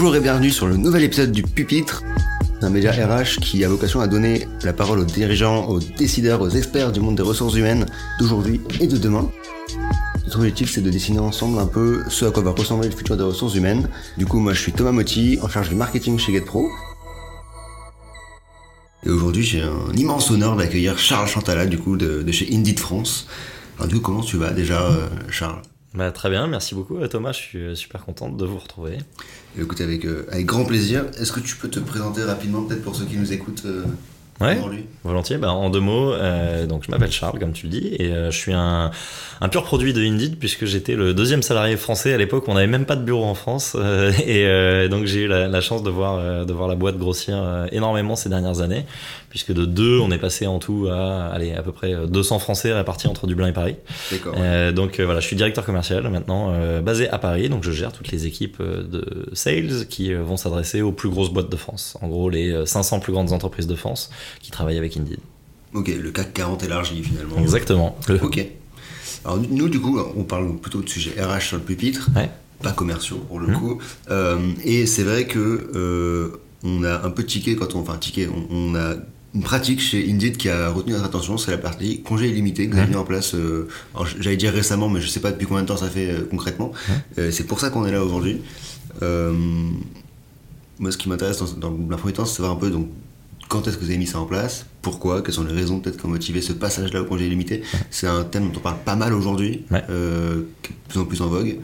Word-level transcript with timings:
Bonjour 0.00 0.14
et 0.14 0.20
bienvenue 0.20 0.52
sur 0.52 0.68
le 0.68 0.76
nouvel 0.76 1.02
épisode 1.02 1.32
du 1.32 1.42
Pupitre, 1.42 2.04
un 2.62 2.70
média 2.70 2.92
RH 2.92 3.40
qui 3.40 3.64
a 3.64 3.68
vocation 3.68 3.98
à 3.98 4.06
donner 4.06 4.46
la 4.62 4.72
parole 4.72 5.00
aux 5.00 5.04
dirigeants, 5.04 5.66
aux 5.66 5.80
décideurs, 5.80 6.40
aux 6.40 6.50
experts 6.50 6.92
du 6.92 7.00
monde 7.00 7.16
des 7.16 7.24
ressources 7.24 7.56
humaines 7.56 7.84
d'aujourd'hui 8.20 8.60
et 8.78 8.86
de 8.86 8.96
demain. 8.96 9.28
Notre 10.22 10.36
objectif, 10.38 10.70
c'est 10.70 10.82
de 10.82 10.90
dessiner 10.90 11.18
ensemble 11.18 11.58
un 11.58 11.66
peu 11.66 12.04
ce 12.08 12.26
à 12.26 12.30
quoi 12.30 12.44
va 12.44 12.52
ressembler 12.52 12.88
le 12.88 12.94
futur 12.94 13.16
des 13.16 13.24
ressources 13.24 13.56
humaines. 13.56 13.88
Du 14.16 14.24
coup, 14.24 14.38
moi, 14.38 14.52
je 14.52 14.60
suis 14.60 14.72
Thomas 14.72 14.92
Motti, 14.92 15.40
en 15.42 15.48
charge 15.48 15.68
du 15.68 15.74
marketing 15.74 16.16
chez 16.16 16.30
GetPro. 16.30 16.68
Et 19.04 19.10
aujourd'hui, 19.10 19.42
j'ai 19.42 19.62
un 19.62 19.92
immense 19.96 20.30
honneur 20.30 20.54
d'accueillir 20.54 20.96
Charles 20.96 21.26
Chantala, 21.26 21.66
du 21.66 21.76
coup, 21.76 21.96
de, 21.96 22.24
chez 22.30 22.48
Indeed 22.54 22.78
France. 22.78 23.26
Alors, 23.78 23.88
du 23.88 23.96
coup, 23.96 24.02
comment 24.02 24.22
tu 24.22 24.36
vas 24.36 24.52
déjà, 24.52 24.80
euh, 24.80 25.08
Charles? 25.28 25.60
Bah, 25.94 26.10
Très 26.12 26.30
bien, 26.30 26.46
merci 26.46 26.74
beaucoup 26.74 26.98
euh, 26.98 27.08
Thomas, 27.08 27.32
je 27.32 27.38
suis 27.38 27.58
euh, 27.58 27.74
super 27.74 28.04
contente 28.04 28.36
de 28.36 28.44
vous 28.44 28.58
retrouver. 28.58 28.98
Écoute, 29.58 29.80
avec, 29.80 30.04
avec 30.04 30.46
grand 30.46 30.64
plaisir. 30.64 31.06
Est-ce 31.18 31.32
que 31.32 31.40
tu 31.40 31.56
peux 31.56 31.68
te 31.68 31.80
présenter 31.80 32.22
rapidement, 32.22 32.62
peut-être 32.62 32.82
pour 32.82 32.94
ceux 32.94 33.04
qui 33.04 33.16
nous 33.16 33.32
écoutent 33.32 33.66
Ouais, 34.40 34.56
volontiers. 35.02 35.36
Bah, 35.36 35.50
en 35.50 35.68
deux 35.68 35.80
mots, 35.80 36.12
euh, 36.12 36.66
donc 36.66 36.84
je 36.86 36.92
m'appelle 36.92 37.10
Charles, 37.10 37.40
comme 37.40 37.52
tu 37.52 37.66
le 37.66 37.72
dis, 37.72 37.88
et 37.98 38.12
euh, 38.12 38.30
je 38.30 38.38
suis 38.38 38.52
un, 38.52 38.92
un, 39.40 39.48
pur 39.48 39.64
produit 39.64 39.92
de 39.92 40.00
Indeed 40.00 40.38
puisque 40.38 40.64
j'étais 40.64 40.94
le 40.94 41.12
deuxième 41.12 41.42
salarié 41.42 41.76
français 41.76 42.12
à 42.14 42.16
l'époque. 42.16 42.44
On 42.46 42.54
n'avait 42.54 42.68
même 42.68 42.86
pas 42.86 42.94
de 42.94 43.02
bureau 43.02 43.24
en 43.24 43.34
France, 43.34 43.76
euh, 43.76 44.12
et 44.26 44.46
euh, 44.46 44.86
donc 44.86 45.06
j'ai 45.06 45.22
eu 45.22 45.26
la, 45.26 45.48
la, 45.48 45.60
chance 45.60 45.82
de 45.82 45.90
voir, 45.90 46.18
euh, 46.18 46.44
de 46.44 46.52
voir 46.52 46.68
la 46.68 46.76
boîte 46.76 46.98
grossir 46.98 47.66
énormément 47.72 48.14
ces 48.14 48.28
dernières 48.28 48.60
années, 48.60 48.86
puisque 49.28 49.52
de 49.52 49.64
deux, 49.64 49.98
on 49.98 50.10
est 50.10 50.18
passé 50.18 50.46
en 50.46 50.58
tout 50.58 50.88
à, 50.90 51.26
allez, 51.26 51.52
à 51.52 51.62
peu 51.62 51.72
près 51.72 51.94
200 52.06 52.38
Français 52.38 52.72
répartis 52.72 53.06
entre 53.08 53.26
Dublin 53.26 53.48
et 53.48 53.52
Paris. 53.52 53.76
D'accord. 54.10 54.34
donc 54.72 55.00
voilà, 55.00 55.20
je 55.20 55.26
suis 55.26 55.36
directeur 55.36 55.64
commercial 55.64 56.08
maintenant, 56.08 56.52
basé 56.80 57.08
à 57.08 57.18
Paris, 57.18 57.48
donc 57.48 57.64
je 57.64 57.70
gère 57.70 57.92
toutes 57.92 58.10
les 58.10 58.26
équipes 58.26 58.62
de 58.62 59.28
sales 59.32 59.86
qui 59.88 60.14
vont 60.14 60.36
s'adresser 60.36 60.82
aux 60.82 60.92
plus 60.92 61.08
grosses 61.08 61.30
boîtes 61.30 61.50
de 61.50 61.56
France. 61.56 61.96
En 62.00 62.08
gros, 62.08 62.30
les 62.30 62.66
500 62.66 63.00
plus 63.00 63.12
grandes 63.12 63.32
entreprises 63.32 63.66
de 63.66 63.74
France 63.74 64.10
qui 64.40 64.50
travaillent 64.50 64.78
avec 64.78 64.96
Indeed. 64.96 65.20
Ok, 65.74 65.88
le 65.88 66.10
CAC 66.10 66.32
40 66.32 66.62
élargi 66.64 67.02
finalement. 67.02 67.38
Exactement. 67.38 67.98
Ok. 68.22 68.46
Alors 69.24 69.38
nous, 69.50 69.68
du 69.68 69.80
coup, 69.80 69.98
on 70.16 70.24
parle 70.24 70.56
plutôt 70.56 70.80
de 70.80 70.88
sujets 70.88 71.12
RH 71.22 71.40
sur 71.40 71.56
le 71.56 71.62
pupitre, 71.62 72.08
pas 72.62 72.72
commerciaux 72.72 73.18
pour 73.28 73.40
le 73.40 73.48
mmh. 73.48 73.54
coup. 73.54 73.78
Euh, 74.10 74.38
et 74.64 74.86
c'est 74.86 75.02
vrai 75.02 75.26
que 75.26 75.70
euh, 75.74 76.40
on 76.62 76.82
a 76.84 77.04
un 77.04 77.10
peu 77.10 77.24
tiqué 77.24 77.56
quand 77.56 77.74
on, 77.74 77.80
enfin 77.80 77.98
tiqué, 77.98 78.28
on, 78.50 78.74
a 78.74 78.94
une 79.34 79.42
pratique 79.42 79.80
chez 79.80 80.10
Indeed 80.10 80.36
qui 80.36 80.48
a 80.48 80.70
retenu 80.70 80.92
notre 80.92 81.04
attention, 81.04 81.36
c'est 81.36 81.50
la 81.50 81.58
partie 81.58 82.02
congé 82.02 82.28
illimité 82.28 82.66
que 82.66 82.74
vous 82.74 82.80
avez 82.80 82.90
mis 82.90 82.96
en 82.96 83.04
place. 83.04 83.34
Euh, 83.34 83.68
j'allais 84.20 84.36
dire 84.36 84.52
récemment, 84.52 84.88
mais 84.88 85.00
je 85.00 85.08
sais 85.08 85.20
pas 85.20 85.32
depuis 85.32 85.46
combien 85.46 85.62
de 85.62 85.68
temps 85.68 85.76
ça 85.76 85.90
fait 85.90 86.14
concrètement. 86.30 86.72
Mmh. 86.88 87.30
c'est 87.30 87.44
pour 87.44 87.60
ça 87.60 87.70
qu'on 87.70 87.84
est 87.86 87.92
là 87.92 88.02
aujourd'hui. 88.02 88.40
moi, 89.00 90.90
ce 90.90 90.96
qui 90.96 91.08
m'intéresse 91.08 91.38
dans, 91.38 91.70
dans, 91.70 91.78
la 91.90 91.96
première 91.96 92.16
temps, 92.16 92.24
c'est 92.24 92.36
savoir 92.36 92.52
un 92.52 92.56
peu 92.56 92.70
donc 92.70 92.88
quand 93.48 93.66
est-ce 93.66 93.76
que 93.76 93.84
vous 93.84 93.88
avez 93.88 93.98
mis 93.98 94.06
ça 94.06 94.20
en 94.20 94.26
place? 94.26 94.66
Pourquoi? 94.82 95.22
Quelles 95.22 95.34
sont 95.34 95.44
les 95.44 95.54
raisons 95.54 95.80
peut-être 95.80 95.98
qui 95.98 96.06
ont 96.06 96.10
motivé 96.10 96.40
ce 96.42 96.52
passage-là 96.52 97.02
au 97.02 97.04
congé 97.06 97.26
illimité? 97.26 97.62
C'est 97.90 98.06
un 98.06 98.24
thème 98.24 98.50
dont 98.50 98.58
on 98.58 98.60
parle 98.60 98.78
pas 98.84 98.94
mal 98.94 99.14
aujourd'hui, 99.14 99.64
euh, 99.72 100.42
qui 100.62 100.72
est 100.72 100.74
de 100.74 100.88
plus 100.88 101.00
en 101.00 101.04
plus 101.06 101.22
en 101.22 101.28
vogue, 101.28 101.56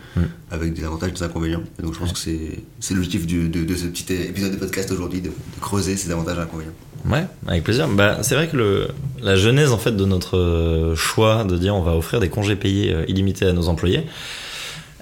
avec 0.51 0.73
des 0.73 0.85
avantages 0.85 1.11
et 1.11 1.12
des 1.12 1.23
inconvénients. 1.23 1.62
Et 1.79 1.83
donc 1.83 1.95
je 1.95 1.98
pense 1.98 2.12
que 2.12 2.19
c'est 2.19 2.95
l'objectif 2.95 3.27
de, 3.27 3.65
de, 3.65 3.75
ce 3.75 3.87
petit 3.87 4.12
épisode 4.15 4.53
de 4.53 4.57
podcast 4.57 4.91
aujourd'hui, 4.91 5.20
de, 5.20 5.31
creuser 5.61 5.97
ces 5.97 6.11
avantages 6.11 6.39
et 6.39 6.41
inconvénients. 6.41 6.73
Ouais, 7.08 7.27
avec 7.47 7.64
plaisir. 7.64 7.86
Bah, 7.88 8.19
c'est 8.22 8.34
vrai 8.34 8.48
que 8.48 8.56
le, 8.56 8.88
la 9.20 9.36
genèse 9.36 9.72
en 9.72 9.78
fait 9.78 9.92
de 9.92 10.05
notre 10.05 10.38
euh, 10.38 10.97
choix 10.97 11.44
de 11.44 11.56
dire 11.56 11.74
on 11.74 11.83
va 11.83 11.92
offrir 11.92 12.20
des 12.20 12.30
congés 12.30 12.56
payés 12.56 12.94
euh, 12.94 13.05
illimités 13.08 13.46
à 13.46 13.52
nos 13.52 13.69
employés, 13.69 14.06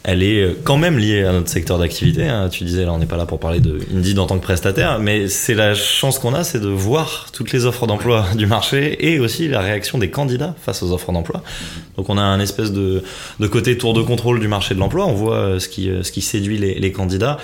elle 0.05 0.23
est 0.23 0.43
euh, 0.43 0.59
quand 0.65 0.77
même 0.77 0.99
liée 0.99 1.23
à 1.25 1.33
notre 1.33 1.49
secteur 1.49 1.79
d'activité. 1.79 2.27
Hein. 2.27 2.49
Tu 2.51 2.65
disais, 2.65 2.85
là, 2.85 2.93
on 2.93 2.99
n'est 2.99 3.07
pas 3.07 3.17
là 3.17 3.27
pour 3.27 3.39
parler 3.39 3.61
de 3.61 3.79
Indeed 3.95 4.19
en 4.19 4.27
tant 4.27 4.37
que 4.37 4.43
prestataire, 4.43 4.99
mais 4.99 5.29
c'est 5.29 5.55
la 5.55 5.75
chance 5.75 6.19
qu'on 6.19 6.35
a, 6.35 6.43
c'est 6.43 6.61
de 6.61 6.69
voir 6.69 7.29
toutes 7.33 7.53
les 7.53 7.67
offres 7.67 7.87
d'emploi 7.87 8.27
du 8.37 8.47
marché 8.47 9.07
et 9.07 9.21
aussi 9.21 9.49
la 9.49 9.61
réaction 9.61 9.99
des 9.99 10.11
candidats 10.11 10.55
face 10.61 10.83
aux 10.83 10.93
offres 10.93 11.13
d'emploi. 11.13 11.43
Donc, 11.97 12.09
on 12.09 12.19
a 12.19 12.23
un 12.23 12.41
espèce 12.41 12.73
de, 12.73 13.03
de 13.39 13.47
côté 13.47 13.79
tour 13.79 13.95
de 13.95 14.03
contrôle 14.03 14.41
du 14.41 14.49
marché 14.49 14.75
de 14.75 14.81
l'emploi. 14.81 15.07
On 15.07 15.15
voit 15.15 15.37
euh, 15.37 15.59
ce 15.59 15.69
qui, 15.69 15.89
euh, 15.89 16.03
ce 16.03 16.11
qui 16.11 16.21
séduit 16.21 16.59
les, 16.59 16.75
les 16.75 16.93
candidats 16.93 17.39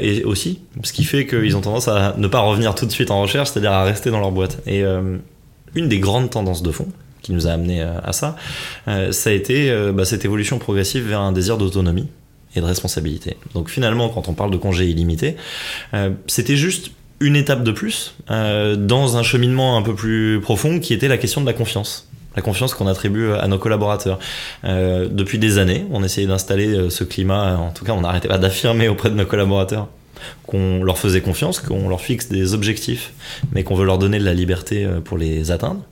et 0.00 0.24
aussi 0.24 0.60
ce 0.82 0.92
qui 0.92 1.04
fait 1.04 1.26
qu'ils 1.26 1.56
ont 1.56 1.60
tendance 1.60 1.88
à 1.88 2.14
ne 2.16 2.28
pas 2.28 2.40
revenir 2.40 2.74
tout 2.74 2.86
de 2.86 2.90
suite 2.90 3.10
en 3.10 3.22
recherche, 3.22 3.50
c'est-à-dire 3.50 3.72
à 3.72 3.84
rester 3.84 4.10
dans 4.10 4.20
leur 4.20 4.32
boîte. 4.32 4.58
Et 4.66 4.82
une 5.74 5.88
des 5.88 5.98
grandes 5.98 6.30
tendances 6.30 6.62
de 6.62 6.70
fond, 6.70 6.88
qui 7.26 7.32
nous 7.32 7.48
a 7.48 7.50
amené 7.50 7.82
euh, 7.82 7.98
à 8.04 8.12
ça, 8.12 8.36
euh, 8.86 9.10
ça 9.10 9.30
a 9.30 9.32
été 9.32 9.70
euh, 9.70 9.92
bah, 9.92 10.04
cette 10.04 10.24
évolution 10.24 10.58
progressive 10.58 11.08
vers 11.08 11.20
un 11.20 11.32
désir 11.32 11.58
d'autonomie 11.58 12.06
et 12.54 12.60
de 12.60 12.64
responsabilité. 12.64 13.36
Donc 13.52 13.68
finalement, 13.68 14.08
quand 14.08 14.28
on 14.28 14.32
parle 14.32 14.52
de 14.52 14.56
congé 14.56 14.86
illimité, 14.86 15.36
c'était 16.26 16.56
juste 16.56 16.90
une 17.20 17.36
étape 17.36 17.62
de 17.62 17.70
plus 17.70 18.14
dans 18.30 19.18
un 19.18 19.22
cheminement 19.22 19.76
un 19.76 19.82
peu 19.82 19.94
plus 19.94 20.40
profond 20.40 20.80
qui 20.80 20.94
était 20.94 21.08
la 21.08 21.18
question 21.18 21.42
de 21.42 21.46
la 21.46 21.52
confiance 21.52 22.08
la 22.34 22.42
confiance 22.42 22.74
qu'on 22.74 22.86
attribue 22.86 23.32
à 23.32 23.46
nos 23.46 23.58
collaborateurs. 23.58 24.18
depuis 24.62 25.38
des 25.38 25.58
années, 25.58 25.84
on 25.90 26.02
essayait 26.02 26.26
d'installer 26.26 26.88
ce 26.88 27.04
climat, 27.04 27.58
en 27.58 27.72
tout 27.72 27.84
cas 27.84 27.92
on 27.92 28.00
n'arrêtait 28.00 28.28
pas 28.28 28.38
d'affirmer 28.38 28.88
auprès 28.88 29.10
de 29.10 29.14
nos 29.14 29.26
collaborateurs 29.26 29.88
qu'on 30.46 30.82
leur 30.82 30.98
faisait 30.98 31.20
confiance, 31.20 31.60
qu'on 31.60 31.88
leur 31.88 32.00
fixe 32.00 32.28
des 32.28 32.54
objectifs, 32.54 33.12
mais 33.52 33.64
qu'on 33.64 33.74
veut 33.74 33.84
leur 33.84 33.98
donner 33.98 34.18
de 34.18 34.24
la 34.24 34.34
liberté 34.34 34.84
euh, 34.84 35.00
pour 35.00 35.18
les 35.18 35.50
atteindre. 35.50 35.82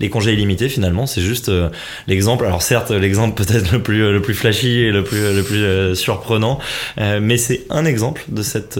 Les 0.00 0.10
congés 0.10 0.32
illimités, 0.32 0.68
finalement, 0.68 1.06
c'est 1.06 1.22
juste 1.22 1.48
euh, 1.48 1.70
l'exemple. 2.06 2.44
Alors 2.44 2.62
certes, 2.62 2.90
l'exemple 2.90 3.34
peut-être 3.42 3.72
le 3.72 3.82
plus 3.82 4.12
le 4.12 4.20
plus 4.20 4.34
flashy 4.34 4.80
et 4.80 4.90
le 4.90 5.04
plus 5.04 5.34
le 5.34 5.42
plus 5.42 5.62
euh, 5.62 5.94
surprenant, 5.94 6.58
mais 6.98 7.36
c'est 7.36 7.66
un 7.70 7.84
exemple 7.84 8.24
de 8.28 8.42
cette 8.42 8.78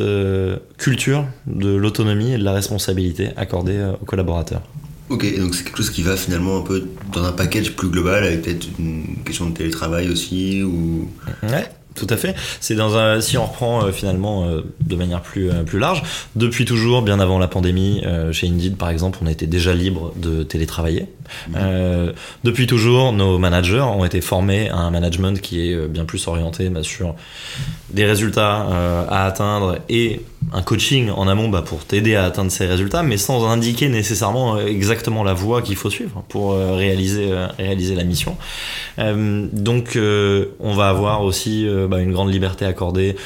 culture 0.78 1.24
de 1.46 1.74
l'autonomie 1.74 2.32
et 2.32 2.38
de 2.38 2.44
la 2.44 2.52
responsabilité 2.52 3.30
accordée 3.36 3.78
aux 4.00 4.04
collaborateurs. 4.04 4.62
Ok, 5.08 5.38
donc 5.38 5.54
c'est 5.54 5.64
quelque 5.64 5.76
chose 5.76 5.90
qui 5.90 6.02
va 6.02 6.16
finalement 6.16 6.58
un 6.58 6.62
peu 6.62 6.84
dans 7.12 7.24
un 7.24 7.32
package 7.32 7.72
plus 7.72 7.88
global 7.88 8.24
avec 8.24 8.42
peut-être 8.42 8.66
une 8.78 9.18
question 9.24 9.46
de 9.50 9.54
télétravail 9.54 10.08
aussi 10.08 10.62
ou. 10.62 11.08
Ouais. 11.42 11.68
Tout 11.94 12.06
à 12.08 12.16
fait. 12.16 12.34
C'est 12.60 12.74
dans 12.74 12.96
un, 12.96 13.20
si 13.20 13.36
on 13.36 13.44
reprend 13.44 13.84
euh, 13.84 13.92
finalement 13.92 14.46
euh, 14.46 14.62
de 14.80 14.96
manière 14.96 15.20
plus 15.20 15.50
euh, 15.50 15.62
plus 15.62 15.78
large, 15.78 16.02
depuis 16.36 16.64
toujours, 16.64 17.02
bien 17.02 17.20
avant 17.20 17.38
la 17.38 17.48
pandémie, 17.48 18.02
chez 18.32 18.48
Indeed 18.48 18.76
par 18.76 18.90
exemple, 18.90 19.18
on 19.22 19.26
était 19.26 19.46
déjà 19.46 19.74
libre 19.74 20.12
de 20.16 20.42
télétravailler. 20.42 21.06
Mhm. 21.48 22.12
depuis 22.44 22.66
toujours, 22.66 23.12
nos 23.12 23.38
managers 23.38 23.80
ont 23.80 24.04
été 24.04 24.20
formés 24.20 24.68
à 24.68 24.76
un 24.76 24.90
management 24.90 25.40
qui 25.40 25.60
est 25.60 25.88
bien 25.88 26.04
plus 26.04 26.26
orienté 26.26 26.68
bah, 26.68 26.82
sur 26.82 27.14
des 27.90 28.04
résultats 28.04 28.66
à 29.08 29.24
atteindre 29.24 29.78
et 29.88 30.20
un 30.52 30.62
coaching 30.62 31.10
en 31.10 31.28
amont 31.28 31.48
bah, 31.48 31.62
pour 31.62 31.84
t'aider 31.84 32.16
à 32.16 32.24
atteindre 32.24 32.50
ces 32.50 32.66
résultats, 32.66 33.02
mais 33.02 33.16
sans 33.16 33.48
indiquer 33.48 33.88
nécessairement 33.88 34.58
exactement 34.58 35.24
la 35.24 35.32
voie 35.32 35.62
qu'il 35.62 35.76
faut 35.76 35.90
suivre 35.90 36.22
pour 36.28 36.54
réaliser 36.54 37.32
réaliser 37.58 37.94
la 37.94 38.04
mission. 38.04 38.36
donc, 38.98 39.96
on 39.96 40.74
va 40.74 40.88
avoir 40.88 41.22
aussi 41.22 41.66
bah, 41.86 42.00
une 42.00 42.12
grande 42.12 42.32
liberté 42.32 42.64
accordée. 42.64 43.16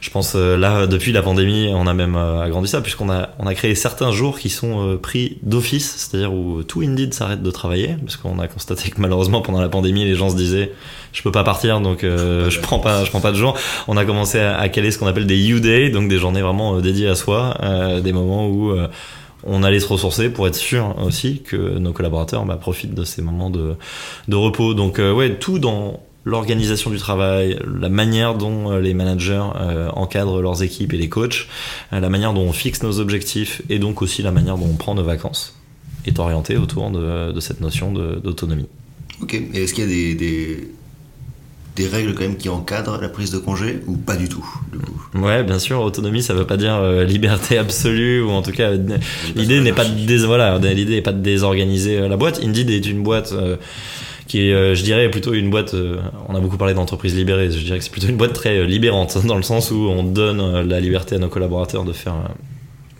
Je 0.00 0.08
pense 0.08 0.32
euh, 0.34 0.56
là 0.56 0.86
depuis 0.86 1.12
la 1.12 1.20
pandémie, 1.20 1.70
on 1.74 1.86
a 1.86 1.92
même 1.92 2.16
euh, 2.16 2.40
agrandi 2.40 2.68
ça 2.68 2.80
puisqu'on 2.80 3.10
a 3.10 3.30
on 3.38 3.46
a 3.46 3.54
créé 3.54 3.74
certains 3.74 4.12
jours 4.12 4.38
qui 4.38 4.48
sont 4.48 4.88
euh, 4.88 4.96
pris 4.96 5.38
d'office, 5.42 5.94
c'est-à-dire 5.98 6.32
où 6.32 6.62
tout 6.62 6.80
Indeed 6.80 7.12
s'arrête 7.12 7.42
de 7.42 7.50
travailler 7.50 7.96
parce 8.02 8.16
qu'on 8.16 8.38
a 8.38 8.48
constaté 8.48 8.88
que 8.90 8.98
malheureusement 8.98 9.42
pendant 9.42 9.60
la 9.60 9.68
pandémie, 9.68 10.06
les 10.06 10.14
gens 10.14 10.30
se 10.30 10.36
disaient 10.36 10.72
je 11.12 11.22
peux 11.22 11.32
pas 11.32 11.44
partir 11.44 11.80
donc 11.80 11.98
je 12.02 12.60
prends 12.60 12.78
pas 12.78 13.04
je 13.04 13.10
prends 13.10 13.20
pas 13.20 13.32
de 13.32 13.36
jours. 13.36 13.58
On 13.88 13.96
a 13.96 14.04
commencé 14.06 14.38
à, 14.38 14.68
caler 14.70 14.90
ce 14.90 14.98
qu'on 14.98 15.06
appelle 15.06 15.26
des 15.26 15.50
U 15.50 15.60
Day, 15.60 15.90
donc 15.90 16.08
des 16.08 16.18
journées 16.18 16.40
vraiment 16.40 16.80
dédiées 16.80 17.08
à 17.08 17.14
soi, 17.14 17.58
des 18.02 18.12
moments 18.12 18.48
où 18.48 18.72
on 19.44 19.62
allait 19.64 19.80
se 19.80 19.88
ressourcer 19.88 20.30
pour 20.30 20.46
être 20.46 20.54
sûr 20.54 20.94
aussi 21.04 21.42
que 21.42 21.56
nos 21.56 21.92
collaborateurs 21.92 22.44
bah, 22.44 22.56
profitent 22.56 22.94
de 22.94 23.04
ces 23.04 23.22
moments 23.22 23.50
de, 23.50 23.74
de 24.28 24.36
repos. 24.36 24.72
Donc 24.74 24.98
ouais, 24.98 25.34
tout 25.34 25.58
dans 25.58 26.00
l'organisation 26.24 26.90
du 26.90 26.98
travail, 26.98 27.58
la 27.80 27.88
manière 27.88 28.34
dont 28.34 28.70
euh, 28.70 28.80
les 28.80 28.94
managers 28.94 29.44
euh, 29.56 29.88
encadrent 29.90 30.40
leurs 30.42 30.62
équipes 30.62 30.92
et 30.92 30.98
les 30.98 31.08
coachs, 31.08 31.46
euh, 31.92 32.00
la 32.00 32.08
manière 32.08 32.34
dont 32.34 32.42
on 32.42 32.52
fixe 32.52 32.82
nos 32.82 33.00
objectifs 33.00 33.62
et 33.68 33.78
donc 33.78 34.02
aussi 34.02 34.22
la 34.22 34.30
manière 34.30 34.56
dont 34.58 34.68
on 34.70 34.76
prend 34.76 34.94
nos 34.94 35.04
vacances 35.04 35.56
est 36.06 36.18
orientée 36.18 36.56
autour 36.56 36.90
de, 36.90 37.38
cette 37.40 37.60
notion 37.60 37.92
d'autonomie. 37.92 38.66
Ok, 39.22 39.34
et 39.34 39.62
est-ce 39.62 39.74
qu'il 39.74 39.84
y 39.84 39.86
a 39.86 40.14
des, 40.14 40.68
des, 41.76 41.88
règles 41.88 42.14
quand 42.14 42.22
même 42.22 42.36
qui 42.36 42.48
encadrent 42.48 42.98
la 43.00 43.10
prise 43.10 43.30
de 43.30 43.38
congé 43.38 43.80
ou 43.86 43.96
pas 43.96 44.16
du 44.16 44.28
tout 44.28 44.46
du 44.72 44.78
coup? 44.78 45.00
Ouais, 45.14 45.44
bien 45.44 45.58
sûr, 45.58 45.80
autonomie 45.80 46.22
ça 46.22 46.32
veut 46.32 46.46
pas 46.46 46.56
dire 46.56 46.82
liberté 47.04 47.58
absolue 47.58 48.22
ou 48.22 48.30
en 48.30 48.40
tout 48.40 48.52
cas 48.52 48.72
l'idée 49.34 49.60
n'est 49.60 49.74
pas 49.74 49.84
de 49.84 50.26
voilà, 50.26 50.58
l'idée 50.58 50.96
n'est 50.96 51.02
pas 51.02 51.12
de 51.12 51.20
désorganiser 51.20 52.08
la 52.08 52.16
boîte. 52.16 52.40
Indeed 52.42 52.70
est 52.70 52.86
une 52.86 53.02
boîte 53.02 53.34
qui 54.30 54.48
est, 54.48 54.52
euh, 54.52 54.76
je 54.76 54.84
dirais, 54.84 55.10
plutôt 55.10 55.34
une 55.34 55.50
boîte. 55.50 55.74
Euh, 55.74 55.96
on 56.28 56.36
a 56.36 56.40
beaucoup 56.40 56.56
parlé 56.56 56.72
d'entreprise 56.72 57.16
libérée. 57.16 57.50
Je 57.50 57.64
dirais 57.64 57.78
que 57.78 57.84
c'est 57.84 57.90
plutôt 57.90 58.06
une 58.06 58.16
boîte 58.16 58.32
très 58.32 58.58
euh, 58.58 58.64
libérante, 58.64 59.18
dans 59.26 59.34
le 59.34 59.42
sens 59.42 59.72
où 59.72 59.88
on 59.88 60.04
donne 60.04 60.68
la 60.68 60.78
liberté 60.78 61.16
à 61.16 61.18
nos 61.18 61.28
collaborateurs 61.28 61.82
de 61.82 61.92
faire 61.92 62.14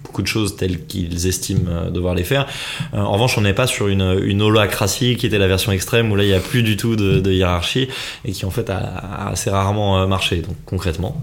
beaucoup 0.02 0.22
de 0.22 0.26
choses 0.26 0.56
telles 0.56 0.86
qu'ils 0.86 1.28
estiment 1.28 1.88
devoir 1.88 2.16
les 2.16 2.24
faire. 2.24 2.48
en 2.92 3.12
revanche, 3.12 3.38
on 3.38 3.42
n'est 3.42 3.54
pas 3.54 3.68
sur 3.68 3.86
une, 3.86 4.18
une 4.24 4.42
holacratie 4.42 5.14
qui 5.16 5.26
était 5.26 5.38
la 5.38 5.46
version 5.46 5.70
extrême 5.70 6.10
où 6.10 6.16
là 6.16 6.24
il 6.24 6.26
n'y 6.26 6.34
a 6.34 6.40
plus 6.40 6.64
du 6.64 6.76
tout 6.76 6.96
de, 6.96 7.20
de, 7.20 7.30
hiérarchie 7.30 7.86
et 8.24 8.32
qui 8.32 8.44
en 8.44 8.50
fait 8.50 8.68
a, 8.70 9.28
assez 9.28 9.50
rarement 9.50 10.04
marché. 10.08 10.38
Donc 10.38 10.56
concrètement, 10.66 11.22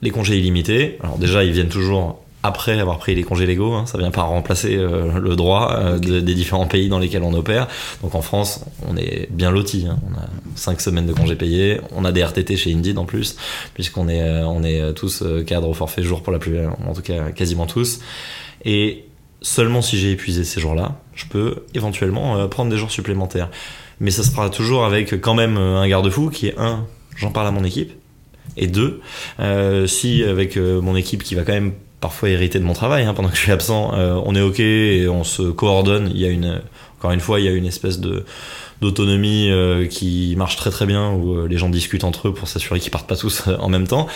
les 0.00 0.10
congés 0.10 0.38
illimités, 0.38 0.96
alors 1.02 1.18
déjà 1.18 1.44
ils 1.44 1.52
viennent 1.52 1.68
toujours 1.68 2.24
après 2.42 2.78
avoir 2.80 2.98
pris 2.98 3.14
les 3.14 3.22
congés 3.22 3.46
légaux, 3.46 3.74
hein, 3.74 3.84
ça 3.86 3.98
vient 3.98 4.10
pas 4.10 4.22
remplacer 4.22 4.76
euh, 4.76 5.18
le 5.18 5.36
droit 5.36 5.72
euh, 5.72 5.98
des 5.98 6.34
différents 6.34 6.66
pays 6.66 6.88
dans 6.88 6.98
lesquels 6.98 7.22
on 7.22 7.34
opère. 7.34 7.68
Donc 8.02 8.14
en 8.14 8.22
France, 8.22 8.64
on 8.88 8.96
est 8.96 9.28
bien 9.30 9.50
loti. 9.50 9.86
Hein. 9.88 9.98
On 10.08 10.14
a 10.14 10.26
5 10.56 10.80
semaines 10.80 11.06
de 11.06 11.12
congés 11.12 11.36
payés, 11.36 11.80
on 11.94 12.04
a 12.04 12.12
des 12.12 12.22
RTT 12.22 12.56
chez 12.56 12.72
Indeed 12.72 12.98
en 12.98 13.04
plus, 13.04 13.36
puisqu'on 13.74 14.08
est, 14.08 14.22
euh, 14.22 14.46
on 14.46 14.64
est 14.64 14.94
tous 14.94 15.22
cadres 15.46 15.68
au 15.68 15.74
forfait 15.74 16.02
jour 16.02 16.22
pour 16.22 16.32
la 16.32 16.38
plus, 16.38 16.58
en 16.66 16.94
tout 16.94 17.02
cas 17.02 17.30
quasiment 17.30 17.66
tous. 17.66 18.00
Et 18.64 19.04
seulement 19.42 19.82
si 19.82 19.98
j'ai 19.98 20.12
épuisé 20.12 20.44
ces 20.44 20.60
jours-là, 20.60 20.98
je 21.14 21.26
peux 21.26 21.64
éventuellement 21.74 22.48
prendre 22.48 22.70
des 22.70 22.76
jours 22.76 22.90
supplémentaires. 22.90 23.50
Mais 24.00 24.10
ça 24.10 24.22
se 24.22 24.30
fera 24.30 24.48
toujours 24.48 24.84
avec 24.84 25.20
quand 25.20 25.34
même 25.34 25.56
un 25.56 25.86
garde-fou 25.86 26.30
qui 26.30 26.48
est 26.48 26.58
un, 26.58 26.86
j'en 27.16 27.30
parle 27.30 27.46
à 27.46 27.50
mon 27.50 27.64
équipe, 27.64 27.92
et 28.56 28.66
deux, 28.66 29.00
si 29.86 30.24
avec 30.24 30.56
mon 30.56 30.96
équipe 30.96 31.22
qui 31.22 31.34
va 31.34 31.42
quand 31.42 31.52
même 31.52 31.72
parfois 32.00 32.30
hérité 32.30 32.58
de 32.58 32.64
mon 32.64 32.72
travail 32.72 33.04
hein, 33.04 33.14
pendant 33.14 33.28
que 33.28 33.36
je 33.36 33.40
suis 33.40 33.52
absent. 33.52 33.92
Euh, 33.94 34.20
on 34.24 34.34
est 34.34 34.40
ok 34.40 34.60
et 34.60 35.08
on 35.08 35.24
se 35.24 35.42
coordonne. 35.42 36.10
Il 36.12 36.20
y 36.20 36.24
a 36.24 36.28
une, 36.28 36.60
encore 36.98 37.12
une 37.12 37.20
fois, 37.20 37.40
il 37.40 37.46
y 37.46 37.48
a 37.48 37.52
une 37.52 37.66
espèce 37.66 38.00
de 38.00 38.24
d'autonomie 38.80 39.50
euh, 39.50 39.86
qui 39.86 40.34
marche 40.38 40.56
très 40.56 40.70
très 40.70 40.86
bien 40.86 41.10
où 41.12 41.34
euh, 41.34 41.46
les 41.46 41.58
gens 41.58 41.68
discutent 41.68 42.04
entre 42.04 42.28
eux 42.28 42.34
pour 42.34 42.48
s'assurer 42.48 42.80
qu'ils 42.80 42.90
partent 42.90 43.08
pas 43.08 43.16
tous 43.16 43.44
en 43.46 43.68
même 43.68 43.86
temps. 43.86 44.06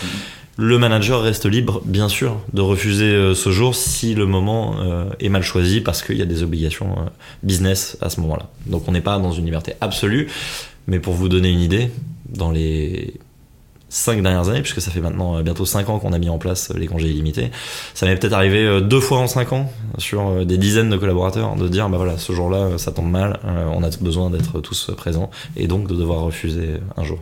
Le 0.57 0.79
manager 0.79 1.21
reste 1.21 1.45
libre, 1.45 1.81
bien 1.85 2.09
sûr, 2.09 2.39
de 2.53 2.61
refuser 2.61 3.35
ce 3.35 3.51
jour 3.51 3.75
si 3.75 4.15
le 4.15 4.25
moment 4.25 4.77
est 5.19 5.27
mal 5.27 5.43
choisi 5.43 5.81
parce 5.81 6.01
qu'il 6.01 6.17
y 6.17 6.21
a 6.21 6.25
des 6.25 6.43
obligations 6.43 6.95
business 7.43 7.97
à 8.01 8.09
ce 8.09 8.21
moment-là. 8.21 8.47
Donc 8.65 8.87
on 8.87 8.93
n'est 8.93 9.01
pas 9.01 9.19
dans 9.19 9.33
une 9.33 9.43
liberté 9.43 9.73
absolue, 9.81 10.29
mais 10.87 10.99
pour 10.99 11.13
vous 11.13 11.27
donner 11.27 11.49
une 11.49 11.59
idée, 11.59 11.91
dans 12.29 12.51
les 12.51 13.15
cinq 13.95 14.21
dernières 14.21 14.49
années, 14.49 14.61
puisque 14.61 14.81
ça 14.81 14.91
fait 14.91 14.99
maintenant 14.99 15.37
euh, 15.37 15.41
bientôt 15.41 15.65
cinq 15.65 15.87
ans 15.87 15.99
qu'on 15.99 16.11
a 16.11 16.19
mis 16.19 16.27
en 16.27 16.37
place 16.37 16.69
euh, 16.69 16.77
les 16.77 16.87
congés 16.87 17.09
illimités. 17.09 17.49
Ça 17.93 18.05
m'est 18.05 18.15
peut-être 18.17 18.33
arrivé 18.33 18.59
euh, 18.59 18.81
deux 18.81 18.99
fois 18.99 19.19
en 19.19 19.27
cinq 19.27 19.53
ans 19.53 19.71
sur 19.97 20.45
des 20.45 20.57
dizaines 20.57 20.89
de 20.89 20.97
collaborateurs 20.97 21.55
de 21.55 21.67
dire 21.69 21.87
bah 21.87 21.95
voilà 21.95 22.17
ce 22.17 22.33
jour-là 22.33 22.77
ça 22.77 22.91
tombe 22.91 23.09
mal, 23.09 23.39
on 23.45 23.83
a 23.83 23.89
besoin 24.01 24.29
d'être 24.29 24.59
tous 24.59 24.91
présents 24.97 25.31
et 25.55 25.67
donc 25.67 25.87
de 25.87 25.95
devoir 25.95 26.21
refuser 26.21 26.73
un 26.97 27.03
jour. 27.05 27.19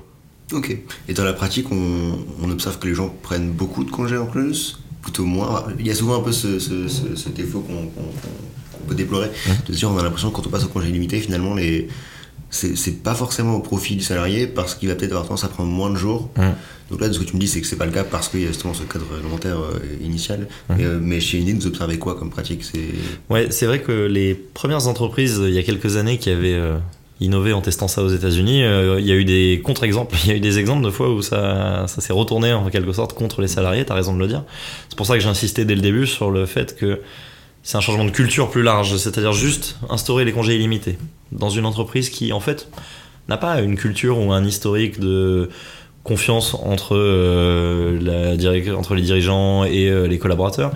Ok. 0.51 0.75
Et 1.07 1.13
dans 1.13 1.23
la 1.23 1.33
pratique, 1.33 1.67
on, 1.71 2.49
observe 2.49 2.79
que 2.79 2.87
les 2.87 2.95
gens 2.95 3.13
prennent 3.21 3.51
beaucoup 3.51 3.83
de 3.83 3.91
congés 3.91 4.17
en 4.17 4.25
plus, 4.25 4.79
plutôt 5.01 5.25
moins. 5.25 5.65
Il 5.79 5.85
y 5.85 5.91
a 5.91 5.95
souvent 5.95 6.19
un 6.19 6.23
peu 6.23 6.31
ce, 6.31 7.29
défaut 7.29 7.61
qu'on 7.61 8.87
peut 8.87 8.95
déplorer, 8.95 9.29
de 9.67 9.73
se 9.73 9.77
dire 9.77 9.91
on 9.91 9.97
a 9.97 10.03
l'impression 10.03 10.31
que 10.31 10.35
quand 10.35 10.47
on 10.47 10.49
passe 10.49 10.63
au 10.63 10.69
congé 10.69 10.89
illimité, 10.89 11.19
finalement 11.19 11.53
les 11.53 11.87
c'est 12.53 13.03
pas 13.03 13.15
forcément 13.15 13.55
au 13.55 13.59
profit 13.59 13.95
du 13.95 14.03
salarié 14.03 14.45
parce 14.45 14.75
qu'il 14.75 14.87
va 14.89 14.95
peut-être 14.95 15.11
avoir 15.11 15.25
tendance 15.25 15.43
à 15.43 15.47
prendre 15.47 15.71
moins 15.71 15.89
de 15.89 15.95
jours. 15.95 16.29
Mmh. 16.37 16.41
Donc 16.91 17.01
là, 17.01 17.11
ce 17.11 17.17
que 17.17 17.23
tu 17.23 17.35
me 17.35 17.41
dis, 17.41 17.47
c'est 17.47 17.61
que 17.61 17.67
c'est 17.67 17.77
pas 17.77 17.85
le 17.85 17.91
cas 17.91 18.03
parce 18.03 18.29
qu'il 18.29 18.41
y 18.41 18.45
a 18.45 18.47
justement 18.47 18.73
ce 18.73 18.83
cadre 18.83 19.05
réglementaire 19.11 19.57
euh, 19.57 19.79
initial. 20.03 20.47
Mmh. 20.69 20.75
Euh, 20.79 20.99
mais 21.01 21.19
chez 21.19 21.41
Indeed, 21.41 21.57
vous 21.57 21.67
observez 21.67 21.97
quoi 21.97 22.15
comme 22.15 22.29
pratique? 22.29 22.63
C'est... 22.63 22.89
Ouais, 23.29 23.47
c'est 23.49 23.65
vrai 23.65 23.81
que 23.81 23.91
les 23.91 24.35
premières 24.35 24.87
entreprises, 24.87 25.41
il 25.43 25.53
y 25.53 25.57
a 25.57 25.63
quelques 25.63 25.97
années, 25.97 26.19
qui 26.19 26.29
avaient 26.29 26.53
euh, 26.53 26.77
innové 27.19 27.53
en 27.53 27.61
testant 27.61 27.87
ça 27.87 28.03
aux 28.03 28.09
États-Unis, 28.09 28.59
il 28.59 29.05
y 29.05 29.11
a 29.11 29.15
eu 29.15 29.25
des 29.25 29.59
contre-exemples. 29.63 30.15
Il 30.25 30.29
y 30.29 30.33
a 30.33 30.35
eu 30.35 30.39
des 30.39 30.59
exemples 30.59 30.85
de 30.85 30.91
fois 30.91 31.09
où 31.09 31.23
ça, 31.23 31.85
ça 31.87 32.01
s'est 32.01 32.13
retourné 32.13 32.53
en 32.53 32.69
quelque 32.69 32.93
sorte 32.93 33.13
contre 33.13 33.41
les 33.41 33.47
salariés, 33.47 33.83
tu 33.83 33.91
as 33.91 33.95
raison 33.95 34.13
de 34.13 34.19
le 34.19 34.27
dire. 34.27 34.43
C'est 34.89 34.97
pour 34.97 35.07
ça 35.07 35.15
que 35.15 35.21
j'ai 35.21 35.29
insisté 35.29 35.65
dès 35.65 35.75
le 35.75 35.81
début 35.81 36.05
sur 36.05 36.29
le 36.29 36.45
fait 36.45 36.77
que 36.77 36.99
c'est 37.63 37.77
un 37.77 37.81
changement 37.81 38.05
de 38.05 38.11
culture 38.11 38.49
plus 38.49 38.61
large, 38.61 38.97
c'est-à-dire 38.97 39.31
juste 39.31 39.77
instaurer 39.89 40.25
les 40.25 40.33
congés 40.33 40.55
illimités 40.55 40.97
dans 41.31 41.49
une 41.49 41.65
entreprise 41.65 42.09
qui 42.09 42.33
en 42.33 42.41
fait 42.41 42.69
n'a 43.29 43.37
pas 43.37 43.61
une 43.61 43.77
culture 43.77 44.19
ou 44.19 44.33
un 44.33 44.43
historique 44.43 44.99
de 44.99 45.49
confiance 46.03 46.53
entre, 46.55 46.95
euh, 46.97 48.35
les 48.35 49.01
dirigeants 49.01 49.63
et 49.63 49.89
euh, 49.89 50.05
les 50.05 50.19
collaborateurs 50.19 50.71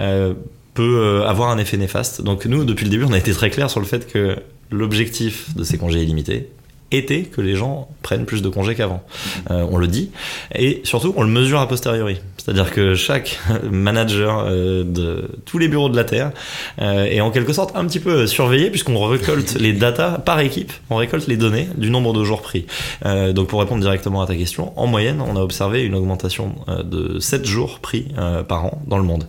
euh, 0.00 0.34
peut 0.74 1.22
avoir 1.26 1.50
un 1.50 1.58
effet 1.58 1.76
néfaste. 1.76 2.22
Donc 2.22 2.46
nous, 2.46 2.64
depuis 2.64 2.84
le 2.84 2.90
début, 2.90 3.04
on 3.04 3.12
a 3.12 3.18
été 3.18 3.32
très 3.32 3.50
clair 3.50 3.70
sur 3.70 3.78
le 3.78 3.86
fait 3.86 4.10
que 4.10 4.36
l'objectif 4.70 5.54
de 5.54 5.64
ces 5.64 5.78
congés 5.78 6.02
illimités, 6.02 6.48
était 6.92 7.22
que 7.22 7.40
les 7.40 7.54
gens 7.54 7.88
prennent 8.02 8.26
plus 8.26 8.42
de 8.42 8.48
congés 8.48 8.74
qu'avant. 8.74 9.02
Euh, 9.50 9.66
on 9.70 9.78
le 9.78 9.86
dit. 9.86 10.10
Et 10.54 10.80
surtout, 10.84 11.14
on 11.16 11.22
le 11.22 11.28
mesure 11.28 11.60
a 11.60 11.68
posteriori. 11.68 12.18
C'est-à-dire 12.36 12.70
que 12.70 12.94
chaque 12.94 13.40
manager 13.70 14.44
euh, 14.46 14.84
de 14.84 15.30
tous 15.44 15.58
les 15.58 15.68
bureaux 15.68 15.88
de 15.88 15.96
la 15.96 16.04
Terre 16.04 16.32
euh, 16.80 17.04
est 17.04 17.20
en 17.20 17.30
quelque 17.30 17.52
sorte 17.52 17.76
un 17.76 17.84
petit 17.86 18.00
peu 18.00 18.26
surveillé 18.26 18.70
puisqu'on 18.70 18.98
récolte 19.06 19.54
les 19.60 19.72
datas 19.72 20.18
par 20.18 20.40
équipe. 20.40 20.72
On 20.90 20.96
récolte 20.96 21.26
les 21.26 21.36
données 21.36 21.68
du 21.76 21.90
nombre 21.90 22.12
de 22.12 22.24
jours 22.24 22.42
pris. 22.42 22.66
donc 23.04 23.48
pour 23.48 23.60
répondre 23.60 23.80
directement 23.80 24.22
à 24.22 24.26
ta 24.26 24.34
question, 24.34 24.72
en 24.76 24.86
moyenne, 24.86 25.20
on 25.20 25.36
a 25.36 25.40
observé 25.40 25.82
une 25.82 25.94
augmentation 25.94 26.54
de 26.84 27.18
7 27.18 27.44
jours 27.46 27.78
pris 27.78 28.08
par 28.48 28.66
an 28.66 28.82
dans 28.86 28.98
le 28.98 29.04
monde. 29.04 29.28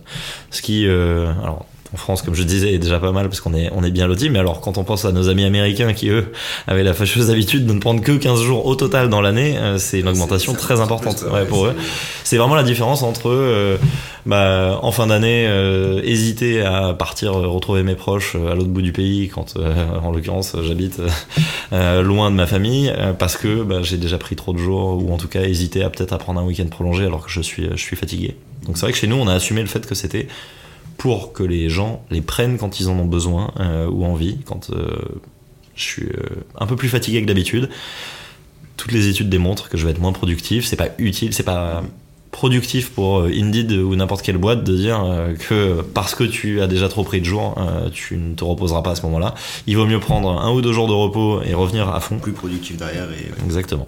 Ce 0.50 0.62
qui, 0.62 0.86
alors 0.86 1.66
en 1.92 1.96
France, 1.96 2.22
comme 2.22 2.34
je 2.34 2.42
disais, 2.42 2.72
est 2.72 2.78
déjà 2.78 2.98
pas 2.98 3.12
mal 3.12 3.28
parce 3.28 3.40
qu'on 3.40 3.54
est, 3.54 3.70
on 3.72 3.84
est 3.84 3.90
bien 3.90 4.06
loti. 4.06 4.30
Mais 4.30 4.38
alors, 4.38 4.60
quand 4.60 4.78
on 4.78 4.84
pense 4.84 5.04
à 5.04 5.12
nos 5.12 5.28
amis 5.28 5.44
américains 5.44 5.92
qui, 5.92 6.08
eux, 6.08 6.32
avaient 6.66 6.82
la 6.82 6.94
fâcheuse 6.94 7.30
habitude 7.30 7.66
de 7.66 7.72
ne 7.72 7.78
prendre 7.78 8.00
que 8.00 8.12
15 8.12 8.42
jours 8.42 8.66
au 8.66 8.74
total 8.74 9.08
dans 9.08 9.20
l'année, 9.20 9.56
euh, 9.58 9.78
c'est 9.78 10.00
une 10.00 10.08
augmentation 10.08 10.54
très 10.54 10.80
importante 10.80 11.24
ouais, 11.32 11.44
pour 11.44 11.66
eux. 11.66 11.74
C'est 12.24 12.36
vraiment 12.36 12.54
la 12.54 12.62
différence 12.62 13.02
entre, 13.02 13.28
euh, 13.28 13.76
bah, 14.26 14.78
en 14.82 14.92
fin 14.92 15.06
d'année, 15.06 15.46
euh, 15.46 16.00
hésiter 16.02 16.62
à 16.62 16.94
partir 16.94 17.34
retrouver 17.34 17.82
mes 17.82 17.94
proches 17.94 18.34
à 18.34 18.54
l'autre 18.54 18.70
bout 18.70 18.82
du 18.82 18.92
pays, 18.92 19.28
quand, 19.28 19.54
en 20.02 20.10
l'occurrence, 20.10 20.56
j'habite 20.66 21.00
loin 21.70 22.30
de 22.30 22.36
ma 22.36 22.46
famille, 22.46 22.92
parce 23.18 23.36
que 23.36 23.62
bah, 23.62 23.82
j'ai 23.82 23.98
déjà 23.98 24.18
pris 24.18 24.36
trop 24.36 24.52
de 24.52 24.58
jours, 24.58 25.02
ou 25.02 25.12
en 25.12 25.16
tout 25.16 25.28
cas 25.28 25.42
hésiter 25.42 25.84
à 25.84 25.90
peut-être 25.90 26.12
à 26.12 26.18
prendre 26.18 26.40
un 26.40 26.44
week-end 26.44 26.66
prolongé 26.66 27.04
alors 27.04 27.24
que 27.24 27.30
je 27.30 27.40
suis, 27.40 27.68
je 27.70 27.82
suis 27.82 27.96
fatigué. 27.96 28.34
Donc 28.66 28.78
c'est 28.78 28.86
vrai 28.86 28.92
que 28.92 28.98
chez 28.98 29.06
nous, 29.06 29.16
on 29.16 29.28
a 29.28 29.34
assumé 29.34 29.60
le 29.60 29.68
fait 29.68 29.86
que 29.86 29.94
c'était 29.94 30.26
pour 30.96 31.32
que 31.32 31.42
les 31.42 31.68
gens 31.68 32.04
les 32.10 32.20
prennent 32.20 32.58
quand 32.58 32.80
ils 32.80 32.88
en 32.88 32.98
ont 32.98 33.06
besoin 33.06 33.52
euh, 33.60 33.88
ou 33.88 34.04
envie, 34.04 34.38
quand 34.44 34.70
euh, 34.70 34.96
je 35.74 35.82
suis 35.82 36.06
euh, 36.06 36.44
un 36.58 36.66
peu 36.66 36.76
plus 36.76 36.88
fatigué 36.88 37.20
que 37.22 37.26
d'habitude. 37.26 37.68
Toutes 38.76 38.92
les 38.92 39.08
études 39.08 39.28
démontrent 39.28 39.68
que 39.68 39.76
je 39.76 39.84
vais 39.84 39.92
être 39.92 40.00
moins 40.00 40.12
productif, 40.12 40.66
c'est 40.66 40.76
pas 40.76 40.88
utile, 40.98 41.32
c'est 41.32 41.44
pas 41.44 41.82
productif 42.32 42.90
pour 42.90 43.22
Indeed 43.22 43.70
ou 43.70 43.94
n'importe 43.94 44.22
quelle 44.22 44.38
boîte 44.38 44.64
de 44.64 44.76
dire 44.76 45.00
que 45.48 45.80
parce 45.82 46.16
que 46.16 46.24
tu 46.24 46.60
as 46.60 46.66
déjà 46.66 46.88
trop 46.88 47.04
pris 47.04 47.20
de 47.20 47.24
jours, 47.24 47.54
tu 47.92 48.16
ne 48.16 48.34
te 48.34 48.42
reposeras 48.42 48.82
pas 48.82 48.90
à 48.90 48.94
ce 48.96 49.02
moment-là. 49.02 49.36
Il 49.68 49.76
vaut 49.76 49.86
mieux 49.86 50.00
prendre 50.00 50.28
un 50.28 50.52
ou 50.52 50.60
deux 50.60 50.72
jours 50.72 50.88
de 50.88 50.92
repos 50.92 51.40
et 51.42 51.54
revenir 51.54 51.88
à 51.88 52.00
fond. 52.00 52.18
Plus 52.18 52.32
productif 52.32 52.76
derrière. 52.76 53.06
Et, 53.12 53.44
Exactement. 53.44 53.86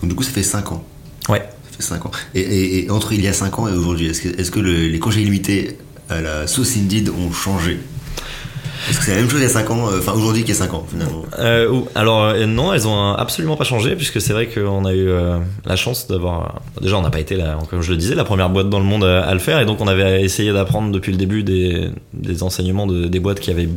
Donc 0.00 0.10
du 0.10 0.14
coup, 0.14 0.22
ça 0.22 0.32
fait 0.32 0.42
5 0.42 0.72
ans. 0.72 0.84
Ouais. 1.28 1.42
5 1.82 2.06
ans. 2.06 2.10
Et, 2.34 2.86
entre 2.90 3.12
il 3.12 3.22
y 3.22 3.28
a 3.28 3.32
5 3.32 3.58
ans 3.58 3.68
et 3.68 3.72
aujourd'hui, 3.72 4.06
est-ce 4.06 4.50
que, 4.50 4.60
les 4.60 4.98
congés 4.98 5.22
illimités 5.22 5.76
à 6.08 6.20
la 6.20 6.46
sauce 6.46 6.76
Indeed 6.76 7.10
ont 7.10 7.32
changé? 7.32 7.78
Est-ce 8.88 8.98
que 8.98 9.04
c'est 9.04 9.14
la 9.14 9.20
même 9.20 9.28
chose 9.28 9.40
il 9.40 9.44
y 9.44 9.46
a 9.46 9.50
5 9.50 9.70
ans, 9.70 9.88
euh, 9.88 9.98
enfin 9.98 10.12
aujourd'hui 10.12 10.42
qu'il 10.42 10.54
y 10.54 10.56
a 10.56 10.60
5 10.60 10.74
ans 10.74 10.86
finalement? 10.88 11.22
Euh, 11.38 11.80
Alors 11.96 12.22
euh, 12.22 12.46
non, 12.46 12.72
elles 12.72 12.86
ont 12.86 13.14
absolument 13.14 13.56
pas 13.56 13.64
changé 13.64 13.96
puisque 13.96 14.20
c'est 14.20 14.32
vrai 14.32 14.46
qu'on 14.46 14.84
a 14.84 14.94
eu 14.94 15.08
la 15.64 15.76
chance 15.76 16.06
d'avoir. 16.06 16.60
Déjà, 16.80 16.96
on 16.96 17.02
n'a 17.02 17.10
pas 17.10 17.20
été, 17.20 17.36
la, 17.36 17.58
comme 17.68 17.82
je 17.82 17.90
le 17.90 17.96
disais, 17.96 18.14
la 18.14 18.24
première 18.24 18.50
boîte 18.50 18.70
dans 18.70 18.78
le 18.78 18.84
monde 18.84 19.04
à, 19.04 19.32
le 19.32 19.40
faire 19.40 19.60
et 19.60 19.66
donc 19.66 19.80
on 19.80 19.88
avait 19.88 20.22
essayé 20.22 20.52
d'apprendre 20.52 20.92
depuis 20.92 21.10
le 21.10 21.18
début 21.18 21.42
des, 21.42 22.42
enseignements 22.42 22.86
de, 22.86 23.06
des 23.06 23.18
boîtes 23.18 23.40
qui 23.40 23.50
avaient 23.50 23.68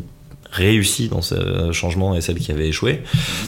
réussi 0.52 1.10
dans 1.10 1.22
ce 1.22 1.72
changement 1.72 2.16
et 2.16 2.22
celle 2.22 2.40
qui 2.40 2.52
avait 2.52 2.68
échoué. 2.68 3.02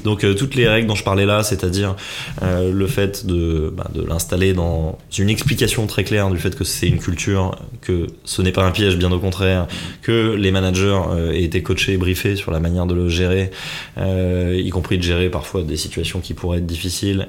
Donc 0.04 0.24
euh, 0.24 0.34
toutes 0.34 0.56
les 0.56 0.68
règles 0.68 0.88
dont 0.88 0.96
je 0.96 1.04
parlais 1.04 1.26
là, 1.26 1.44
c'est-à-dire 1.44 1.96
euh, 2.42 2.72
le 2.72 2.88
fait 2.88 3.26
de, 3.26 3.74
bah, 3.76 3.88
de 3.94 4.04
l'installer 4.04 4.54
dans 4.54 4.98
une 5.18 5.30
explication 5.30 5.88
très 5.88 6.04
claire 6.04 6.30
du 6.30 6.38
fait 6.38 6.56
que 6.56 6.64
c'est 6.64 6.88
une 6.88 7.00
culture, 7.00 7.56
que 7.82 8.08
ce 8.24 8.42
n'est 8.42 8.52
pas 8.52 8.64
un 8.64 8.72
piège, 8.72 8.98
bien 8.98 9.12
au 9.12 9.20
contraire, 9.20 9.68
que 10.02 10.36
les 10.36 10.52
managers 10.52 11.00
euh, 11.10 11.32
aient 11.32 11.44
été 11.44 11.64
coachés, 11.64 11.98
briefés 11.98 12.36
sur 12.36 12.52
la 12.52 12.60
manière 12.60 12.86
de 12.86 12.94
le 12.94 13.10
gérer, 13.10 13.52
y 13.98 14.70
compris 14.70 14.98
de 14.98 15.04
gérer 15.04 15.30
parfois 15.30 15.64
des 15.64 15.78
situations 15.78 16.20
qui 16.20 16.34
pourraient 16.34 16.60
être 16.60 16.66
difficiles, 16.66 17.28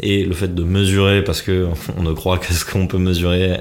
et 0.00 0.24
le 0.24 0.34
fait 0.34 0.54
de 0.54 0.62
mesurer, 0.62 1.22
parce 1.22 1.42
que 1.42 1.68
on 1.98 2.02
ne 2.02 2.12
croit 2.12 2.38
qu'à 2.38 2.52
ce 2.52 2.64
qu'on 2.64 2.86
peut 2.86 2.98
mesurer, 2.98 3.58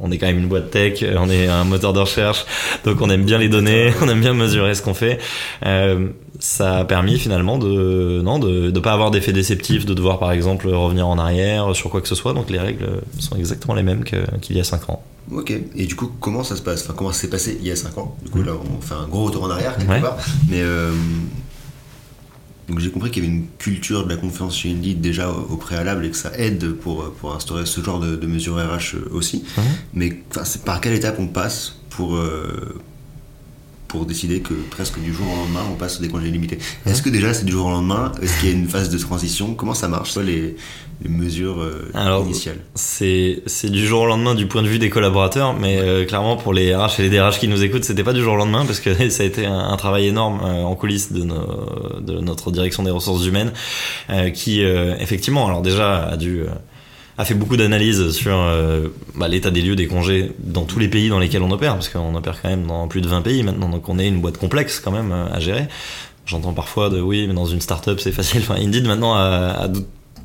on 0.00 0.10
est 0.10 0.18
quand 0.18 0.26
même 0.26 0.38
une 0.38 0.48
boîte 0.48 0.70
tech, 0.70 1.04
on 1.16 1.30
est 1.30 1.46
un 1.46 1.64
moteur 1.64 1.92
de 1.92 2.00
recherche, 2.00 2.44
donc 2.84 3.00
on 3.00 3.10
aime 3.10 3.24
bien 3.24 3.38
les 3.38 3.48
données, 3.48 3.92
on 4.02 4.08
aime 4.08 4.20
bien 4.20 4.34
mesurer 4.34 4.74
ce 4.74 4.82
qu'on 4.86 4.94
fait, 4.94 5.18
euh, 5.64 6.08
ça 6.38 6.78
a 6.78 6.84
permis 6.84 7.18
finalement 7.18 7.58
de 7.58 8.20
non 8.22 8.38
de 8.38 8.70
ne 8.70 8.80
pas 8.80 8.92
avoir 8.92 9.10
d'effet 9.10 9.32
déceptif, 9.32 9.84
de 9.84 9.94
devoir 9.94 10.18
par 10.18 10.32
exemple 10.32 10.68
revenir 10.68 11.06
en 11.06 11.18
arrière 11.18 11.74
sur 11.74 11.90
quoi 11.90 12.00
que 12.00 12.08
ce 12.08 12.14
soit. 12.14 12.32
Donc 12.32 12.50
les 12.50 12.58
règles 12.58 13.02
sont 13.18 13.36
exactement 13.36 13.74
les 13.74 13.82
mêmes 13.82 14.04
qu'il 14.04 14.56
y 14.56 14.60
a 14.60 14.64
5 14.64 14.90
ans. 14.90 15.02
Ok, 15.32 15.50
et 15.50 15.86
du 15.86 15.96
coup, 15.96 16.10
comment 16.20 16.44
ça 16.44 16.54
se 16.54 16.62
passe? 16.62 16.82
Enfin, 16.84 16.94
Comment 16.96 17.12
ça 17.12 17.22
s'est 17.22 17.30
passé 17.30 17.58
il 17.60 17.66
y 17.66 17.70
a 17.70 17.76
5 17.76 17.98
ans? 17.98 18.16
Du 18.22 18.30
coup, 18.30 18.42
là, 18.42 18.52
on 18.54 18.80
fait 18.80 18.94
un 18.94 19.08
gros 19.08 19.24
retour 19.24 19.42
en 19.42 19.50
arrière 19.50 19.76
quelque 19.76 20.00
part. 20.00 20.16
Mais 20.48 20.60
euh, 20.60 20.92
donc 22.68 22.78
j'ai 22.80 22.90
compris 22.90 23.10
qu'il 23.10 23.24
y 23.24 23.26
avait 23.26 23.36
une 23.36 23.46
culture 23.58 24.04
de 24.04 24.08
la 24.08 24.16
confiance 24.16 24.56
chez 24.56 24.70
Indeed 24.70 25.00
déjà 25.00 25.30
au, 25.30 25.56
préalable 25.56 26.04
et 26.04 26.10
que 26.10 26.16
ça 26.16 26.32
aide 26.36 26.72
pour, 26.72 27.12
pour 27.14 27.34
instaurer 27.34 27.66
ce 27.66 27.80
genre 27.80 28.00
de, 28.00 28.16
de 28.16 28.26
mesures 28.26 28.56
RH 28.56 28.96
aussi. 29.12 29.44
Mais 29.94 30.22
c'est 30.44 30.64
par 30.64 30.80
quelle 30.80 30.94
étape 30.94 31.16
on 31.18 31.28
passe 31.28 31.76
pour, 31.90 32.16
euh, 32.16 32.74
pour 33.96 34.04
décider 34.04 34.40
que 34.40 34.52
presque 34.52 35.00
du 35.00 35.12
jour 35.12 35.26
au 35.32 35.36
lendemain, 35.36 35.66
on 35.72 35.74
passe 35.76 36.00
des 36.00 36.08
congés 36.08 36.30
limités. 36.30 36.58
Est-ce 36.84 37.00
que 37.00 37.08
déjà 37.08 37.32
c'est 37.32 37.46
du 37.46 37.52
jour 37.52 37.66
au 37.66 37.70
lendemain 37.70 38.12
Est-ce 38.20 38.38
qu'il 38.38 38.50
y 38.50 38.52
a 38.52 38.54
une 38.54 38.68
phase 38.68 38.90
de 38.90 38.98
transition 38.98 39.54
Comment 39.54 39.72
ça 39.72 39.88
marche 39.88 40.10
Soit 40.10 40.22
les, 40.22 40.56
les 41.02 41.08
mesures 41.08 41.60
euh, 41.60 41.90
Alors, 41.94 42.22
initiales 42.22 42.58
C'est 42.74 43.40
du 43.64 43.86
jour 43.86 44.02
au 44.02 44.06
lendemain 44.06 44.34
du 44.34 44.46
point 44.46 44.62
de 44.62 44.68
vue 44.68 44.78
des 44.78 44.90
collaborateurs, 44.90 45.54
mais 45.54 45.78
euh, 45.78 46.04
clairement 46.04 46.36
pour 46.36 46.52
les 46.52 46.74
RH 46.74 47.00
et 47.00 47.08
les 47.08 47.10
DRH 47.10 47.38
qui 47.38 47.48
nous 47.48 47.62
écoutent, 47.62 47.84
c'était 47.84 48.04
pas 48.04 48.12
du 48.12 48.22
jour 48.22 48.34
au 48.34 48.36
lendemain 48.36 48.66
parce 48.66 48.80
que 48.80 49.08
ça 49.10 49.22
a 49.22 49.26
été 49.26 49.46
un, 49.46 49.76
travail 49.76 50.08
énorme 50.08 50.40
euh, 50.44 50.62
en 50.62 50.74
coulisses 50.74 51.10
de, 51.12 51.26
de, 52.00 52.20
notre 52.20 52.50
direction 52.50 52.82
des 52.82 52.90
ressources 52.90 53.24
humaines 53.24 53.52
qui 54.34 54.60
effectivement, 54.60 55.46
alors 55.46 55.62
déjà 55.62 56.04
a 56.04 56.16
dû 56.16 56.44
a 57.18 57.24
fait 57.24 57.34
beaucoup 57.34 57.56
d'analyses 57.56 58.10
sur 58.10 58.36
bah, 59.14 59.28
l'état 59.28 59.50
des 59.50 59.62
lieux 59.62 59.76
des 59.76 59.86
congés 59.86 60.32
dans 60.38 60.64
tous 60.64 60.78
les 60.78 60.88
pays 60.88 61.08
dans 61.08 61.18
lesquels 61.18 61.42
on 61.42 61.50
opère, 61.50 61.74
parce 61.74 61.88
qu'on 61.88 62.14
opère 62.14 62.42
quand 62.42 62.48
même 62.48 62.66
dans 62.66 62.88
plus 62.88 63.00
de 63.00 63.08
20 63.08 63.22
pays 63.22 63.42
maintenant, 63.42 63.68
donc 63.68 63.88
on 63.88 63.98
est 63.98 64.06
une 64.06 64.20
boîte 64.20 64.36
complexe 64.36 64.80
quand 64.80 64.90
même 64.92 65.12
à 65.12 65.40
gérer. 65.40 65.66
J'entends 66.26 66.52
parfois 66.52 66.90
de 66.90 67.00
oui, 67.00 67.26
mais 67.26 67.34
dans 67.34 67.46
une 67.46 67.60
start-up 67.60 68.00
c'est 68.00 68.12
facile. 68.12 68.40
Enfin, 68.42 68.56
Indeed 68.60 68.86
maintenant 68.86 69.14
a, 69.14 69.68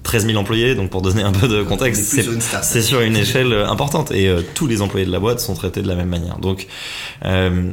13 0.03 0.25
000 0.27 0.37
employés, 0.37 0.75
donc 0.75 0.89
pour 0.89 1.01
donner 1.01 1.21
un 1.21 1.31
peu 1.31 1.47
de 1.47 1.63
contexte, 1.63 2.19
c'est 2.63 2.81
sur 2.81 3.01
une 3.01 3.15
échelle 3.15 3.53
euh, 3.53 3.69
importante 3.69 4.11
et 4.11 4.27
euh, 4.27 4.41
tous 4.55 4.67
les 4.67 4.81
employés 4.81 5.05
de 5.05 5.11
la 5.11 5.19
boîte 5.19 5.39
sont 5.39 5.53
traités 5.53 5.81
de 5.81 5.87
la 5.87 5.95
même 5.95 6.09
manière. 6.09 6.39
Donc 6.39 6.67
euh, 7.25 7.71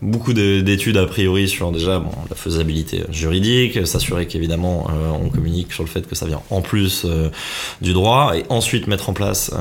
beaucoup 0.00 0.32
d'études 0.32 0.96
a 0.96 1.06
priori 1.06 1.48
sur 1.48 1.72
déjà 1.72 1.98
bon, 1.98 2.10
la 2.30 2.36
faisabilité 2.36 3.02
juridique, 3.10 3.86
s'assurer 3.86 4.26
qu'évidemment 4.26 4.86
on 5.20 5.28
communique 5.28 5.72
sur 5.72 5.82
le 5.82 5.88
fait 5.88 6.06
que 6.06 6.14
ça 6.14 6.26
vient 6.26 6.40
en 6.50 6.60
plus 6.60 7.04
du 7.80 7.92
droit 7.92 8.36
et 8.36 8.44
ensuite 8.48 8.86
mettre 8.86 9.10
en 9.10 9.12
place 9.12 9.52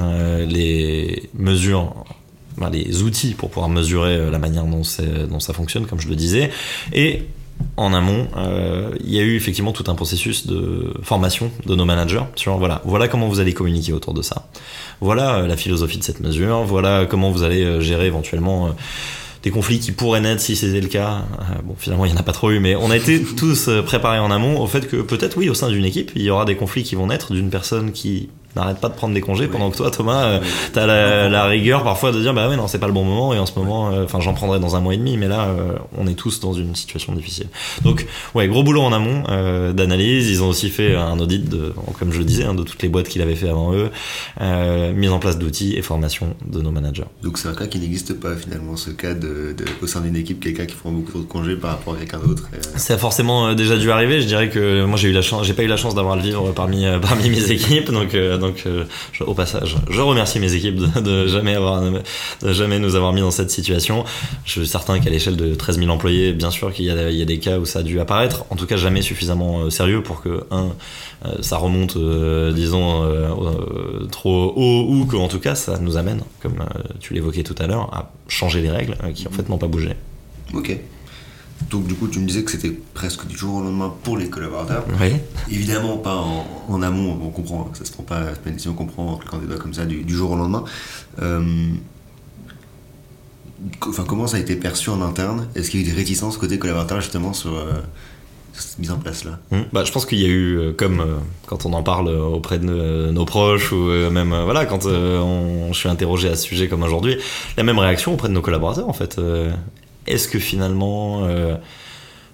les 0.47 1.29
mesures 1.33 2.05
les 2.71 3.01
outils 3.01 3.33
pour 3.33 3.49
pouvoir 3.49 3.69
mesurer 3.69 4.29
la 4.29 4.39
manière 4.39 4.65
dont, 4.65 4.81
dont 5.29 5.39
ça 5.39 5.53
fonctionne, 5.53 5.85
comme 5.85 5.99
je 5.99 6.07
le 6.07 6.15
disais, 6.15 6.51
et 6.93 7.23
en 7.75 7.93
amont, 7.93 8.27
euh, 8.37 8.91
il 9.03 9.13
y 9.13 9.19
a 9.19 9.21
eu 9.21 9.35
effectivement 9.35 9.71
tout 9.71 9.83
un 9.87 9.95
processus 9.95 10.47
de 10.47 10.93
formation 11.03 11.51
de 11.65 11.75
nos 11.75 11.85
managers 11.85 12.23
sur 12.35 12.57
voilà, 12.57 12.81
voilà 12.85 13.07
comment 13.07 13.27
vous 13.27 13.39
allez 13.39 13.53
communiquer 13.53 13.93
autour 13.93 14.13
de 14.13 14.21
ça. 14.21 14.47
Voilà 14.99 15.37
euh, 15.37 15.47
la 15.47 15.57
philosophie 15.57 15.99
de 15.99 16.03
cette 16.03 16.19
mesure. 16.19 16.63
Voilà 16.63 17.05
comment 17.05 17.29
vous 17.29 17.43
allez 17.43 17.63
euh, 17.63 17.79
gérer 17.79 18.07
éventuellement 18.07 18.75
des 19.47 19.51
conflits 19.51 19.79
qui 19.79 19.93
pourraient 19.93 20.19
naître 20.19 20.41
si 20.41 20.57
c'était 20.57 20.81
le 20.81 20.89
cas. 20.89 21.23
bon, 21.63 21.75
finalement, 21.77 22.05
il 22.05 22.11
n'y 22.11 22.17
en 22.17 22.19
a 22.19 22.23
pas 22.23 22.33
trop 22.33 22.51
eu, 22.51 22.59
mais 22.59 22.75
on 22.75 22.91
a 22.91 22.97
été 22.97 23.23
tous 23.37 23.69
préparés 23.85 24.19
en 24.19 24.29
amont 24.29 24.59
au 24.59 24.67
fait 24.67 24.87
que 24.87 24.97
peut-être, 24.97 25.37
oui, 25.37 25.49
au 25.49 25.53
sein 25.53 25.69
d'une 25.69 25.85
équipe, 25.85 26.11
il 26.15 26.23
y 26.23 26.29
aura 26.29 26.43
des 26.43 26.57
conflits 26.57 26.83
qui 26.83 26.95
vont 26.95 27.07
naître 27.07 27.33
d'une 27.33 27.49
personne 27.49 27.93
qui 27.93 28.29
n'arrête 28.55 28.79
pas 28.79 28.89
de 28.89 28.95
prendre 28.95 29.13
des 29.13 29.21
congés 29.21 29.47
pendant 29.47 29.69
que 29.69 29.77
toi 29.77 29.91
Thomas 29.91 30.23
euh, 30.25 30.39
t'as 30.73 30.85
la, 30.85 31.45
rigueur 31.45 31.83
parfois 31.83 32.11
de 32.11 32.19
dire 32.19 32.33
bah 32.33 32.49
ouais 32.49 32.57
non 32.57 32.67
c'est 32.67 32.79
pas 32.79 32.87
le 32.87 32.93
bon 32.93 33.03
moment 33.03 33.33
et 33.33 33.39
en 33.39 33.45
ce 33.45 33.57
moment 33.57 33.91
euh, 33.91 34.03
enfin 34.03 34.19
j'en 34.19 34.33
prendrai 34.33 34.59
dans 34.59 34.75
un 34.75 34.81
mois 34.81 34.93
et 34.93 34.97
demi 34.97 35.17
mais 35.17 35.27
là 35.27 35.45
euh, 35.45 35.77
on 35.97 36.07
est 36.07 36.13
tous 36.13 36.39
dans 36.39 36.53
une 36.53 36.75
situation 36.75 37.13
difficile. 37.13 37.47
Donc 37.83 38.05
ouais 38.35 38.47
gros 38.47 38.63
boulot 38.63 38.81
en 38.81 38.93
amont 38.93 39.23
d'analyse. 39.73 40.29
Ils 40.29 40.43
ont 40.43 40.49
aussi 40.49 40.69
fait 40.69 40.95
un 40.95 41.19
audit 41.19 41.47
de 41.47 41.73
comme 41.99 42.11
je 42.11 42.19
le 42.19 42.25
disais 42.25 42.43
hein, 42.43 42.53
de 42.53 42.63
toutes 42.63 42.81
les 42.81 42.89
boîtes 42.89 43.07
qu'il 43.07 43.21
avait 43.21 43.35
fait 43.35 43.49
avant 43.49 43.73
eux 43.73 43.89
mise 44.93 45.11
en 45.11 45.19
place 45.19 45.37
d'outils 45.37 45.75
et 45.75 45.81
formation 45.81 46.35
de 46.45 46.61
nos 46.61 46.71
managers. 46.71 47.05
Donc 47.23 47.37
c'est 47.37 47.47
un 47.47 47.53
cas 47.53 47.67
qui 47.67 47.79
n'existe 47.79 48.19
pas 48.19 48.35
finalement 48.35 48.75
ce 48.75 48.89
cas 48.89 49.13
de, 49.13 49.55
au 49.81 49.87
sein 49.87 50.01
d'une 50.01 50.15
équipe 50.15 50.39
quelqu'un 50.39 50.65
qui 50.65 50.75
prend 50.75 50.91
beaucoup 50.91 51.11
trop 51.11 51.19
de 51.19 51.25
congés 51.25 51.55
par 51.55 51.71
rapport 51.71 51.93
à 51.95 51.97
quelqu'un 51.97 52.19
d'autre 52.19 52.49
ça 52.75 52.95
a 52.95 52.97
forcément 52.97 53.53
déjà 53.53 53.77
dû 53.77 53.91
arriver. 53.91 54.21
Je 54.21 54.27
dirais 54.27 54.49
que 54.49 54.85
moi 54.85 54.97
j'ai 54.97 55.09
eu 55.09 55.13
la 55.13 55.21
chance 55.21 55.45
j'ai 55.45 55.53
pas 55.53 55.63
eu 55.63 55.67
la 55.67 55.77
chance 55.77 55.95
d'avoir 55.95 56.15
le 56.15 56.21
vivre 56.21 56.51
parmi 56.53 56.85
parmi 57.01 57.29
mes 57.29 57.51
équipes. 57.51 57.91
Donc 57.91 58.15
donc 58.37 58.63
euh, 58.65 58.85
au 59.21 59.33
passage, 59.33 59.75
je 59.89 60.01
remercie 60.01 60.39
mes 60.39 60.53
équipes 60.53 60.77
de, 61.01 61.27
jamais 61.27 61.55
avoir, 61.55 61.81
de 61.81 62.53
jamais 62.53 62.79
nous 62.79 62.95
avoir 62.95 63.13
mis 63.13 63.21
dans 63.21 63.31
cette 63.31 63.51
situation. 63.51 64.03
Je 64.45 64.51
suis 64.51 64.67
certain 64.67 64.99
qu'à 64.99 65.09
l'échelle 65.09 65.35
de 65.35 65.55
13 65.55 65.79
000 65.79 65.89
employés, 65.89 66.33
bien 66.33 66.51
sûr 66.51 66.73
qu'il 66.73 66.85
y, 66.85 66.91
a 66.91 67.25
des 67.25 67.39
cas 67.39 67.59
où 67.59 67.65
ça 67.65 67.79
a 67.79 67.83
dû 67.83 67.99
apparaître. 67.99 68.45
En 68.49 68.55
tout 68.55 68.65
cas, 68.65 68.77
jamais 68.77 69.01
suffisamment 69.01 69.61
euh, 69.61 69.69
sérieux 69.69 70.03
pour 70.03 70.21
que 70.21 70.45
un, 70.51 70.69
euh, 71.25 71.41
ça 71.41 71.57
remonte, 71.57 71.97
disons, 72.53 73.03
trop 74.11 74.53
haut 74.55 74.85
ou 74.89 75.05
que, 75.05 75.15
en 75.15 75.27
tout 75.27 75.39
cas, 75.39 75.55
ça 75.55 75.77
nous 75.79 75.97
amène, 75.97 76.21
comme 76.41 76.63
tu 76.99 77.13
l'évoquais 77.13 77.43
tout 77.43 77.55
à 77.59 77.67
l'heure, 77.67 77.93
à 77.93 78.11
changer 78.27 78.61
les 78.61 78.69
règles 78.69 78.95
qui 79.13 79.27
en 79.27 79.31
fait 79.31 79.49
n'ont 79.49 79.57
pas 79.57 79.67
bougé. 79.67 79.95
Ok. 80.53 80.77
Donc 81.69 81.87
du 81.87 81.95
coup, 81.95 82.07
tu 82.07 82.19
me 82.19 82.27
disais 82.27 82.43
que 82.43 82.51
c'était 82.51 82.71
presque 82.93 83.27
du 83.27 83.35
jour 83.35 83.55
au 83.55 83.61
lendemain 83.61 83.93
pour 84.03 84.17
les 84.17 84.29
collaborateurs. 84.29 84.85
Oui. 85.01 85.15
Évidemment 85.51 85.97
pas 85.97 86.23
en, 86.69 86.81
amont, 86.81 87.19
on 87.21 87.29
comprend, 87.29 87.69
ça 87.73 87.83
se 87.83 87.91
prend 87.91 88.03
pas, 88.03 88.21
pas 88.21 88.47
une 88.47 88.53
décision 88.53 88.73
qu'on 88.73 88.85
prend 88.85 89.13
en 89.13 89.17
cliquant 89.17 89.37
des 89.37 89.47
doigts 89.47 89.57
comme 89.57 89.73
ça 89.73 89.85
du, 89.85 90.03
jour 90.07 90.31
au 90.31 90.35
lendemain. 90.35 90.63
Euh, 91.21 91.41
enfin, 93.81 94.05
comment 94.07 94.27
ça 94.27 94.37
a 94.37 94.39
été 94.39 94.55
perçu 94.55 94.89
en 94.89 95.01
interne? 95.01 95.47
Est-ce 95.55 95.69
qu'il 95.69 95.81
y 95.81 95.83
a 95.83 95.87
eu 95.87 95.89
des 95.89 95.95
réticences 95.95 96.37
côté 96.37 96.57
collaborateur 96.57 97.01
justement 97.01 97.33
sur, 97.33 97.55
euh, 97.55 97.73
cette 98.53 98.79
mise 98.79 98.91
en 98.91 98.97
place 98.97 99.23
là 99.25 99.39
hmm. 99.51 99.63
bah, 99.73 99.83
Je 99.83 99.91
pense 99.91 100.05
qu'il 100.05 100.19
y 100.19 100.25
a 100.25 100.29
eu, 100.29 100.57
euh, 100.57 100.73
comme 100.73 101.03
quand 101.47 101.65
on 101.65 101.73
en 101.73 101.83
parle 101.83 102.07
auprès 102.09 102.59
de 102.59 103.11
nos, 103.11 103.25
proches 103.25 103.73
ou 103.73 103.87
même 104.09 104.29
voilà, 104.43 104.65
quand 104.65 104.85
on, 104.85 105.73
je 105.73 105.77
suis 105.77 105.89
interrogé 105.89 106.29
à 106.29 106.35
ce 106.35 106.43
sujet 106.43 106.69
comme 106.69 106.83
aujourd'hui, 106.83 107.17
la 107.57 107.63
même 107.63 107.79
réaction 107.79 108.13
auprès 108.13 108.29
de 108.29 108.33
nos 108.33 108.41
collaborateurs 108.41 108.87
en 108.87 108.93
fait 108.93 109.19
est-ce 110.07 110.27
que 110.27 110.39
finalement 110.39 111.25
euh, 111.25 111.55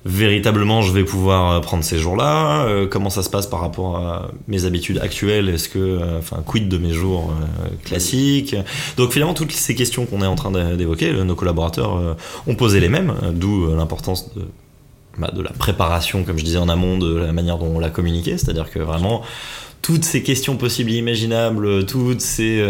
véritablement 0.05 0.81
je 0.81 0.91
vais 0.91 1.03
pouvoir 1.03 1.51
euh, 1.51 1.59
prendre 1.59 1.83
ces 1.83 1.97
jours-là 1.97 2.65
euh, 2.65 2.87
Comment 2.87 3.09
ça 3.09 3.23
se 3.23 3.29
passe 3.29 3.47
par 3.47 3.61
rapport 3.61 3.97
à 3.97 4.31
mes 4.47 4.65
habitudes 4.65 4.99
actuelles? 4.99 5.49
Est-ce 5.49 5.69
que, 5.69 6.17
enfin, 6.17 6.43
quid 6.45 6.69
de 6.69 6.77
mes 6.77 6.93
jours 6.93 7.33
classiques? 7.83 8.55
Donc 8.97 9.11
finalement, 9.11 9.33
toutes 9.33 9.51
ces 9.51 9.75
questions 9.75 10.05
qu'on 10.05 10.21
est 10.21 10.27
en 10.27 10.35
train 10.35 10.51
d'évoquer, 10.75 11.11
nos 11.11 11.35
collaborateurs 11.35 12.17
ont 12.47 12.55
posé 12.55 12.79
les 12.79 12.89
mêmes, 12.89 13.13
d'où 13.33 13.73
l'importance 13.75 14.33
de, 14.35 14.43
bah, 15.17 15.31
de 15.33 15.41
la 15.41 15.51
préparation, 15.51 16.23
comme 16.23 16.37
je 16.37 16.43
disais 16.43 16.57
en 16.57 16.69
amont, 16.69 16.97
de 16.97 17.15
la 17.15 17.33
manière 17.33 17.57
dont 17.57 17.71
on 17.75 17.79
l'a 17.79 17.89
communiqué, 17.89 18.37
c'est-à-dire 18.37 18.69
que 18.69 18.79
vraiment 18.79 19.21
toutes 19.81 20.05
ces 20.05 20.23
questions 20.23 20.55
possibles 20.55 20.91
et 20.91 20.97
imaginables, 20.97 21.85
toutes 21.85 22.21
ces 22.21 22.63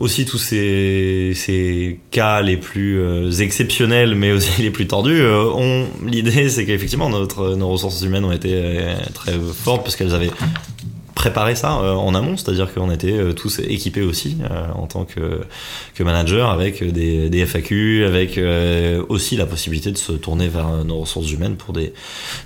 aussi 0.00 0.24
tous 0.24 0.38
ces, 0.38 1.98
cas 2.10 2.40
les 2.40 2.56
plus 2.56 3.00
euh, 3.00 3.30
exceptionnels 3.32 4.14
mais 4.14 4.32
aussi 4.32 4.62
les 4.62 4.70
plus 4.70 4.86
tordus 4.86 5.20
euh, 5.20 5.44
ont 5.44 5.86
l'idée 6.04 6.48
c'est 6.48 6.64
qu'effectivement 6.64 7.08
nos 7.10 7.68
ressources 7.68 8.02
humaines 8.02 8.24
ont 8.24 8.32
été 8.32 8.50
euh, 8.54 8.94
très 9.14 9.32
fortes 9.32 9.82
parce 9.82 9.96
qu'elles 9.96 10.14
avaient 10.14 10.30
préparé 11.14 11.56
ça 11.56 11.72
en 11.72 12.14
amont, 12.14 12.36
c'est-à-dire 12.36 12.72
qu'on 12.72 12.92
était 12.92 13.34
tous 13.34 13.58
équipés 13.58 14.02
aussi 14.02 14.36
en 14.76 14.86
tant 14.86 15.04
que, 15.04 15.40
manager 15.98 16.48
avec 16.48 16.84
des, 16.92 17.44
FAQ, 17.44 18.04
avec 18.04 18.38
aussi 19.08 19.36
la 19.36 19.46
possibilité 19.46 19.90
de 19.90 19.98
se 19.98 20.12
tourner 20.12 20.46
vers 20.46 20.84
nos 20.84 21.00
ressources 21.00 21.32
humaines 21.32 21.56
pour 21.56 21.74
des, 21.74 21.92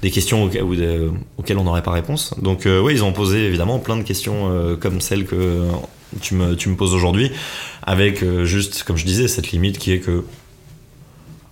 des 0.00 0.10
questions 0.10 0.44
auxquelles 0.44 1.58
on 1.58 1.64
n'aurait 1.64 1.82
pas 1.82 1.90
réponse. 1.90 2.34
Donc 2.40 2.62
oui, 2.64 2.94
ils 2.94 3.04
ont 3.04 3.12
posé 3.12 3.44
évidemment 3.44 3.78
plein 3.78 3.98
de 3.98 4.04
questions 4.04 4.50
comme 4.80 5.02
celles 5.02 5.26
que 5.26 5.66
tu 6.20 6.34
me, 6.34 6.54
tu 6.54 6.68
me 6.68 6.76
poses 6.76 6.94
aujourd'hui, 6.94 7.30
avec 7.82 8.22
euh, 8.22 8.44
juste, 8.44 8.82
comme 8.84 8.96
je 8.96 9.04
disais, 9.04 9.28
cette 9.28 9.52
limite 9.52 9.78
qui 9.78 9.92
est 9.92 10.00
que 10.00 10.24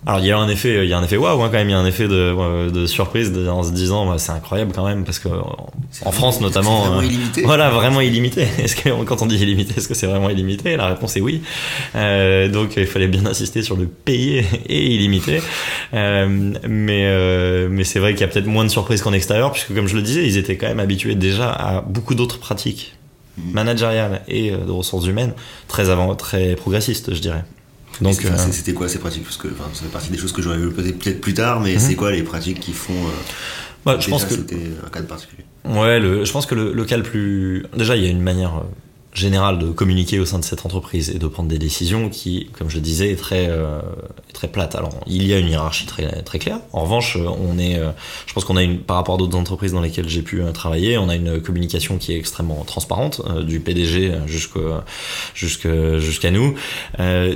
alors 0.06 0.20
il 0.20 0.26
y 0.26 0.32
a 0.32 0.38
un 0.38 0.48
effet, 0.48 0.82
il 0.82 0.88
y 0.88 0.94
a 0.94 0.98
un 0.98 1.04
effet 1.04 1.18
waouh 1.18 1.42
hein, 1.42 1.48
quand 1.52 1.58
même, 1.58 1.68
il 1.68 1.72
y 1.72 1.74
a 1.74 1.78
un 1.78 1.84
effet 1.84 2.08
de, 2.08 2.14
euh, 2.14 2.70
de 2.70 2.86
surprise 2.86 3.30
en 3.48 3.62
se 3.62 3.70
disant 3.70 4.06
bah, 4.06 4.16
c'est 4.16 4.32
incroyable 4.32 4.72
quand 4.74 4.86
même 4.86 5.04
parce 5.04 5.18
que 5.18 5.28
en 5.28 6.12
France 6.12 6.40
notamment, 6.40 6.84
vraiment 6.84 7.00
euh, 7.00 7.04
illimité. 7.04 7.42
voilà 7.42 7.68
vraiment 7.68 8.00
illimité. 8.00 8.46
Est-ce 8.58 8.76
que 8.76 8.88
quand 9.04 9.20
on 9.20 9.26
dit 9.26 9.36
illimité, 9.36 9.74
est-ce 9.76 9.88
que 9.88 9.94
c'est 9.94 10.06
vraiment 10.06 10.30
illimité? 10.30 10.76
La 10.76 10.86
réponse 10.88 11.18
est 11.18 11.20
oui. 11.20 11.42
Euh, 11.96 12.48
donc 12.48 12.76
il 12.78 12.86
fallait 12.86 13.08
bien 13.08 13.26
insister 13.26 13.62
sur 13.62 13.76
le 13.76 13.86
payé 13.86 14.46
et 14.68 14.94
illimité. 14.94 15.42
Mais 15.92 17.68
mais 17.68 17.84
c'est 17.84 17.98
vrai 17.98 18.12
qu'il 18.14 18.22
y 18.22 18.24
a 18.24 18.28
peut-être 18.28 18.46
moins 18.46 18.64
de 18.64 18.70
surprises 18.70 19.02
qu'en 19.02 19.12
extérieur 19.12 19.52
puisque 19.52 19.74
comme 19.74 19.86
je 19.86 19.96
le 19.96 20.02
disais, 20.02 20.26
ils 20.26 20.38
étaient 20.38 20.56
quand 20.56 20.68
même 20.68 20.80
habitués 20.80 21.14
déjà 21.14 21.50
à 21.50 21.82
beaucoup 21.82 22.14
d'autres 22.14 22.38
pratiques 22.38 22.94
managériale 23.38 24.22
et 24.28 24.52
euh, 24.52 24.58
de 24.58 24.70
ressources 24.70 25.06
humaines 25.06 25.34
très 25.68 25.90
avant, 25.90 26.14
très 26.14 26.56
progressiste, 26.56 27.14
je 27.14 27.20
dirais. 27.20 27.44
Donc, 28.00 28.24
euh, 28.24 28.30
c'était 28.50 28.72
quoi 28.72 28.88
ces 28.88 28.98
pratiques? 28.98 29.24
Parce 29.24 29.36
que 29.36 29.48
ça 29.48 29.82
fait 29.82 29.88
partie 29.88 30.10
des 30.10 30.18
choses 30.18 30.32
que 30.32 30.42
j'aurais 30.42 30.58
vu 30.58 30.70
peut-être 30.70 31.20
plus 31.20 31.34
tard, 31.34 31.60
mais 31.60 31.74
mhm. 31.74 31.80
c'est 31.80 31.94
quoi 31.96 32.12
les 32.12 32.22
pratiques 32.22 32.60
qui 32.60 32.72
font 32.72 32.94
euh, 32.94 33.10
bah, 33.84 33.96
Je 34.00 34.08
pense 34.08 34.24
que 34.24 34.34
c'était 34.34 34.70
un 34.84 34.88
cas 34.88 35.02
particulier? 35.02 35.44
Ouais, 35.64 36.00
le, 36.00 36.24
je 36.24 36.32
pense 36.32 36.46
que 36.46 36.54
le, 36.54 36.72
le, 36.72 36.84
cas 36.84 36.96
le 36.96 37.02
plus. 37.02 37.66
Déjà, 37.76 37.96
il 37.96 38.04
y 38.04 38.06
a 38.06 38.10
une 38.10 38.22
manière 38.22 38.62
général 39.12 39.58
de 39.58 39.70
communiquer 39.70 40.20
au 40.20 40.24
sein 40.24 40.38
de 40.38 40.44
cette 40.44 40.64
entreprise 40.64 41.10
et 41.10 41.18
de 41.18 41.26
prendre 41.26 41.48
des 41.48 41.58
décisions 41.58 42.08
qui, 42.08 42.48
comme 42.56 42.70
je 42.70 42.78
disais, 42.78 43.10
est 43.10 43.16
très 43.16 43.48
euh, 43.48 43.80
très 44.32 44.48
plate. 44.48 44.74
Alors, 44.76 44.92
il 45.06 45.26
y 45.26 45.32
a 45.32 45.38
une 45.38 45.48
hiérarchie 45.48 45.86
très 45.86 46.22
très 46.22 46.38
claire. 46.38 46.60
En 46.72 46.82
revanche, 46.82 47.16
on 47.16 47.58
est, 47.58 47.76
euh, 47.76 47.90
je 48.26 48.32
pense 48.32 48.44
qu'on 48.44 48.56
a 48.56 48.62
une, 48.62 48.78
par 48.78 48.96
rapport 48.96 49.16
à 49.16 49.18
d'autres 49.18 49.36
entreprises 49.36 49.72
dans 49.72 49.80
lesquelles 49.80 50.08
j'ai 50.08 50.22
pu 50.22 50.40
euh, 50.40 50.52
travailler, 50.52 50.96
on 50.96 51.08
a 51.08 51.16
une 51.16 51.40
communication 51.40 51.98
qui 51.98 52.12
est 52.12 52.18
extrêmement 52.18 52.62
transparente, 52.64 53.20
du 53.42 53.60
PDG 53.60 54.12
jusqu'à 54.26 54.84
jusqu'à 55.34 56.30
nous. 56.30 56.54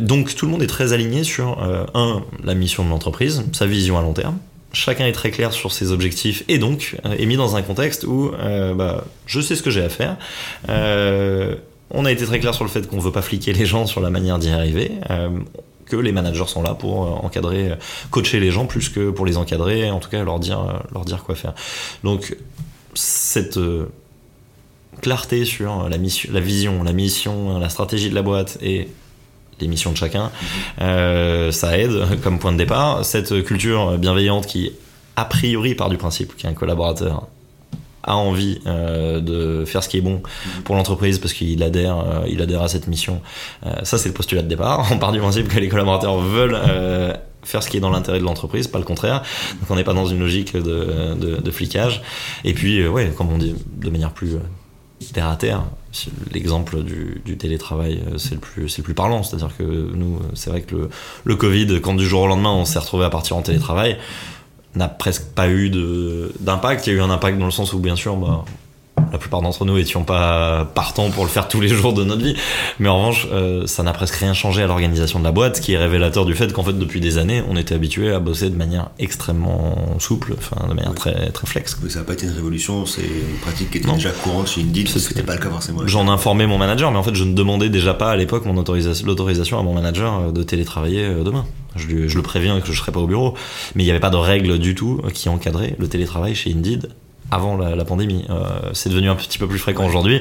donc, 0.00 0.34
tout 0.34 0.46
le 0.46 0.52
monde 0.52 0.62
est 0.62 0.68
très 0.68 0.92
aligné 0.92 1.24
sur 1.24 1.58
un 1.94 2.22
la 2.42 2.54
mission 2.54 2.84
de 2.84 2.90
l'entreprise, 2.90 3.44
sa 3.52 3.66
vision 3.66 3.98
à 3.98 4.02
long 4.02 4.12
terme 4.12 4.38
chacun 4.74 5.06
est 5.06 5.12
très 5.12 5.30
clair 5.30 5.52
sur 5.52 5.72
ses 5.72 5.92
objectifs 5.92 6.44
et 6.48 6.58
donc 6.58 6.96
euh, 7.04 7.16
est 7.18 7.26
mis 7.26 7.36
dans 7.36 7.56
un 7.56 7.62
contexte 7.62 8.04
où 8.04 8.32
euh, 8.38 8.74
bah, 8.74 9.04
je 9.26 9.40
sais 9.40 9.56
ce 9.56 9.62
que 9.62 9.70
j'ai 9.70 9.82
à 9.82 9.88
faire. 9.88 10.16
Euh, 10.68 11.54
on 11.90 12.04
a 12.04 12.12
été 12.12 12.24
très 12.26 12.40
clair 12.40 12.54
sur 12.54 12.64
le 12.64 12.70
fait 12.70 12.86
qu'on 12.88 12.98
veut 12.98 13.12
pas 13.12 13.22
fliquer 13.22 13.52
les 13.52 13.66
gens 13.66 13.86
sur 13.86 14.00
la 14.00 14.10
manière 14.10 14.38
d'y 14.38 14.50
arriver. 14.50 14.92
que 15.86 15.96
les 15.96 16.12
managers 16.12 16.46
sont 16.46 16.62
là 16.62 16.74
pour 16.74 17.24
encadrer, 17.24 17.72
coacher 18.10 18.40
les 18.40 18.50
gens 18.50 18.66
plus 18.66 18.88
que 18.88 19.10
pour 19.10 19.26
les 19.26 19.36
encadrer, 19.36 19.90
en 19.90 20.00
tout 20.00 20.08
cas 20.08 20.24
leur 20.24 20.40
dire, 20.40 20.82
leur 20.92 21.04
dire 21.04 21.22
quoi 21.22 21.34
faire. 21.34 21.54
Donc 22.02 22.36
cette 22.94 23.60
clarté 25.02 25.44
sur 25.44 25.88
la, 25.88 25.98
mission, 25.98 26.30
la 26.32 26.40
vision, 26.40 26.82
la 26.82 26.92
mission, 26.92 27.58
la 27.58 27.68
stratégie 27.68 28.10
de 28.10 28.14
la 28.14 28.22
boîte 28.22 28.58
et 28.62 28.88
les 29.60 29.68
missions 29.68 29.92
de 29.92 29.96
chacun, 29.96 30.30
euh, 30.80 31.52
ça 31.52 31.78
aide 31.78 32.20
comme 32.22 32.38
point 32.38 32.52
de 32.52 32.58
départ. 32.58 33.04
Cette 33.04 33.42
culture 33.44 33.98
bienveillante 33.98 34.46
qui, 34.46 34.72
a 35.16 35.24
priori, 35.24 35.74
part 35.74 35.90
du 35.90 35.96
principe 35.96 36.36
qu'un 36.36 36.52
collaborateur 36.52 37.26
a 38.02 38.16
envie 38.16 38.60
euh, 38.66 39.20
de 39.20 39.64
faire 39.64 39.82
ce 39.82 39.88
qui 39.88 39.96
est 39.96 40.02
bon 40.02 40.22
pour 40.64 40.74
l'entreprise 40.74 41.18
parce 41.18 41.32
qu'il 41.32 41.62
adhère, 41.62 41.98
euh, 41.98 42.42
adhère 42.42 42.62
à 42.62 42.68
cette 42.68 42.86
mission. 42.86 43.22
ça, 43.82 43.96
c'est 43.96 44.08
le 44.08 44.14
postulat 44.14 44.42
de 44.42 44.48
départ. 44.48 44.86
On 44.92 44.98
part 44.98 45.12
du 45.12 45.20
principe 45.20 45.48
que 45.48 45.58
les 45.58 45.68
collaborateurs 45.68 46.18
veulent 46.18 46.58
faire 47.42 47.62
ce 47.62 47.68
qui 47.68 47.76
est 47.76 47.80
dans 47.80 47.90
l'intérêt 47.90 48.18
de 48.18 48.24
l'entreprise, 48.24 48.68
pas 48.68 48.78
le 48.78 48.84
contraire. 48.84 49.22
Donc 49.60 49.70
on 49.70 49.76
n'est 49.76 49.84
pas 49.84 49.92
dans 49.92 50.06
une 50.06 50.18
logique 50.18 50.54
de, 50.54 51.14
de, 51.14 51.40
de 51.42 51.50
flicage. 51.50 52.02
Et 52.42 52.54
puis, 52.54 52.86
ouais, 52.86 53.12
comme 53.16 53.30
on 53.30 53.36
dit 53.36 53.54
de 53.76 53.90
manière 53.90 54.12
plus 54.12 54.38
terre 55.12 55.28
à 55.28 55.36
terre. 55.36 55.64
L'exemple 56.32 56.82
du, 56.82 57.36
télétravail, 57.36 58.02
euh, 58.06 58.18
c'est 58.18 58.34
le 58.34 58.40
plus, 58.40 58.76
le 58.76 58.82
plus 58.82 58.94
parlant. 58.94 59.22
C'est-à-dire 59.22 59.56
que 59.56 59.62
nous, 59.62 60.18
c'est 60.34 60.50
vrai 60.50 60.62
que 60.62 60.88
le, 61.24 61.36
Covid, 61.36 61.80
quand 61.80 61.94
du 61.94 62.06
jour 62.06 62.22
au 62.22 62.26
lendemain, 62.26 62.52
on 62.52 62.64
s'est 62.64 62.78
retrouvé 62.78 63.04
à 63.04 63.10
partir 63.10 63.36
en 63.36 63.42
télétravail, 63.42 63.98
n'a 64.74 64.88
presque 64.88 65.26
pas 65.34 65.48
eu 65.48 65.70
d'impact. 66.40 66.86
Il 66.86 66.92
y 66.92 66.96
a 66.96 66.98
eu 66.98 67.02
un 67.02 67.10
impact 67.10 67.38
dans 67.38 67.44
le 67.44 67.52
sens 67.52 67.72
où, 67.72 67.78
bien 67.78 67.96
sûr, 67.96 68.16
bah, 68.16 68.44
la 69.14 69.18
plupart 69.18 69.42
d'entre 69.42 69.64
nous 69.64 69.78
étions 69.78 70.02
pas 70.02 70.64
partants 70.74 71.08
pour 71.10 71.24
le 71.24 71.30
faire 71.30 71.46
tous 71.46 71.60
les 71.60 71.68
jours 71.68 71.92
de 71.92 72.02
notre 72.02 72.22
vie. 72.22 72.34
Mais 72.80 72.88
en 72.88 72.98
revanche, 72.98 73.28
euh, 73.32 73.64
ça 73.66 73.84
n'a 73.84 73.92
presque 73.92 74.16
rien 74.16 74.34
changé 74.34 74.62
à 74.62 74.66
l'organisation 74.66 75.20
de 75.20 75.24
la 75.24 75.30
boîte, 75.30 75.56
ce 75.56 75.60
qui 75.60 75.72
est 75.72 75.78
révélateur 75.78 76.24
du 76.24 76.34
fait 76.34 76.52
qu'en 76.52 76.64
fait, 76.64 76.72
depuis 76.72 77.00
des 77.00 77.16
années, 77.18 77.42
on 77.48 77.56
était 77.56 77.76
habitué 77.76 78.12
à 78.12 78.18
bosser 78.18 78.50
de 78.50 78.56
manière 78.56 78.90
extrêmement 78.98 79.96
souple, 80.00 80.34
enfin, 80.36 80.66
de 80.68 80.74
manière 80.74 80.94
très, 80.94 81.30
très 81.30 81.46
flex. 81.46 81.78
ça 81.88 81.98
n'a 82.00 82.04
pas 82.04 82.14
été 82.14 82.26
une 82.26 82.32
révolution, 82.32 82.86
c'est 82.86 83.02
une 83.02 83.38
pratique 83.40 83.70
qui 83.70 83.78
était 83.78 83.92
déjà 83.92 84.10
courante 84.10 84.48
chez 84.48 84.62
Indeed, 84.62 84.88
ce 84.88 84.98
n'était 85.08 85.22
pas 85.22 85.34
le 85.34 85.40
cas 85.40 85.50
forcément. 85.50 85.86
J'en 85.86 86.08
informais 86.08 86.46
mon 86.46 86.58
manager, 86.58 86.90
mais 86.90 86.98
en 86.98 87.04
fait, 87.04 87.14
je 87.14 87.24
ne 87.24 87.34
demandais 87.34 87.68
déjà 87.68 87.94
pas 87.94 88.10
à 88.10 88.16
l'époque 88.16 88.44
mon 88.46 88.56
autorisation, 88.56 89.06
l'autorisation 89.06 89.60
à 89.60 89.62
mon 89.62 89.74
manager 89.74 90.20
euh, 90.20 90.32
de 90.32 90.42
télétravailler 90.42 91.04
euh, 91.04 91.22
demain. 91.22 91.46
Je, 91.76 92.08
je, 92.08 92.16
le 92.16 92.22
préviens 92.22 92.60
que 92.60 92.66
je 92.66 92.72
ne 92.72 92.76
serai 92.76 92.92
pas 92.92 93.00
au 93.00 93.06
bureau. 93.06 93.34
Mais 93.74 93.82
il 93.82 93.86
n'y 93.86 93.90
avait 93.90 94.00
pas 94.00 94.10
de 94.10 94.16
règle 94.16 94.58
du 94.58 94.76
tout 94.76 95.00
qui 95.12 95.28
encadrait 95.28 95.74
le 95.78 95.88
télétravail 95.88 96.34
chez 96.34 96.52
Indeed 96.52 96.88
avant 97.30 97.56
la, 97.56 97.84
pandémie. 97.84 98.24
Euh, 98.30 98.70
c'est 98.72 98.88
devenu 98.88 99.08
un 99.08 99.16
petit 99.16 99.38
peu 99.38 99.46
plus 99.46 99.58
fréquent 99.58 99.86
aujourd'hui. 99.86 100.20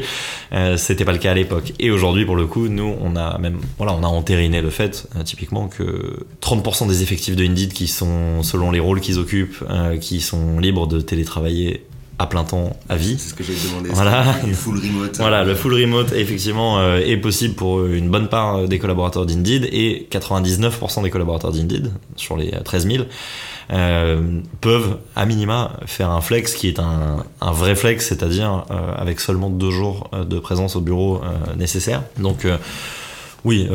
Euh, 0.53 0.77
c'était 0.77 1.05
pas 1.05 1.11
le 1.11 1.17
cas 1.17 1.31
à 1.31 1.33
l'époque. 1.33 1.73
Et 1.79 1.91
aujourd'hui, 1.91 2.25
pour 2.25 2.35
le 2.35 2.47
coup, 2.47 2.67
nous, 2.67 2.95
on 3.01 3.15
a 3.15 3.37
même, 3.37 3.59
voilà, 3.77 3.93
on 3.93 4.03
a 4.03 4.07
entériné 4.07 4.61
le 4.61 4.69
fait, 4.69 5.07
euh, 5.15 5.23
typiquement, 5.23 5.67
que 5.67 6.25
30% 6.41 6.87
des 6.87 7.03
effectifs 7.03 7.35
de 7.35 7.43
Indeed 7.43 7.73
qui 7.73 7.87
sont, 7.87 8.41
selon 8.43 8.71
les 8.71 8.79
rôles 8.79 8.99
qu'ils 8.99 9.19
occupent, 9.19 9.63
qui 9.99 10.21
sont 10.21 10.59
libres 10.59 10.87
de 10.87 11.01
télétravailler 11.01 11.85
à 12.19 12.27
plein 12.27 12.43
temps 12.43 12.77
à 12.89 12.95
vie. 12.95 13.15
C'est 13.17 13.29
ce 13.29 13.33
que 13.33 13.43
j'ai 13.43 13.53
demandé. 13.67 13.89
Voilà. 13.91 14.35
Le 14.45 14.53
full 14.53 14.77
remote. 14.77 15.17
Voilà, 15.17 15.43
le 15.43 15.55
full 15.55 15.73
remote 15.73 16.13
effectivement 16.13 16.95
est 16.97 17.17
possible 17.17 17.55
pour 17.55 17.85
une 17.85 18.09
bonne 18.09 18.27
part 18.27 18.67
des 18.67 18.79
collaborateurs 18.79 19.25
d'Indeed 19.25 19.67
et 19.71 20.07
99% 20.11 21.03
des 21.03 21.09
collaborateurs 21.09 21.51
d'Indeed 21.51 21.91
sur 22.15 22.37
les 22.37 22.51
13 22.51 22.87
000 22.87 23.03
euh, 23.71 24.41
peuvent 24.61 24.97
à 25.15 25.25
minima 25.25 25.77
faire 25.85 26.09
un 26.09 26.21
flex 26.21 26.53
qui 26.53 26.67
est 26.67 26.79
un, 26.79 27.23
vrai 27.41 27.75
flex, 27.75 28.07
c'est-à-dire 28.07 28.65
euh, 28.71 28.93
avec 28.97 29.19
seulement 29.19 29.49
deux 29.49 29.71
jours 29.71 30.09
euh, 30.13 30.25
de 30.25 30.39
présence 30.39 30.75
au 30.75 30.81
bureau 30.81 31.21
nécessaire. 31.57 32.03
Donc 32.17 32.47
oui, 33.45 33.69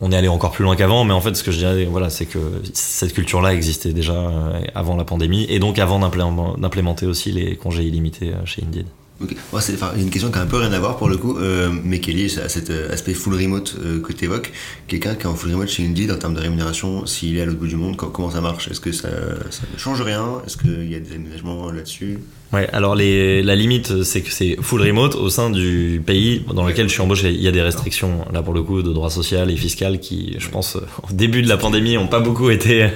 on 0.00 0.12
est 0.12 0.16
allé 0.16 0.28
encore 0.28 0.52
plus 0.52 0.64
loin 0.64 0.76
qu'avant, 0.76 1.04
mais 1.04 1.12
en 1.12 1.20
fait, 1.20 1.34
ce 1.34 1.42
que 1.42 1.50
je 1.50 1.58
dirais, 1.58 1.84
voilà, 1.86 2.10
c'est 2.10 2.26
que 2.26 2.38
cette 2.72 3.12
culture-là 3.12 3.54
existait 3.54 3.92
déjà 3.92 4.30
avant 4.74 4.96
la 4.96 5.04
pandémie, 5.04 5.46
et 5.48 5.58
donc 5.58 5.78
avant 5.78 5.98
d'implémenter 5.98 7.06
aussi 7.06 7.32
les 7.32 7.56
congés 7.56 7.84
illimités 7.84 8.32
chez 8.44 8.62
Indeed. 8.62 8.86
Okay. 9.18 9.36
c'est 9.60 9.78
une 9.96 10.10
question 10.10 10.30
qui 10.30 10.38
a 10.38 10.42
un 10.42 10.46
peu 10.46 10.58
rien 10.58 10.72
à 10.72 10.78
voir 10.78 10.98
pour 10.98 11.08
le 11.08 11.16
coup, 11.16 11.38
euh, 11.38 11.70
mais 11.84 12.00
qui 12.00 12.10
est 12.10 12.14
liée 12.14 12.38
à 12.38 12.50
cet 12.50 12.68
euh, 12.68 12.92
aspect 12.92 13.14
full 13.14 13.34
remote 13.34 13.76
euh, 13.78 14.00
que 14.00 14.12
tu 14.12 14.26
évoques. 14.26 14.52
Quelqu'un 14.88 15.14
qui 15.14 15.22
est 15.22 15.26
en 15.26 15.34
full 15.34 15.52
remote 15.52 15.68
chez 15.68 15.86
Indeed 15.86 16.10
en 16.12 16.18
termes 16.18 16.34
de 16.34 16.40
rémunération, 16.40 17.06
s'il 17.06 17.38
est 17.38 17.40
à 17.40 17.46
l'autre 17.46 17.58
bout 17.58 17.66
du 17.66 17.76
monde, 17.76 17.96
comment 17.96 18.30
ça 18.30 18.42
marche? 18.42 18.68
Est-ce 18.68 18.80
que 18.80 18.92
ça, 18.92 19.08
ça, 19.50 19.62
ne 19.72 19.78
change 19.78 20.02
rien? 20.02 20.42
Est-ce 20.46 20.58
qu'il 20.58 20.90
y 20.90 20.94
a 20.94 21.00
des 21.00 21.14
aménagements 21.14 21.70
là-dessus? 21.70 22.18
Ouais, 22.52 22.68
alors 22.72 22.94
les, 22.94 23.42
la 23.42 23.56
limite, 23.56 24.04
c'est 24.04 24.20
que 24.20 24.30
c'est 24.30 24.56
full 24.60 24.80
remote 24.80 25.16
au 25.16 25.28
sein 25.30 25.50
du 25.50 26.00
pays 26.04 26.44
dans 26.54 26.64
lequel 26.64 26.88
je 26.88 26.92
suis 26.92 27.02
embauché. 27.02 27.30
Il 27.30 27.42
y 27.42 27.48
a 27.48 27.52
des 27.52 27.62
restrictions, 27.62 28.24
là 28.32 28.40
pour 28.40 28.54
le 28.54 28.62
coup, 28.62 28.82
de 28.82 28.92
droit 28.92 29.10
social 29.10 29.50
et 29.50 29.56
fiscal 29.56 29.98
qui, 29.98 30.36
je 30.38 30.48
pense, 30.48 30.76
au 30.76 31.12
début 31.12 31.42
de 31.42 31.48
la 31.48 31.56
pandémie, 31.56 31.94
n'ont 31.94 32.06
pas 32.06 32.20
beaucoup 32.20 32.50
été 32.50 32.86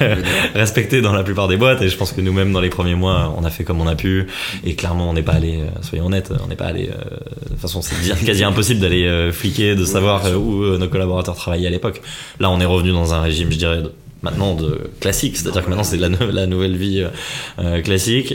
respectées 0.54 1.00
dans 1.00 1.12
la 1.12 1.24
plupart 1.24 1.48
des 1.48 1.56
boîtes. 1.56 1.82
Et 1.82 1.88
je 1.88 1.96
pense 1.96 2.12
que 2.12 2.20
nous-mêmes, 2.20 2.52
dans 2.52 2.60
les 2.60 2.68
premiers 2.68 2.94
mois, 2.94 3.34
on 3.36 3.44
a 3.44 3.50
fait 3.50 3.64
comme 3.64 3.80
on 3.80 3.88
a 3.88 3.96
pu. 3.96 4.26
Et 4.64 4.74
clairement, 4.76 5.10
on 5.10 5.14
n'est 5.14 5.22
pas 5.22 5.32
allé, 5.32 5.56
euh, 5.56 5.82
soyons 5.82 6.06
honnêtes, 6.06 6.32
on 6.44 6.46
n'est 6.46 6.56
pas 6.56 6.66
allé. 6.66 6.88
Euh, 6.88 7.16
de 7.44 7.48
toute 7.48 7.58
façon, 7.58 7.82
c'est 7.82 8.24
quasi 8.24 8.44
impossible 8.44 8.80
d'aller 8.80 9.04
euh, 9.04 9.32
fliquer, 9.32 9.74
de 9.74 9.84
savoir 9.84 10.22
où 10.38 10.64
nos 10.78 10.88
collaborateurs 10.88 11.34
travaillaient 11.34 11.66
à 11.66 11.70
l'époque. 11.70 12.02
Là, 12.38 12.50
on 12.50 12.60
est 12.60 12.64
revenu 12.66 12.92
dans 12.92 13.14
un 13.14 13.20
régime, 13.20 13.50
je 13.50 13.58
dirais, 13.58 13.82
maintenant 14.22 14.54
de 14.54 14.90
classique, 15.00 15.36
c'est-à-dire 15.36 15.64
que 15.64 15.70
maintenant 15.70 15.82
c'est 15.82 15.96
la, 15.96 16.08
la, 16.08 16.46
nouvelle 16.46 16.76
vie 16.76 17.04
classique. 17.82 18.34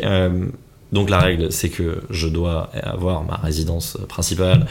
Donc 0.91 1.09
la 1.09 1.19
règle, 1.19 1.51
c'est 1.51 1.69
que 1.69 2.03
je 2.09 2.27
dois 2.27 2.69
avoir 2.81 3.23
ma 3.23 3.35
résidence 3.35 3.97
principale 4.07 4.67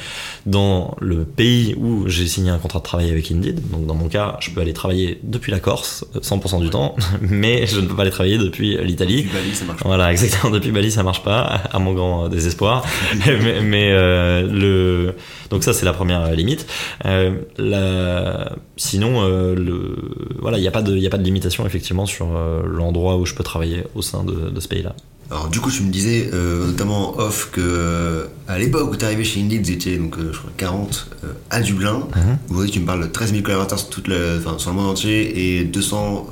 dans 0.47 0.97
le 1.01 1.25
pays 1.25 1.75
où 1.77 2.09
j'ai 2.09 2.27
signé 2.27 2.51
un 2.51 2.59
contrat 2.59 2.79
de 2.79 2.85
travail 2.85 3.11
avec 3.11 3.31
Indeed. 3.31 3.69
Donc 3.71 3.87
dans 3.87 3.95
mon 3.95 4.09
cas, 4.09 4.37
je 4.41 4.51
peux 4.51 4.61
aller 4.61 4.73
travailler 4.73 5.19
depuis 5.23 5.51
la 5.51 5.61
Corse 5.61 6.05
100% 6.15 6.61
du 6.61 6.71
temps, 6.71 6.95
mais 7.21 7.67
je 7.67 7.81
ne 7.81 7.87
peux 7.87 7.95
pas 7.95 8.03
aller 8.03 8.11
travailler 8.11 8.39
depuis 8.39 8.77
l'Italie. 8.85 9.25
Depuis 9.25 9.37
Bali, 9.37 9.55
ça 9.55 9.65
marche 9.65 9.83
pas. 9.83 9.89
Voilà, 9.89 10.13
exactement. 10.13 10.53
Depuis 10.53 10.71
Bali, 10.71 10.91
ça 10.91 11.03
marche 11.03 11.23
pas, 11.23 11.43
à 11.43 11.79
mon 11.79 11.93
grand 11.93 12.29
désespoir. 12.29 12.85
mais, 13.27 13.91
euh, 13.93 14.43
le 14.43 15.15
donc 15.51 15.63
ça, 15.63 15.73
c'est 15.73 15.85
la 15.85 15.93
première 15.93 16.33
limite. 16.33 16.67
Euh, 17.05 17.37
la... 17.59 18.53
Sinon, 18.77 19.23
euh, 19.23 19.55
le... 19.55 19.97
voilà, 20.41 20.59
il 20.59 20.63
n'y 20.63 20.69
a 20.69 20.73
pas 20.73 20.83
de, 20.83 20.97
il 20.97 21.07
a 21.07 21.11
pas 21.11 21.19
de 21.19 21.23
limitation 21.23 21.67
effectivement 21.67 22.07
sur 22.07 22.27
l'endroit 22.67 23.17
où 23.17 23.27
je 23.27 23.35
peux 23.35 23.45
travailler 23.45 23.85
au 23.95 24.03
sein 24.03 24.25
de, 24.25 24.51
de 24.51 24.61
ce 24.61 24.69
pays-là. 24.69 24.95
Alors 25.31 25.49
du 25.49 25.61
coup, 25.61 25.71
tu 25.71 25.83
me 25.83 25.91
disais, 25.91 26.31
euh, 26.33 26.67
notamment 26.67 27.19
off, 27.19 27.51
que 27.51 27.61
euh, 27.61 28.27
à 28.47 28.59
l'époque 28.59 28.91
où 28.93 28.97
tu 28.97 29.05
arrivé 29.05 29.25
chez 29.25 29.41
Indeed, 29.41 29.65
vous 29.65 29.71
étiez 29.71 29.97
donc, 29.97 30.19
euh, 30.19 30.33
je 30.33 30.39
crois, 30.39 30.51
40 30.57 31.09
à 31.51 31.61
Dublin. 31.61 32.07
Mhm. 32.15 32.39
Aujourd'hui, 32.51 32.71
tu 32.71 32.81
me 32.81 32.87
parles 32.87 33.03
de 33.03 33.07
13 33.07 33.31
000 33.31 33.43
collaborateurs 33.43 33.79
sur, 33.79 33.89
toute 33.89 34.09
le, 34.09 34.41
sur 34.59 34.71
le 34.71 34.77
monde 34.77 34.91
entier 34.91 35.59
et 35.61 35.65
200 35.65 36.27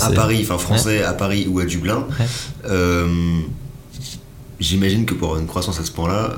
à 0.00 0.10
Paris, 0.10 0.40
enfin 0.42 0.58
français 0.58 1.02
à 1.02 1.12
Paris 1.12 1.46
ou 1.48 1.58
à 1.58 1.64
Dublin. 1.64 2.06
J'imagine 4.60 5.06
que 5.06 5.14
pour 5.14 5.38
une 5.38 5.46
croissance 5.46 5.80
à 5.80 5.84
ce 5.84 5.90
point-là, 5.90 6.36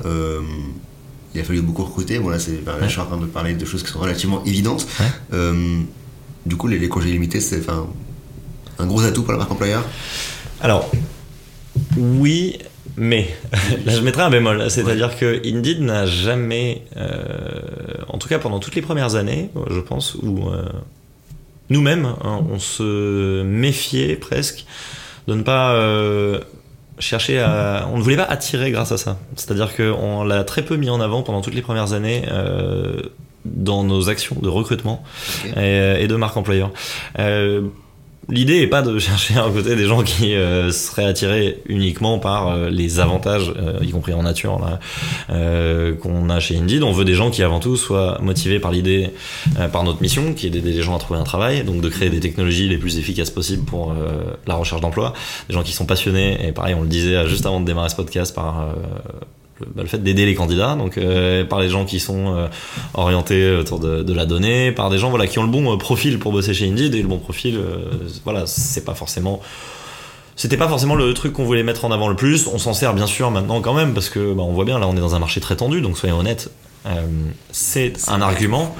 il 1.35 1.41
a 1.41 1.43
fallu 1.43 1.61
beaucoup 1.61 1.83
recruter. 1.83 2.19
Bon, 2.19 2.29
là, 2.29 2.39
c'est, 2.39 2.63
je 2.81 2.87
suis 2.87 2.99
en 2.99 3.05
train 3.05 3.17
de 3.17 3.25
parler 3.25 3.53
de 3.53 3.65
choses 3.65 3.83
qui 3.83 3.91
sont 3.91 3.99
relativement 3.99 4.43
évidentes. 4.45 4.87
du 5.31 6.55
coup, 6.57 6.67
les, 6.67 6.79
les 6.79 6.89
congés 6.89 7.11
limités, 7.11 7.39
c'est 7.39 7.61
un 8.79 8.85
gros 8.87 9.03
atout 9.03 9.21
pour 9.21 9.33
la 9.33 9.37
marque 9.37 9.51
employeur? 9.51 9.83
Alors, 10.61 10.89
oui, 11.97 12.57
mais 12.97 13.27
là 13.85 13.93
je 13.95 14.01
mettrai 14.01 14.23
un 14.23 14.29
bémol, 14.29 14.69
c'est-à-dire 14.69 15.17
que 15.17 15.41
Indeed 15.45 15.81
n'a 15.81 16.05
jamais, 16.05 16.83
euh, 16.97 17.11
en 18.07 18.17
tout 18.17 18.27
cas 18.27 18.39
pendant 18.39 18.59
toutes 18.59 18.75
les 18.75 18.81
premières 18.81 19.15
années, 19.15 19.49
je 19.69 19.79
pense, 19.79 20.15
où 20.15 20.49
euh, 20.49 20.63
nous-mêmes, 21.69 22.05
hein, 22.23 22.41
on 22.51 22.59
se 22.59 23.43
méfiait 23.43 24.15
presque 24.15 24.65
de 25.27 25.35
ne 25.35 25.43
pas 25.43 25.73
euh, 25.73 26.39
chercher 26.99 27.39
à, 27.39 27.87
on 27.91 27.97
ne 27.97 28.03
voulait 28.03 28.17
pas 28.17 28.23
attirer 28.23 28.71
grâce 28.71 28.91
à 28.91 28.97
ça. 28.97 29.17
C'est-à-dire 29.35 29.75
qu'on 29.75 30.23
l'a 30.23 30.43
très 30.43 30.63
peu 30.63 30.75
mis 30.75 30.89
en 30.89 30.99
avant 30.99 31.23
pendant 31.23 31.41
toutes 31.41 31.55
les 31.55 31.61
premières 31.61 31.93
années. 31.93 32.23
dans 33.45 33.83
nos 33.83 34.09
actions 34.09 34.37
de 34.41 34.47
recrutement 34.47 35.03
et, 35.57 36.07
de 36.07 36.15
marque 36.15 36.37
employeur. 36.37 36.71
L'idée 38.29 38.61
est 38.61 38.67
pas 38.67 38.81
de 38.81 38.97
chercher 38.99 39.35
à 39.35 39.49
côté 39.49 39.75
des 39.75 39.85
gens 39.85 40.01
qui 40.03 40.33
euh, 40.33 40.71
seraient 40.71 41.05
attirés 41.05 41.61
uniquement 41.65 42.19
par 42.19 42.47
euh, 42.47 42.69
les 42.69 42.99
avantages, 42.99 43.53
euh, 43.57 43.79
y 43.81 43.91
compris 43.91 44.13
en 44.13 44.23
nature, 44.23 44.59
qu'on 46.01 46.29
a 46.29 46.39
chez 46.39 46.57
Indeed. 46.57 46.83
On 46.83 46.91
veut 46.91 47.05
des 47.05 47.15
gens 47.15 47.29
qui 47.29 47.43
avant 47.43 47.59
tout 47.59 47.75
soient 47.75 48.19
motivés 48.21 48.59
par 48.59 48.71
l'idée, 48.71 49.09
par 49.71 49.83
notre 49.83 50.01
mission, 50.01 50.33
qui 50.33 50.47
est 50.47 50.49
d'aider 50.49 50.71
les 50.71 50.81
gens 50.81 50.95
à 50.95 50.99
trouver 50.99 51.19
un 51.19 51.23
travail, 51.23 51.63
donc 51.63 51.81
de 51.81 51.89
créer 51.89 52.09
des 52.09 52.19
technologies 52.19 52.69
les 52.69 52.77
plus 52.77 52.97
efficaces 52.97 53.29
possibles 53.29 53.65
pour 53.65 53.93
la 54.47 54.55
recherche 54.55 54.81
d'emploi. 54.81 55.13
Des 55.49 55.53
gens 55.53 55.63
qui 55.63 55.71
sont 55.71 55.85
passionnés, 55.85 56.47
et 56.47 56.51
pareil, 56.51 56.75
on 56.75 56.81
le 56.81 56.87
disait 56.87 57.27
juste 57.27 57.45
avant 57.45 57.59
de 57.59 57.65
démarrer 57.65 57.89
ce 57.89 57.95
podcast 57.95 58.33
par 58.33 58.67
bah, 59.59 59.83
le 59.83 59.87
fait 59.87 59.99
d'aider 59.99 60.25
les 60.25 60.35
candidats, 60.35 60.75
donc 60.75 60.97
euh, 60.97 61.45
par 61.45 61.59
les 61.59 61.69
gens 61.69 61.85
qui 61.85 61.99
sont 61.99 62.35
euh, 62.35 62.47
orientés 62.95 63.55
autour 63.55 63.79
de, 63.79 64.13
la 64.13 64.25
donnée, 64.25 64.71
par 64.71 64.89
des 64.89 64.97
gens 64.97 65.09
voilà 65.09 65.27
qui 65.27 65.39
ont 65.39 65.43
le 65.43 65.49
bon 65.49 65.73
euh, 65.73 65.77
profil 65.77 66.17
pour 66.19 66.31
bosser 66.31 66.53
chez 66.53 66.67
Indeed 66.67 66.95
et 66.95 67.01
le 67.01 67.07
bon 67.07 67.19
profil, 67.19 67.59
voilà, 68.23 68.45
c'est 68.45 68.83
pas 68.83 68.95
forcément 68.95 69.41
c'était 70.35 70.57
pas 70.57 70.67
forcément 70.67 70.95
le 70.95 71.13
truc 71.13 71.33
qu'on 71.33 71.43
voulait 71.43 71.61
mettre 71.61 71.85
en 71.85 71.91
avant 71.91 72.07
le 72.07 72.15
plus. 72.15 72.47
On 72.47 72.57
s'en 72.57 72.73
sert 72.73 72.95
bien 72.95 73.05
sûr 73.05 73.29
maintenant 73.29 73.61
quand 73.61 73.75
même 73.75 73.93
parce 73.93 74.09
que 74.09 74.33
bah, 74.33 74.41
on 74.41 74.53
voit 74.53 74.65
bien 74.65 74.79
là 74.79 74.87
on 74.87 74.97
est 74.97 74.99
dans 74.99 75.13
un 75.13 75.19
marché 75.19 75.39
très 75.39 75.55
tendu, 75.55 75.81
donc 75.81 75.97
soyons 75.97 76.17
honnêtes, 76.17 76.49
c'est 77.51 77.93
un 78.07 78.21
argument. 78.21 78.75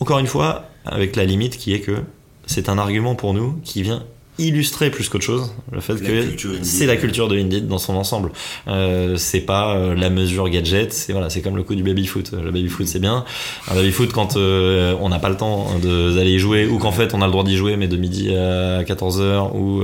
Encore 0.00 0.18
une 0.18 0.26
fois, 0.26 0.64
avec 0.84 1.14
la 1.14 1.24
limite 1.24 1.56
qui 1.56 1.72
est 1.72 1.80
que 1.80 2.02
c'est 2.46 2.68
un 2.68 2.78
argument 2.78 3.14
pour 3.14 3.34
nous 3.34 3.60
qui 3.64 3.82
vient 3.82 4.02
illustrer 4.38 4.90
plus 4.90 5.08
qu'autre 5.08 5.24
chose 5.24 5.52
le 5.72 5.80
fait 5.80 5.94
que 5.94 6.36
c'est 6.62 6.86
la 6.86 6.96
culture 6.96 7.28
de 7.28 7.38
Indeed 7.38 7.66
dans 7.68 7.78
son 7.78 7.94
ensemble. 7.94 8.32
Euh, 8.68 9.16
c'est 9.16 9.40
pas 9.40 9.76
euh, 9.76 9.94
la 9.94 10.10
mesure 10.10 10.48
gadget 10.48 10.92
c'est 10.92 11.12
voilà 11.12 11.30
c'est 11.30 11.40
comme 11.40 11.56
le 11.56 11.62
coup 11.62 11.74
du 11.74 11.82
baby 11.82 12.06
foot 12.06 12.32
le 12.32 12.50
baby 12.50 12.68
foot 12.68 12.86
c'est 12.86 12.98
bien. 12.98 13.24
Un 13.70 13.74
baby 13.74 13.92
foot 13.92 14.12
quand 14.12 14.36
euh, 14.36 14.94
on 15.00 15.08
n'a 15.08 15.18
pas 15.18 15.28
le 15.28 15.36
temps 15.36 15.66
d'aller 15.82 16.32
y 16.32 16.38
jouer 16.38 16.66
ou 16.66 16.78
qu'en 16.78 16.92
fait 16.92 17.14
on 17.14 17.22
a 17.22 17.26
le 17.26 17.32
droit 17.32 17.44
d'y 17.44 17.56
jouer 17.56 17.76
mais 17.76 17.88
de 17.88 17.96
midi 17.96 18.34
à 18.34 18.82
14h 18.82 19.56
ou 19.56 19.82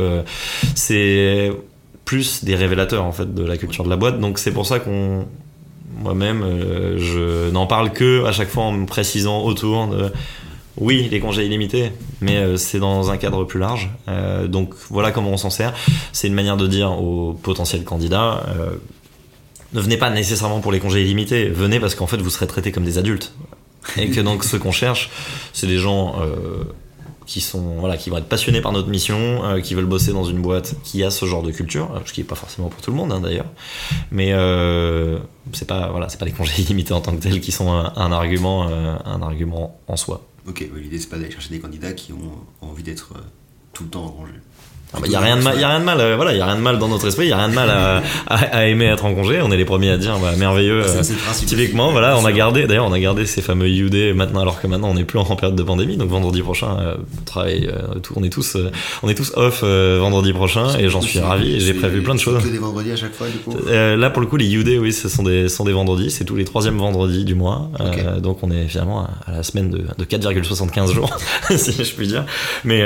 c'est 0.75 1.51
plus 2.05 2.45
des 2.45 2.55
révélateurs 2.55 3.05
en 3.05 3.13
fait 3.13 3.33
de 3.35 3.45
la 3.45 3.57
culture 3.57 3.85
de 3.85 3.91
la 3.91 3.97
boîte. 3.97 4.21
Donc 4.21 4.39
c'est 4.39 4.53
pour 4.53 4.67
ça 4.67 4.81
qu'on 4.81 5.27
moi-même 5.99 6.45
je 6.99 7.51
n'en 7.51 7.67
parle 7.67 7.93
que 7.93 8.25
à 8.25 8.33
chaque 8.33 8.49
fois 8.49 8.65
en 8.65 8.73
me 8.73 8.87
précisant 8.87 9.43
autour 9.43 9.89
de 9.89 10.11
oui, 10.79 11.09
les 11.11 11.21
congés 11.21 11.45
illimités, 11.45 11.93
mais 12.21 12.37
euh, 12.37 12.57
c'est 12.57 12.79
dans 12.79 13.11
un 13.11 13.19
cadre 13.19 13.45
plus 13.45 13.61
large. 13.61 13.91
Euh, 14.09 14.47
donc 14.47 14.75
voilà 14.89 15.11
comment 15.11 15.31
on 15.31 15.37
s'en 15.37 15.51
sert. 15.51 15.75
C'est 16.13 16.29
une 16.29 16.35
manière 16.35 16.57
de 16.57 16.67
dire 16.67 16.93
aux 16.93 17.35
potentiels 17.35 17.85
candidats 17.85 18.45
euh, 18.49 18.71
ne 19.75 19.81
venez 19.81 19.97
pas 19.97 20.11
nécessairement 20.11 20.61
pour 20.61 20.71
les 20.73 20.81
congés 20.81 21.03
illimités, 21.03 21.49
venez 21.49 21.81
parce 21.81 21.95
qu'en 21.95 22.07
fait 22.07 22.19
vous 22.19 22.29
serez 22.29 22.47
traités 22.47 22.73
comme 22.73 22.85
des 22.85 22.99
adultes. 22.99 23.35
Et 23.97 24.11
que 24.11 24.21
donc 24.21 24.45
ce 24.45 24.57
qu'on 24.57 24.71
cherche, 24.71 25.11
c'est 25.53 25.67
des 25.67 25.79
gens 25.79 26.17
qui 27.27 27.41
sont 27.41 27.79
voilà 27.81 27.97
qui 27.97 28.11
vont 28.11 28.19
être 28.19 28.29
passionnés 28.29 28.61
par 28.61 28.71
notre 28.73 28.89
mission, 28.89 29.61
qui 29.63 29.75
veulent 29.75 29.87
bosser 29.87 30.13
dans 30.13 30.25
une 30.25 30.41
boîte 30.41 30.75
qui 30.85 31.03
a 31.03 31.11
ce 31.11 31.25
genre 31.25 31.43
de 31.43 31.51
culture, 31.51 32.01
ce 32.05 32.13
qui 32.13 32.21
n'est 32.21 32.27
pas 32.27 32.35
forcément 32.37 32.69
pour 32.69 32.81
tout 32.83 32.91
le 32.91 32.97
monde 32.99 33.13
hein, 33.13 33.21
d'ailleurs. 33.21 33.47
Mais 34.13 34.33
voilà 34.33 35.19
c'est 36.09 36.19
pas 36.19 36.27
les 36.27 36.33
congés 36.33 36.61
illimités 36.63 36.93
en 36.93 37.01
tant 37.01 37.17
que 37.17 37.23
tels 37.23 37.41
qui 37.41 37.51
sont 37.51 37.73
un 37.73 38.13
argument 38.13 38.69
un 38.69 39.23
argument 39.23 39.81
en 39.89 39.97
soi. 39.97 40.23
Ok, 40.47 40.69
l'idée 40.75 40.99
c'est 40.99 41.09
pas 41.09 41.19
d'aller 41.19 41.31
chercher 41.31 41.51
des 41.51 41.61
candidats 41.61 41.93
qui 41.93 42.13
ont 42.13 42.47
envie 42.61 42.83
d'être 42.83 43.15
euh, 43.17 43.21
tout 43.73 43.85
le 43.85 43.91
temps 43.91 44.07
en 44.07 44.11
congé. 44.11 44.33
Il 44.95 45.05
ah 45.05 45.09
n'y 45.09 45.15
a 45.15 45.21
rien 45.21 45.37
de 45.39 45.43
mal, 45.43 45.59
y 45.59 45.65
a 45.65 45.69
rien 45.71 45.81
de 45.81 45.85
mal, 45.87 46.01
euh, 46.01 46.17
voilà, 46.17 46.33
il 46.33 46.39
y 46.39 46.41
a 46.43 46.45
rien 46.45 46.57
de 46.57 46.61
mal 46.61 46.79
dans 46.79 46.89
notre 46.89 47.07
esprit, 47.07 47.25
il 47.25 47.31
y 47.31 47.33
a 47.33 47.39
rien 47.39 47.49
de 47.49 47.55
mal 47.55 47.71
à, 47.71 48.03
à, 48.27 48.67
aimer 48.67 48.85
être 48.85 49.07
en 49.07 49.15
congé. 49.15 49.41
On 49.41 49.51
est 49.51 49.57
les 49.57 49.65
premiers 49.65 49.89
à 49.89 49.97
dire, 49.97 50.19
bah, 50.19 50.33
merveilleux. 50.37 50.83
Euh, 50.87 51.03
typiquement, 51.47 51.93
voilà, 51.93 52.19
on 52.19 52.27
a 52.27 52.33
gardé, 52.33 52.67
d'ailleurs, 52.67 52.85
on 52.85 52.93
a 52.93 53.01
gardé 53.01 53.25
ces 53.25 53.41
fameux 53.41 53.69
UD 53.69 54.15
maintenant, 54.15 54.41
alors 54.41 54.61
que 54.61 54.67
maintenant 54.67 54.91
on 54.91 54.95
n'est 54.95 55.05
plus 55.05 55.19
en 55.19 55.25
période 55.25 55.57
de 55.57 55.63
pandémie. 55.63 55.97
Donc 55.97 56.11
vendredi 56.11 56.43
prochain, 56.43 56.77
euh, 56.79 56.95
on 57.21 57.25
travaille, 57.25 57.71
tout, 58.03 58.13
on 58.17 58.23
est 58.23 58.29
tous, 58.29 58.59
on 59.03 59.09
est 59.09 59.15
tous 59.15 59.33
off 59.35 59.65
vendredi 59.65 60.35
prochain, 60.35 60.77
et 60.79 60.91
j'en 60.91 61.01
suis 61.01 61.21
ravi. 61.21 61.55
Et 61.55 61.61
j'ai 61.61 61.75
prévu 61.75 62.03
plein 62.03 62.15
de 62.15 62.21
choses. 62.21 62.43
Que 62.43 62.49
des 62.49 62.59
vendredis 62.59 62.93
à 62.93 62.97
chaque 62.97 63.15
fois, 63.15 63.29
du 63.29 63.39
coup. 63.39 63.57
là, 63.67 64.11
pour 64.11 64.21
le 64.21 64.27
coup, 64.27 64.37
les 64.37 64.53
UD, 64.55 64.69
oui, 64.79 64.93
ce 64.93 65.09
sont 65.09 65.23
des, 65.23 65.49
sont 65.49 65.65
des 65.65 65.73
vendredis. 65.73 66.11
C'est 66.11 66.25
tous 66.25 66.37
les 66.37 66.45
troisièmes 66.45 66.77
vendredis 66.77 67.25
du 67.25 67.35
mois. 67.35 67.71
donc 68.19 68.41
on 68.43 68.51
est 68.51 68.69
finalement 68.69 69.07
à, 69.27 69.33
la 69.33 69.43
semaine 69.43 69.71
de, 69.71 69.85
de 69.97 70.05
4,75 70.05 70.93
jours, 70.93 71.17
si 71.57 71.73
je 71.83 71.95
puis 71.95 72.09
dire. 72.09 72.27
Mais, 72.65 72.83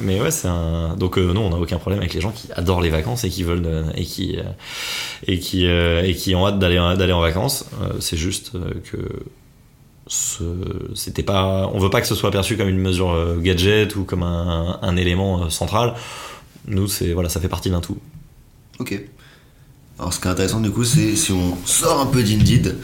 mais 0.00 0.18
ouais, 0.18 0.30
c'est 0.30 0.48
un. 0.48 0.93
Donc 0.96 1.18
non, 1.18 1.46
on 1.46 1.50
n'a 1.50 1.56
aucun 1.56 1.78
problème 1.78 2.00
avec 2.00 2.14
les 2.14 2.20
gens 2.20 2.30
qui 2.30 2.48
adorent 2.52 2.80
les 2.80 2.90
vacances 2.90 3.24
et 3.24 3.30
qui 3.30 3.42
veulent 3.42 3.66
euh, 3.66 3.90
et 3.94 4.04
qui 4.04 4.36
euh, 4.36 6.02
et 6.02 6.14
qui 6.14 6.34
euh, 6.34 6.38
ont 6.38 6.46
hâte 6.46 6.58
d'aller 6.58 6.78
en 6.78 7.20
vacances. 7.20 7.66
c'est 8.00 8.16
juste 8.16 8.52
que 8.90 8.98
c'était 10.94 11.22
pas 11.22 11.70
on 11.72 11.78
veut 11.78 11.90
pas 11.90 12.00
que 12.00 12.06
ce 12.06 12.14
soit 12.14 12.30
perçu 12.30 12.56
comme 12.56 12.68
une 12.68 12.78
mesure 12.78 13.36
gadget 13.40 13.96
ou 13.96 14.04
comme 14.04 14.22
un, 14.22 14.78
un 14.82 14.96
élément 14.96 15.50
central. 15.50 15.94
Nous 16.66 16.88
c'est 16.88 17.12
voilà 17.12 17.28
ça 17.28 17.40
fait 17.40 17.48
partie 17.48 17.70
d'un 17.70 17.80
tout. 17.80 17.98
Ok. 18.78 19.00
Alors 19.98 20.12
ce 20.12 20.20
qui 20.20 20.26
est 20.26 20.30
intéressant 20.30 20.60
du 20.60 20.70
coup 20.70 20.84
c'est 20.84 21.16
si 21.16 21.32
on 21.32 21.56
sort 21.64 22.00
un 22.00 22.06
peu 22.06 22.22
d'Indeed 22.22 22.76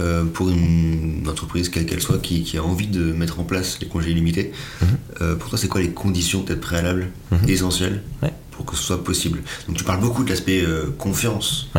euh, 0.00 0.24
pour 0.24 0.48
une 0.48 1.22
entreprise, 1.28 1.68
quelle 1.68 1.86
qu'elle 1.86 2.00
soit, 2.00 2.18
qui, 2.18 2.56
a 2.56 2.62
envie 2.62 2.88
de 2.88 3.12
mettre 3.12 3.38
en 3.38 3.44
place 3.44 3.78
les 3.80 3.86
congés 3.86 4.10
illimités, 4.10 4.52
mhm. 4.80 4.88
euh, 5.20 5.36
pour 5.36 5.50
toi, 5.50 5.58
c'est 5.58 5.68
quoi 5.68 5.80
les 5.80 5.90
conditions 5.90 6.42
peut-être 6.42 6.60
préalables, 6.60 7.10
mhm. 7.30 7.48
essentielles, 7.48 8.02
pour 8.50 8.64
que 8.64 8.76
ce 8.76 8.82
soit 8.82 9.04
possible? 9.04 9.42
Donc, 9.68 9.76
tu 9.76 9.84
parles 9.84 10.00
beaucoup 10.00 10.24
de 10.24 10.30
l'aspect 10.30 10.64
euh, 10.64 10.90
confiance, 10.98 11.70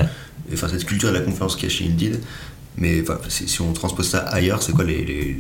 enfin, 0.54 0.68
cette 0.70 0.86
culture 0.86 1.10
de 1.10 1.16
la 1.16 1.22
confiance 1.22 1.56
qu'il 1.56 1.70
y 1.70 1.72
a 1.72 1.76
chez 1.76 1.86
Indeed, 1.86 2.22
mais 2.78 3.04
si 3.30 3.62
on 3.62 3.72
transpose 3.72 4.08
ça 4.08 4.20
ailleurs, 4.20 4.62
c'est 4.62 4.74
quoi 4.74 4.84
les, 4.84 5.06
les, 5.06 5.38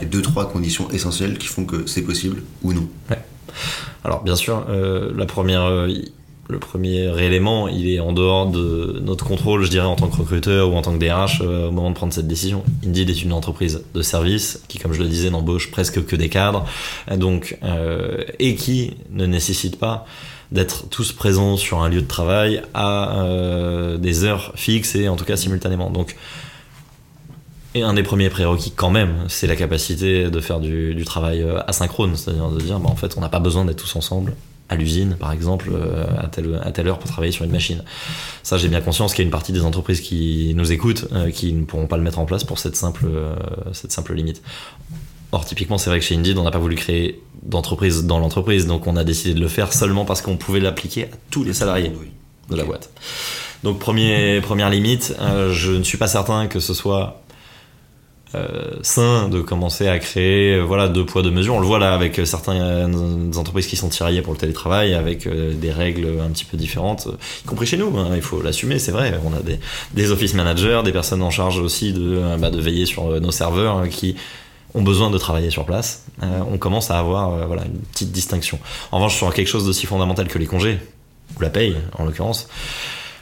les, 0.00 0.06
deux, 0.06 0.22
trois 0.22 0.50
conditions 0.50 0.90
essentielles 0.90 1.38
qui 1.38 1.46
font 1.46 1.64
que 1.64 1.86
c'est 1.86 2.02
possible 2.02 2.42
ou 2.62 2.72
non? 2.72 2.88
Alors, 4.04 4.24
bien 4.24 4.34
sûr, 4.34 4.66
la 4.68 5.26
première 5.26 5.86
le 6.48 6.58
premier 6.58 7.18
élément, 7.22 7.68
il 7.68 7.88
est 7.88 8.00
en 8.00 8.12
dehors 8.12 8.46
de 8.46 9.00
notre 9.02 9.24
contrôle, 9.24 9.64
je 9.64 9.70
dirais, 9.70 9.86
en 9.86 9.94
tant 9.94 10.08
que 10.08 10.16
recruteur 10.16 10.70
ou 10.70 10.76
en 10.76 10.82
tant 10.82 10.92
que 10.92 10.98
DRH 10.98 11.40
euh, 11.40 11.68
au 11.68 11.70
moment 11.70 11.90
de 11.90 11.94
prendre 11.94 12.12
cette 12.12 12.26
décision. 12.26 12.64
Indeed 12.84 13.10
est 13.10 13.22
une 13.22 13.32
entreprise 13.32 13.82
de 13.94 14.02
service 14.02 14.60
qui, 14.68 14.78
comme 14.78 14.92
je 14.92 15.02
le 15.02 15.08
disais, 15.08 15.30
n'embauche 15.30 15.70
presque 15.70 16.04
que 16.04 16.16
des 16.16 16.28
cadres, 16.28 16.64
donc 17.16 17.58
euh, 17.62 18.24
et 18.38 18.56
qui 18.56 18.94
ne 19.10 19.24
nécessite 19.24 19.78
pas 19.78 20.04
d'être 20.50 20.88
tous 20.90 21.12
présents 21.12 21.56
sur 21.56 21.82
un 21.82 21.88
lieu 21.88 22.02
de 22.02 22.08
travail 22.08 22.62
à 22.74 23.22
euh, 23.22 23.96
des 23.96 24.24
heures 24.24 24.52
fixes 24.56 24.96
et 24.96 25.08
en 25.08 25.16
tout 25.16 25.24
cas 25.24 25.36
simultanément. 25.36 25.90
Donc 25.90 26.16
et 27.74 27.82
un 27.82 27.94
des 27.94 28.02
premiers 28.02 28.28
prérequis 28.28 28.72
quand 28.72 28.90
même, 28.90 29.14
c'est 29.28 29.46
la 29.46 29.56
capacité 29.56 30.28
de 30.28 30.40
faire 30.40 30.60
du, 30.60 31.02
travail 31.06 31.42
asynchrone, 31.66 32.16
c'est-à-dire 32.16 32.50
de 32.50 32.60
dire, 32.60 32.78
bah, 32.78 32.90
en 32.90 32.96
fait, 32.96 33.16
on 33.16 33.22
n'a 33.22 33.30
pas 33.30 33.40
besoin 33.40 33.64
d'être 33.64 33.78
tous 33.78 33.96
ensemble 33.96 34.34
à 34.72 34.74
l'usine, 34.74 35.16
par 35.20 35.32
exemple, 35.32 35.70
euh, 35.70 36.06
à 36.18 36.28
telle, 36.28 36.58
à 36.64 36.72
telle 36.72 36.88
heure 36.88 36.98
pour 36.98 37.10
travailler 37.10 37.30
sur 37.30 37.44
une 37.44 37.50
machine. 37.50 37.84
Ça, 38.42 38.56
j'ai 38.56 38.68
bien 38.68 38.80
conscience 38.80 39.12
qu'il 39.12 39.22
y 39.22 39.24
a 39.24 39.26
une 39.26 39.30
partie 39.30 39.52
des 39.52 39.64
entreprises 39.64 40.00
qui 40.00 40.54
nous 40.56 40.72
écoutent, 40.72 41.08
euh, 41.12 41.30
qui 41.30 41.52
ne 41.52 41.64
pourront 41.64 41.86
pas 41.86 41.98
le 41.98 42.02
mettre 42.02 42.18
en 42.18 42.24
place 42.24 42.42
pour 42.42 42.58
cette 42.58 42.74
simple, 42.74 43.04
euh, 43.04 43.36
cette 43.74 43.92
simple 43.92 44.14
limite. 44.14 44.42
Or, 45.30 45.44
typiquement, 45.44 45.76
c'est 45.76 45.90
vrai 45.90 45.98
que 45.98 46.06
chez 46.06 46.16
Indeed, 46.16 46.38
on 46.38 46.44
n'a 46.44 46.50
pas 46.50 46.58
voulu 46.58 46.76
créer 46.76 47.22
d'entreprise 47.42 48.04
dans 48.04 48.18
l'entreprise, 48.18 48.66
donc 48.66 48.86
on 48.86 48.96
a 48.96 49.04
décidé 49.04 49.34
de 49.34 49.40
le 49.40 49.48
faire 49.48 49.74
seulement 49.74 50.06
parce 50.06 50.22
qu'on 50.22 50.38
pouvait 50.38 50.60
l'appliquer 50.60 51.04
à 51.04 51.08
tous 51.30 51.44
les 51.44 51.52
salariés 51.52 51.92
de 52.48 52.56
la 52.56 52.64
boîte. 52.64 52.90
Donc, 53.62 53.78
premier, 53.78 54.40
première 54.40 54.70
limite, 54.70 55.14
je 55.50 55.70
ne 55.70 55.82
suis 55.82 55.98
pas 55.98 56.08
certain 56.08 56.48
que 56.48 56.60
ce 56.60 56.74
soit 56.74 57.22
euh, 58.34 58.76
sain 58.80 59.28
de 59.28 59.42
commencer 59.42 59.88
à 59.88 59.98
créer 59.98 60.54
euh, 60.54 60.62
voilà 60.62 60.88
deux 60.88 61.04
poids 61.04 61.22
deux 61.22 61.30
mesures. 61.30 61.54
On 61.54 61.60
le 61.60 61.66
voit 61.66 61.78
là 61.78 61.92
avec 61.92 62.18
euh, 62.18 62.24
certaines 62.24 63.36
entreprises 63.36 63.66
qui 63.66 63.76
sont 63.76 63.90
tiraillées 63.90 64.22
pour 64.22 64.32
le 64.32 64.38
télétravail 64.38 64.94
avec 64.94 65.28
des 65.28 65.70
règles 65.70 66.08
un 66.24 66.30
petit 66.30 66.46
peu 66.46 66.56
différentes 66.56 67.08
y 67.44 67.46
compris 67.46 67.66
chez 67.66 67.76
nous 67.76 67.96
hein, 67.98 68.12
il 68.14 68.22
faut 68.22 68.40
l'assumer 68.40 68.78
c'est 68.78 68.92
vrai. 68.92 69.20
On 69.24 69.36
a 69.36 69.40
des, 69.40 69.58
des 69.92 70.10
office 70.10 70.32
managers 70.32 70.80
des 70.82 70.92
personnes 70.92 71.22
en 71.22 71.30
charge 71.30 71.58
aussi 71.58 71.92
de, 71.92 72.36
bah, 72.38 72.50
de 72.50 72.58
veiller 72.58 72.86
sur 72.86 73.20
nos 73.20 73.32
serveurs 73.32 73.86
qui 73.88 74.16
ont 74.74 74.82
besoin 74.82 75.10
de 75.10 75.18
travailler 75.18 75.50
sur 75.50 75.66
place. 75.66 76.06
On 76.22 76.56
commence 76.56 76.90
à 76.90 76.98
avoir 76.98 77.46
voilà 77.46 77.64
une 77.64 77.78
petite 77.92 78.12
distinction. 78.12 78.58
En 78.90 78.96
revanche 78.96 79.16
sur 79.16 79.32
quelque 79.34 79.48
chose 79.48 79.66
d'aussi 79.66 79.84
fondamental 79.84 80.28
que 80.28 80.38
les 80.38 80.46
congés 80.46 80.78
ou 81.36 81.42
la 81.42 81.50
paye 81.50 81.76
en 81.98 82.04
l'occurrence 82.04 82.48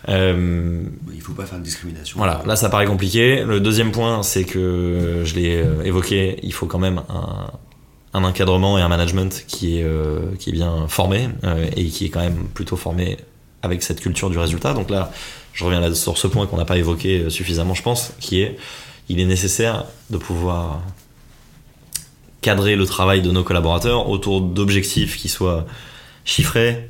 euh, 0.08 0.82
il 1.10 1.18
ne 1.18 1.22
faut 1.22 1.34
pas 1.34 1.44
faire 1.44 1.58
de 1.58 1.64
discrimination. 1.64 2.18
Voilà, 2.18 2.42
là 2.46 2.56
ça 2.56 2.68
paraît 2.68 2.86
compliqué. 2.86 3.44
Le 3.44 3.60
deuxième 3.60 3.92
point, 3.92 4.22
c'est 4.22 4.44
que 4.44 5.22
je 5.24 5.34
l'ai 5.34 5.56
euh, 5.56 5.82
évoqué, 5.84 6.38
il 6.42 6.52
faut 6.52 6.66
quand 6.66 6.78
même 6.78 7.02
un, 7.08 7.50
un 8.14 8.24
encadrement 8.24 8.78
et 8.78 8.82
un 8.82 8.88
management 8.88 9.44
qui 9.46 9.78
est, 9.78 9.84
euh, 9.84 10.20
qui 10.38 10.50
est 10.50 10.52
bien 10.52 10.86
formé 10.88 11.28
et 11.76 11.86
qui 11.86 12.06
est 12.06 12.08
quand 12.08 12.20
même 12.20 12.46
plutôt 12.54 12.76
formé 12.76 13.18
avec 13.62 13.82
cette 13.82 14.00
culture 14.00 14.30
du 14.30 14.38
résultat. 14.38 14.72
Donc 14.72 14.90
là, 14.90 15.12
je 15.52 15.64
reviens 15.64 15.80
là 15.80 15.94
sur 15.94 16.16
ce 16.16 16.26
point 16.26 16.46
qu'on 16.46 16.56
n'a 16.56 16.64
pas 16.64 16.78
évoqué 16.78 17.28
suffisamment, 17.28 17.74
je 17.74 17.82
pense, 17.82 18.12
qui 18.20 18.40
est 18.40 18.56
il 19.08 19.18
est 19.18 19.26
nécessaire 19.26 19.86
de 20.10 20.18
pouvoir 20.18 20.82
cadrer 22.42 22.76
le 22.76 22.86
travail 22.86 23.22
de 23.22 23.30
nos 23.32 23.42
collaborateurs 23.42 24.08
autour 24.08 24.40
d'objectifs 24.40 25.16
qui 25.16 25.28
soient 25.28 25.66
chiffrés, 26.24 26.88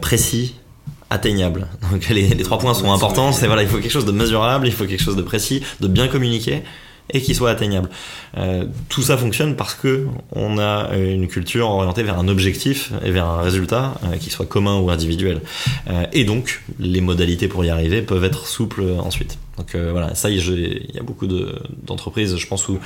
précis, 0.00 0.54
atteignable. 1.10 1.66
Donc 1.90 2.08
les, 2.08 2.28
trois 2.38 2.58
points 2.58 2.74
sont 2.74 2.92
importants. 2.92 3.32
C'est 3.32 3.46
voilà, 3.46 3.62
il 3.62 3.68
faut 3.68 3.78
quelque 3.78 3.90
chose 3.90 4.06
de 4.06 4.12
mesurable, 4.12 4.66
il 4.66 4.72
faut 4.72 4.84
quelque 4.84 5.02
chose 5.02 5.16
de 5.16 5.22
précis, 5.22 5.62
de 5.80 5.88
bien 5.88 6.08
communiqué 6.08 6.62
et 7.10 7.22
qui 7.22 7.34
soit 7.34 7.50
atteignable. 7.50 7.88
Euh, 8.36 8.66
tout 8.88 9.02
ça 9.02 9.16
fonctionne 9.16 9.56
parce 9.56 9.74
que 9.74 10.06
on 10.32 10.58
a 10.58 10.94
une 10.94 11.26
culture 11.26 11.68
orientée 11.70 12.02
vers 12.02 12.18
un 12.18 12.28
objectif 12.28 12.92
et 13.04 13.10
vers 13.10 13.26
un 13.26 13.40
résultat 13.40 13.94
euh, 14.04 14.16
qui 14.16 14.30
soit 14.30 14.46
commun 14.46 14.78
ou 14.78 14.90
individuel. 14.90 15.40
Euh, 15.88 16.04
et 16.12 16.24
donc 16.24 16.62
les 16.78 17.00
modalités 17.00 17.48
pour 17.48 17.64
y 17.64 17.70
arriver 17.70 18.02
peuvent 18.02 18.24
être 18.24 18.46
souples 18.46 18.84
ensuite. 18.98 19.38
Donc 19.56 19.74
voilà, 19.74 20.14
ça 20.14 20.30
il 20.30 20.94
y 20.94 20.98
a 21.00 21.02
beaucoup 21.02 21.26
d'entreprises, 21.26 22.36
je 22.36 22.46
pense, 22.46 22.68
où 22.68 22.78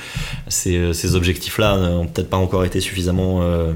ces, 0.47 0.91
ces 0.93 1.13
objectifs-là 1.13 1.77
n'ont 1.77 2.07
peut-être 2.07 2.31
pas 2.31 2.37
encore 2.37 2.65
été 2.65 2.81
suffisamment 2.81 3.41
euh, 3.43 3.73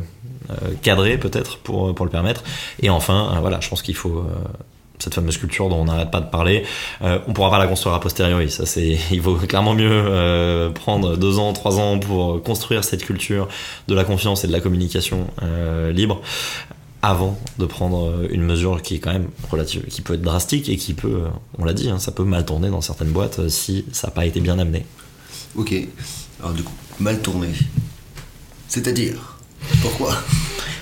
cadré 0.82 1.18
peut-être 1.18 1.58
pour, 1.60 1.94
pour 1.94 2.06
le 2.06 2.12
permettre. 2.12 2.44
Et 2.82 2.90
enfin, 2.90 3.34
euh, 3.36 3.40
voilà, 3.40 3.60
je 3.60 3.70
pense 3.70 3.82
qu'il 3.82 3.96
faut 3.96 4.20
euh, 4.20 4.24
cette 5.00 5.14
fameuse 5.14 5.38
culture 5.38 5.70
dont 5.70 5.78
on 5.78 5.86
n'arrête 5.86 6.12
pas 6.12 6.22
de 6.22 6.30
parler, 6.30 6.64
euh, 7.02 7.20
on 7.28 7.34
pourra 7.34 7.50
pas 7.50 7.60
la 7.60 7.68
construire 7.68 7.96
a 7.96 8.00
posteriori. 8.00 8.50
Ça, 8.50 8.66
c'est, 8.66 8.98
il 9.12 9.22
vaut 9.22 9.36
clairement 9.36 9.74
mieux 9.74 9.90
euh, 9.92 10.70
prendre 10.70 11.18
deux 11.18 11.40
ans, 11.40 11.54
trois 11.54 11.80
ans 11.80 12.00
pour 12.00 12.42
construire 12.44 12.84
cette 12.84 13.04
culture 13.04 13.48
de 13.88 13.96
la 13.96 14.04
confiance 14.04 14.44
et 14.44 14.48
de 14.48 14.52
la 14.52 14.60
communication 14.60 15.28
euh, 15.44 15.92
libre 15.92 16.22
avant 17.04 17.38
de 17.60 17.66
prendre 17.68 18.26
une 18.32 18.42
mesure 18.42 18.82
qui 18.82 18.96
est 18.96 19.00
quand 19.00 19.14
même 19.14 19.28
relative, 19.52 19.86
qui 19.86 20.02
peut 20.02 20.16
être 20.16 20.24
drastique 20.24 20.68
et 20.68 20.78
qui 20.78 20.96
peut, 20.96 21.26
on 21.60 21.64
l'a 21.64 21.74
dit, 21.74 21.90
hein, 21.90 22.00
ça 22.00 22.12
peut 22.12 22.24
mal 22.24 22.44
tourner 22.44 22.70
dans 22.70 22.82
certaines 22.82 23.12
boîtes 23.12 23.50
si 23.50 23.86
ça 23.92 24.08
n'a 24.08 24.12
pas 24.12 24.26
été 24.26 24.40
bien 24.40 24.58
amené. 24.58 24.84
Ok. 25.56 25.76
Alors 26.40 26.54
du 26.54 26.64
coup, 26.64 26.74
mal 27.00 27.22
tourné. 27.22 27.50
C'est-à-dire 28.68 29.37
Pourquoi 29.82 30.16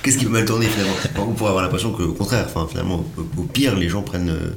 Qu'est-ce 0.03 0.17
qui 0.19 0.25
peut 0.25 0.31
mal 0.31 0.45
tourner 0.45 0.67
finalement 0.67 0.93
On 1.17 1.33
pourrait 1.33 1.49
avoir 1.49 1.63
l'impression 1.63 1.91
qu'au 1.91 2.13
contraire, 2.13 2.45
enfin, 2.47 2.67
finalement, 2.69 3.03
au, 3.17 3.41
pire, 3.41 3.75
les 3.75 3.89
gens 3.89 4.03
prennent 4.03 4.29
euh, 4.29 4.51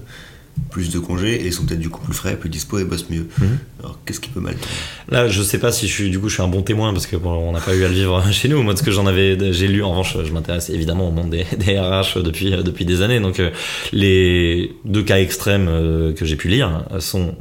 plus 0.70 0.90
de 0.90 0.98
congés 0.98 1.46
et 1.46 1.50
sont 1.50 1.64
peut-être 1.64 1.80
du 1.80 1.88
coup 1.88 2.02
plus 2.02 2.12
frais, 2.12 2.36
plus 2.36 2.50
dispo 2.50 2.78
et 2.78 2.84
bossent 2.84 3.08
mieux. 3.08 3.26
Mhm. 3.40 3.58
Alors 3.80 3.98
qu'est-ce 4.04 4.20
qui 4.20 4.28
peut 4.28 4.40
mal 4.40 4.56
tourner 4.56 4.76
Là, 5.08 5.28
je 5.28 5.42
sais 5.42 5.58
pas 5.58 5.72
si 5.72 5.88
je 5.88 5.92
suis 5.92 6.10
du 6.10 6.18
coup 6.18 6.28
je 6.28 6.34
suis 6.34 6.42
un 6.42 6.48
bon 6.48 6.62
témoin 6.62 6.92
parce 6.92 7.06
que 7.06 7.16
on 7.16 7.52
n'a 7.52 7.60
pas 7.60 7.74
eu 7.74 7.84
à 7.84 7.88
le 7.88 7.94
vivre 7.94 8.22
chez 8.32 8.48
nous. 8.48 8.62
Moi, 8.62 8.74
de 8.74 8.78
ce 8.78 8.82
que 8.82 8.90
j'en 8.90 9.06
avais, 9.06 9.38
j'ai 9.52 9.68
lu. 9.68 9.82
En 9.82 9.90
revanche, 9.90 10.16
je 10.22 10.32
m'intéresse 10.32 10.68
évidemment 10.68 11.08
au 11.08 11.12
monde 11.12 11.30
des, 11.30 11.46
des, 11.56 11.78
RH 11.78 12.22
depuis 12.22 12.50
depuis 12.50 12.84
des 12.84 13.00
années. 13.00 13.20
Donc 13.20 13.40
euh, 13.40 13.50
les 13.92 14.74
deux 14.84 15.02
cas 15.02 15.18
extrêmes 15.18 15.68
euh, 15.68 16.12
que 16.12 16.26
j'ai 16.26 16.36
pu 16.36 16.48
lire 16.48 16.84
sont 16.98 17.34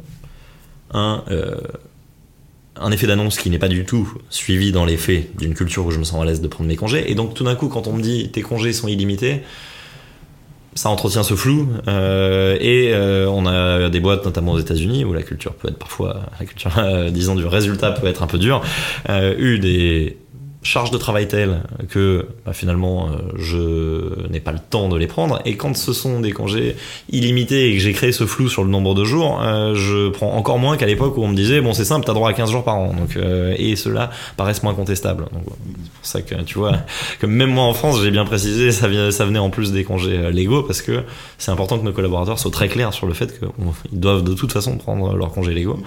un 0.94 1.22
un 2.80 2.90
effet 2.90 3.06
d'annonce 3.06 3.36
qui 3.38 3.50
n'est 3.50 3.58
pas 3.58 3.68
du 3.68 3.84
tout 3.84 4.12
suivi 4.30 4.72
dans 4.72 4.84
les 4.84 4.96
faits 4.96 5.36
d'une 5.36 5.54
culture 5.54 5.86
où 5.86 5.90
je 5.90 5.98
me 5.98 6.04
sens 6.04 6.22
à 6.22 6.24
l'aise 6.24 6.40
de 6.40 6.48
prendre 6.48 6.68
mes 6.68 6.76
congés. 6.76 7.10
Et 7.10 7.14
donc 7.14 7.34
tout 7.34 7.44
d'un 7.44 7.54
coup, 7.54 7.68
quand 7.68 7.86
on 7.86 7.92
me 7.92 8.02
dit 8.02 8.30
tes 8.30 8.42
congés 8.42 8.72
sont 8.72 8.88
illimités, 8.88 9.42
ça 10.78 10.90
entretient 10.90 11.24
ce 11.24 11.34
flou. 11.34 11.68
Euh, 11.88 12.56
et 12.60 12.92
euh, 12.92 13.28
on 13.28 13.46
a 13.46 13.90
des 13.90 14.00
boîtes, 14.00 14.24
notamment 14.24 14.52
aux 14.52 14.60
États-Unis, 14.60 15.04
où 15.04 15.12
la 15.12 15.22
culture 15.22 15.54
peut 15.54 15.68
être 15.68 15.78
parfois, 15.78 16.20
la 16.38 16.46
culture, 16.46 16.72
euh, 16.78 17.10
disons, 17.10 17.34
du 17.34 17.44
résultat 17.44 17.90
peut 17.90 18.06
être 18.06 18.22
un 18.22 18.26
peu 18.26 18.38
dure, 18.38 18.62
eu 19.08 19.58
des 19.58 20.16
charge 20.62 20.90
de 20.90 20.98
travail 20.98 21.28
telle 21.28 21.62
que 21.88 22.26
bah, 22.44 22.52
finalement 22.52 23.08
euh, 23.08 23.16
je 23.36 24.28
n'ai 24.28 24.40
pas 24.40 24.52
le 24.52 24.58
temps 24.58 24.88
de 24.88 24.96
les 24.96 25.06
prendre. 25.06 25.40
Et 25.44 25.56
quand 25.56 25.76
ce 25.76 25.92
sont 25.92 26.20
des 26.20 26.32
congés 26.32 26.76
illimités 27.10 27.70
et 27.70 27.74
que 27.74 27.80
j'ai 27.80 27.92
créé 27.92 28.10
ce 28.10 28.26
flou 28.26 28.48
sur 28.48 28.64
le 28.64 28.70
nombre 28.70 28.94
de 28.94 29.04
jours 29.04 29.40
euh, 29.40 29.74
je 29.74 30.08
prends 30.08 30.32
encore 30.32 30.58
moins 30.58 30.76
qu'à 30.76 30.86
l'époque 30.86 31.16
où 31.16 31.22
on 31.22 31.28
me 31.28 31.36
disait 31.36 31.60
bon 31.60 31.72
c'est 31.72 31.84
simple 31.84 32.04
t'as 32.04 32.12
droit 32.12 32.30
à 32.30 32.32
15 32.32 32.50
jours 32.50 32.64
par 32.64 32.76
an. 32.76 32.92
Donc 32.92 33.16
euh, 33.16 33.54
et 33.56 33.76
cela 33.76 34.10
paraissent 34.36 34.62
moins 34.62 34.74
contestables. 34.74 35.26
C'est 35.32 35.44
pour 35.44 35.56
ça 36.02 36.22
que 36.22 36.42
tu 36.42 36.58
vois 36.58 36.72
que 37.20 37.26
même 37.26 37.50
moi 37.50 37.64
en 37.64 37.74
France 37.74 38.00
j'ai 38.02 38.10
bien 38.10 38.24
précisé 38.24 38.72
ça, 38.72 38.88
ça 39.12 39.24
venait 39.24 39.38
en 39.38 39.50
plus 39.50 39.72
des 39.72 39.84
congés 39.84 40.30
légaux 40.32 40.64
parce 40.64 40.82
que 40.82 41.04
c'est 41.38 41.52
important 41.52 41.78
que 41.78 41.84
nos 41.84 41.92
collaborateurs 41.92 42.38
soient 42.38 42.50
très 42.50 42.68
clairs 42.68 42.92
sur 42.92 43.06
le 43.06 43.14
fait 43.14 43.38
qu'ils 43.38 44.00
doivent 44.00 44.24
de 44.24 44.34
toute 44.34 44.52
façon 44.52 44.76
prendre 44.76 45.14
leurs 45.14 45.30
congés 45.30 45.54
légaux. 45.54 45.78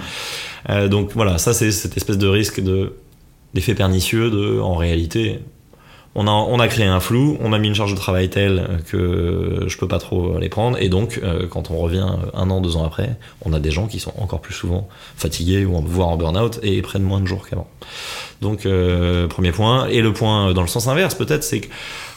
Donc 0.90 1.12
voilà 1.14 1.38
ça 1.38 1.54
c'est 1.54 1.72
cette 1.72 1.98
espèce 1.98 2.18
de 2.18 2.28
risque 2.28 2.62
de 2.62 2.94
d'effet 3.54 3.76
pernicieux 3.76 4.30
de, 4.30 4.60
en 4.60 4.76
réalité, 4.76 5.40
on 6.14 6.28
a, 6.28 6.32
on 6.32 6.58
créé 6.68 6.86
un 6.86 7.00
flou, 7.00 7.38
on 7.40 7.54
a 7.54 7.60
mis 7.60 7.70
une 7.70 7.76
charge 7.76 7.92
de 7.92 7.98
travail 7.98 8.30
telle 8.30 8.82
que 8.88 9.64
je 9.68 9.78
peux 9.78 9.88
pas 9.88 10.00
trop 10.00 10.38
les 10.40 10.50
prendre, 10.50 10.78
et 10.82 10.90
donc 10.90 11.20
euh, 11.24 11.48
quand 11.48 11.72
on 11.72 11.78
revient 11.78 12.06
un 12.34 12.50
an, 12.50 12.60
deux 12.60 12.76
ans 12.76 12.84
après, 12.84 13.16
on 13.46 13.54
a 13.54 13.60
des 13.60 13.72
gens 13.72 13.88
qui 13.88 14.00
sont 14.00 14.14
encore 14.20 14.42
plus 14.42 14.54
souvent 14.54 14.90
fatigués 15.16 15.64
ou 15.64 15.82
voire 15.82 16.10
en 16.10 16.18
burn-out 16.18 16.60
et 16.64 16.82
prennent 16.82 17.04
moins 17.04 17.22
de 17.22 17.28
jours 17.28 17.48
qu'avant. 17.48 17.68
Donc 18.42 18.66
euh, 18.66 19.28
premier 19.28 19.54
point, 19.54 19.88
et 19.88 20.02
le 20.02 20.12
point 20.12 20.54
dans 20.54 20.62
le 20.62 20.68
sens 20.68 20.88
inverse 20.88 21.16
peut-être, 21.16 21.44
c'est 21.44 21.62
que 21.62 21.68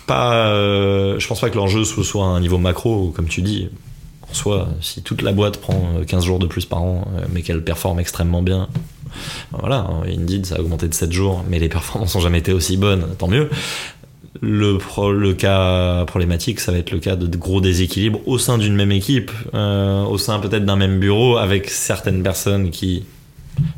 pas, 0.09 0.49
euh, 0.49 1.19
je 1.21 1.29
pense 1.29 1.41
pas 1.41 1.49
que 1.49 1.57
l'enjeu 1.57 1.85
soit 1.85 2.25
à 2.25 2.29
un 2.29 2.41
niveau 2.41 2.59
macro, 2.59 3.13
comme 3.15 3.29
tu 3.29 3.43
dis. 3.43 3.69
En 4.29 4.35
soi, 4.35 4.69
si 4.81 5.03
toute 5.03 5.23
la 5.23 5.33
boîte 5.33 5.59
prend 5.59 6.01
15 6.07 6.25
jours 6.25 6.39
de 6.41 6.47
plus 6.47 6.65
par 6.65 6.83
an, 6.83 7.07
mais 7.33 7.43
qu'elle 7.43 7.63
performe 7.63 8.01
extrêmement 8.01 8.43
bien, 8.43 8.69
voilà, 9.53 9.89
Indeed, 10.07 10.47
ça 10.47 10.57
a 10.57 10.61
augmenté 10.61 10.89
de 10.89 10.95
7 10.95 11.13
jours, 11.13 11.45
mais 11.49 11.59
les 11.59 11.69
performances 11.69 12.15
n'ont 12.15 12.21
jamais 12.21 12.39
été 12.39 12.53
aussi 12.53 12.77
bonnes, 12.77 13.07
tant 13.19 13.29
mieux. 13.29 13.49
Le, 14.41 14.79
le 15.13 15.33
cas 15.33 16.05
problématique, 16.07 16.61
ça 16.61 16.73
va 16.73 16.79
être 16.79 16.91
le 16.91 16.99
cas 16.99 17.17
de 17.17 17.37
gros 17.37 17.61
déséquilibres 17.61 18.21
au 18.27 18.39
sein 18.39 18.59
d'une 18.59 18.75
même 18.75 18.93
équipe, 18.93 19.31
euh, 19.55 20.03
au 20.03 20.19
sein 20.19 20.39
peut-être 20.41 20.65
d'un 20.65 20.77
même 20.77 20.99
bureau, 20.99 21.37
avec 21.37 21.71
certaines 21.71 22.23
personnes 22.23 22.71
qui 22.71 23.05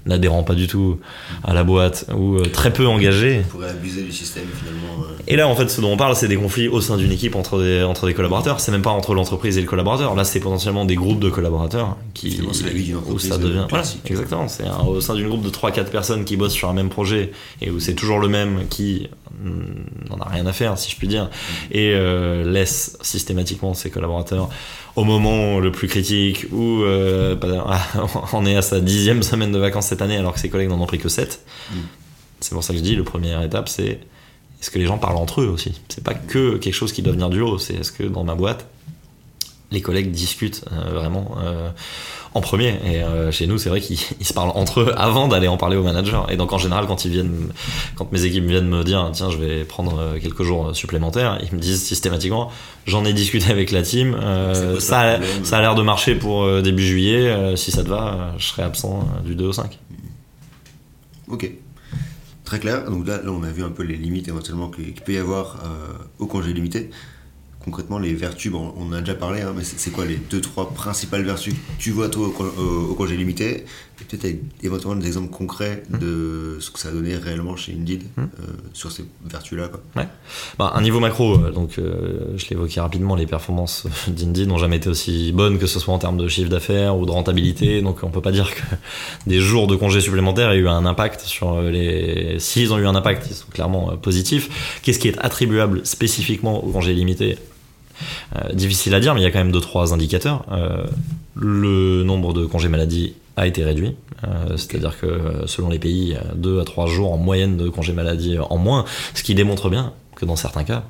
n'adhérant 0.06 0.42
pas 0.42 0.54
du 0.54 0.66
tout 0.66 0.98
à 1.44 1.54
la 1.54 1.64
boîte 1.64 2.06
ou 2.14 2.36
euh, 2.36 2.44
très 2.44 2.72
peu 2.72 2.86
engagé. 2.86 3.42
On 3.46 3.50
pourrait 3.50 3.70
abuser 3.70 4.02
du 4.02 4.12
système 4.12 4.46
finalement. 4.54 5.02
Euh. 5.02 5.22
Et 5.26 5.36
là, 5.36 5.48
en 5.48 5.56
fait, 5.56 5.68
ce 5.68 5.80
dont 5.80 5.92
on 5.92 5.96
parle, 5.96 6.16
c'est 6.16 6.28
des 6.28 6.36
conflits 6.36 6.68
au 6.68 6.80
sein 6.80 6.96
d'une 6.96 7.12
équipe 7.12 7.34
entre 7.34 7.60
des, 7.62 7.82
entre 7.82 8.06
des 8.06 8.14
collaborateurs. 8.14 8.60
C'est 8.60 8.72
même 8.72 8.82
pas 8.82 8.90
entre 8.90 9.14
l'entreprise 9.14 9.58
et 9.58 9.60
le 9.60 9.66
collaborateur. 9.66 10.14
Là, 10.14 10.24
c'est 10.24 10.40
potentiellement 10.40 10.84
des 10.84 10.96
groupes 10.96 11.20
de 11.20 11.30
collaborateurs 11.30 11.96
qui. 12.14 12.40
C'est 12.52 12.64
la 12.64 12.70
vie 12.70 12.84
d'une 12.84 12.96
entreprise. 12.96 13.26
Où 13.26 13.28
ça 13.28 13.38
devient. 13.38 13.66
Voilà, 13.68 13.84
exactement. 14.04 14.48
C'est 14.48 14.64
au 14.86 15.00
sein 15.00 15.14
d'une 15.14 15.28
groupe 15.28 15.42
de 15.42 15.50
3-4 15.50 15.84
personnes 15.86 16.24
qui 16.24 16.36
bossent 16.36 16.52
sur 16.52 16.68
un 16.68 16.74
même 16.74 16.88
projet 16.88 17.32
et 17.60 17.70
où 17.70 17.80
c'est 17.80 17.94
toujours 17.94 18.18
le 18.18 18.28
même 18.28 18.66
qui 18.68 19.08
n'en 20.10 20.18
a 20.18 20.28
rien 20.28 20.46
à 20.46 20.52
faire, 20.52 20.78
si 20.78 20.90
je 20.90 20.96
puis 20.96 21.08
dire, 21.08 21.24
mm. 21.24 21.28
et 21.72 21.92
euh, 21.94 22.50
laisse 22.50 22.96
systématiquement 23.02 23.74
ses 23.74 23.90
collaborateurs 23.90 24.48
au 24.96 25.04
moment 25.04 25.60
le 25.60 25.70
plus 25.70 25.88
critique 25.88 26.46
où 26.52 26.82
euh, 26.82 27.36
bah, 27.36 27.78
on 28.32 28.46
est 28.46 28.56
à 28.56 28.62
sa 28.62 28.80
dixième 28.80 29.22
semaine 29.22 29.52
de 29.52 29.58
vacances 29.58 29.86
cette 29.86 30.02
année 30.02 30.16
alors 30.16 30.32
que 30.32 30.40
ses 30.40 30.48
collègues 30.48 30.70
n'en 30.70 30.80
ont 30.80 30.86
pris 30.86 30.98
que 30.98 31.08
sept. 31.08 31.44
Mm. 31.70 31.74
C'est 32.40 32.54
pour 32.54 32.64
ça 32.64 32.72
que 32.72 32.78
je 32.78 32.84
dis, 32.84 32.96
la 32.96 33.02
première 33.02 33.42
étape, 33.42 33.68
c'est 33.68 34.00
est-ce 34.60 34.70
que 34.70 34.78
les 34.78 34.86
gens 34.86 34.98
parlent 34.98 35.16
entre 35.16 35.42
eux 35.42 35.48
aussi? 35.48 35.80
C'est 35.88 36.02
pas 36.02 36.14
que 36.14 36.56
quelque 36.56 36.74
chose 36.74 36.92
qui 36.92 37.02
doit 37.02 37.12
venir 37.12 37.30
du 37.30 37.40
haut, 37.40 37.58
c'est 37.58 37.74
est-ce 37.74 37.92
que 37.92 38.02
dans 38.02 38.24
ma 38.24 38.34
boîte, 38.34 38.66
les 39.70 39.80
collègues 39.80 40.10
discutent 40.10 40.64
euh, 40.72 40.92
vraiment 40.92 41.36
euh, 41.42 41.70
en 42.34 42.40
premier. 42.40 42.78
Et 42.84 43.02
euh, 43.02 43.32
chez 43.32 43.46
nous, 43.46 43.58
c'est 43.58 43.68
vrai 43.68 43.80
qu'ils 43.80 43.98
se 44.22 44.32
parlent 44.32 44.52
entre 44.54 44.80
eux 44.80 44.94
avant 44.96 45.28
d'aller 45.28 45.48
en 45.48 45.56
parler 45.56 45.76
au 45.76 45.82
manager. 45.82 46.30
Et 46.30 46.36
donc 46.36 46.52
en 46.52 46.58
général, 46.58 46.86
quand 46.86 47.04
ils 47.04 47.10
viennent, 47.10 47.48
quand 47.96 48.10
mes 48.12 48.24
équipes 48.24 48.44
viennent 48.44 48.68
me 48.68 48.84
dire 48.84 49.10
tiens, 49.12 49.30
je 49.30 49.38
vais 49.38 49.64
prendre 49.64 50.16
quelques 50.20 50.42
jours 50.42 50.74
supplémentaires, 50.74 51.38
ils 51.42 51.54
me 51.54 51.60
disent 51.60 51.82
systématiquement 51.82 52.50
j'en 52.86 53.04
ai 53.04 53.12
discuté 53.12 53.50
avec 53.50 53.72
la 53.72 53.82
team, 53.82 54.16
ça, 54.78 55.00
a, 55.00 55.18
ça 55.42 55.58
a 55.58 55.60
l'air 55.60 55.74
de 55.74 55.82
marcher 55.82 56.14
pour 56.14 56.62
début 56.62 56.86
juillet. 56.86 57.56
si 57.56 57.72
ça 57.72 57.82
te 57.82 57.88
va, 57.88 58.34
je 58.38 58.46
serai 58.46 58.62
absent 58.62 59.08
du 59.24 59.34
2 59.34 59.46
au 59.46 59.52
5. 59.52 59.76
Ok. 61.28 61.50
Très 62.44 62.60
clair. 62.60 62.88
Donc 62.88 63.08
là, 63.08 63.20
on 63.26 63.42
a 63.42 63.50
vu 63.50 63.64
un 63.64 63.70
peu 63.70 63.82
les 63.82 63.96
limites 63.96 64.28
éventuellement 64.28 64.70
qu'il 64.70 64.94
peut 64.94 65.14
y 65.14 65.18
avoir 65.18 65.56
au 66.20 66.26
congé 66.26 66.52
limité 66.52 66.90
concrètement, 67.66 67.98
les 67.98 68.14
vertus, 68.14 68.52
bon, 68.52 68.72
on 68.76 68.92
a 68.92 69.00
déjà 69.00 69.16
parlé, 69.16 69.42
hein, 69.42 69.52
mais 69.54 69.64
c'est 69.64 69.90
quoi 69.90 70.06
les 70.06 70.16
deux, 70.16 70.40
trois 70.40 70.70
principales 70.70 71.24
vertus 71.24 71.52
que 71.52 71.58
tu 71.78 71.90
vois 71.90 72.08
toi 72.08 72.28
au, 72.28 72.94
congé 72.94 73.16
limité 73.16 73.64
Et 74.00 74.04
peut-être 74.04 74.38
éventuellement 74.62 75.00
des 75.00 75.08
exemples 75.08 75.30
concrets 75.30 75.82
mmh. 75.90 75.98
de 75.98 76.58
ce 76.60 76.70
que 76.70 76.78
ça 76.78 76.90
a 76.90 76.92
donné 76.92 77.16
réellement 77.16 77.56
chez 77.56 77.72
Indeed 77.72 78.04
mmh. 78.04 78.20
euh, 78.20 78.26
sur 78.72 78.92
ces 78.92 79.04
vertus-là. 79.24 79.68
Ouais. 79.96 80.06
Bah, 80.60 80.74
un 80.76 80.80
niveau 80.80 81.00
macro, 81.00 81.34
euh, 81.34 81.50
donc 81.50 81.78
euh, 81.78 82.36
je 82.36 82.46
l'évoquais 82.50 82.80
rapidement, 82.80 83.16
les 83.16 83.26
performances 83.26 83.88
d'Indeed 84.06 84.46
n'ont 84.46 84.58
jamais 84.58 84.76
été 84.76 84.88
aussi 84.88 85.32
bonnes, 85.32 85.58
que 85.58 85.66
ce 85.66 85.80
soit 85.80 85.92
en 85.92 85.98
termes 85.98 86.18
de 86.18 86.28
chiffre 86.28 86.48
d'affaires 86.48 86.96
ou 86.96 87.04
de 87.04 87.10
rentabilité. 87.10 87.82
Donc 87.82 88.04
on 88.04 88.10
peut 88.10 88.22
pas 88.22 88.32
dire 88.32 88.54
que 88.54 88.62
des 89.26 89.40
jours 89.40 89.66
de 89.66 89.74
congé 89.74 90.00
supplémentaires 90.00 90.52
aient 90.52 90.58
eu 90.58 90.68
un 90.68 90.86
impact 90.86 91.22
sur 91.22 91.60
les. 91.62 92.36
S'ils 92.38 92.72
ont 92.72 92.78
eu 92.78 92.86
un 92.86 92.94
impact, 92.94 93.26
ils 93.28 93.34
sont 93.34 93.50
clairement 93.52 93.96
positifs. 93.96 94.78
Qu'est-ce 94.82 95.00
qui 95.00 95.08
est 95.08 95.18
attribuable 95.18 95.84
spécifiquement 95.84 96.64
au 96.64 96.70
congé 96.70 96.92
limité? 96.92 97.36
euh, 97.36 97.55
difficile 98.52 98.94
à 98.94 99.00
dire, 99.00 99.14
mais 99.14 99.20
il 99.20 99.24
y 99.24 99.26
a 99.26 99.30
quand 99.30 99.38
même 99.38 99.52
deux 99.52 99.60
trois 99.60 99.92
indicateurs. 99.92 100.44
Euh, 100.52 100.86
le 101.34 102.02
nombre 102.02 102.32
de 102.32 102.46
congés 102.46 102.68
maladie 102.68 103.14
a 103.36 103.46
été 103.46 103.62
réduit, 103.62 103.94
euh, 104.24 104.56
c'est-à-dire 104.56 104.98
que 104.98 105.42
selon 105.46 105.68
les 105.68 105.78
pays, 105.78 106.02
il 106.02 106.08
y 106.08 106.14
a 106.14 106.24
2 106.34 106.60
à 106.60 106.64
3 106.64 106.86
jours 106.86 107.12
en 107.12 107.18
moyenne 107.18 107.58
de 107.58 107.68
congés 107.68 107.92
maladie 107.92 108.38
en 108.38 108.56
moins, 108.56 108.86
ce 109.14 109.22
qui 109.22 109.34
démontre 109.34 109.68
bien 109.68 109.92
que 110.14 110.24
dans 110.24 110.36
certains 110.36 110.64
cas, 110.64 110.84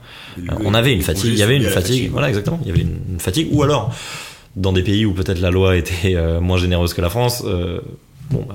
on 0.65 0.73
avait 0.73 0.93
une 0.93 1.03
fatigue, 1.03 1.33
il 1.33 1.39
y 1.39 1.43
avait 1.43 1.57
une 1.57 1.65
fatigue, 1.65 2.13
voilà 2.13 2.29
exactement, 2.29 2.61
il 2.63 2.69
y 2.69 2.71
avait 2.71 2.83
une, 2.83 3.19
fatigue, 3.19 3.49
ou 3.51 3.65
alors 3.65 3.93
dans 4.55 4.73
des 4.73 4.85
pays 4.85 5.05
où 5.05 5.13
peut-être 5.13 5.41
la 5.41 5.51
loi 5.51 5.75
était 5.77 6.15
moins 6.41 6.59
généreuse 6.59 6.95
que 6.95 7.01
la 7.01 7.11
France, 7.11 7.43
bon, 8.31 8.45
bah, 8.49 8.55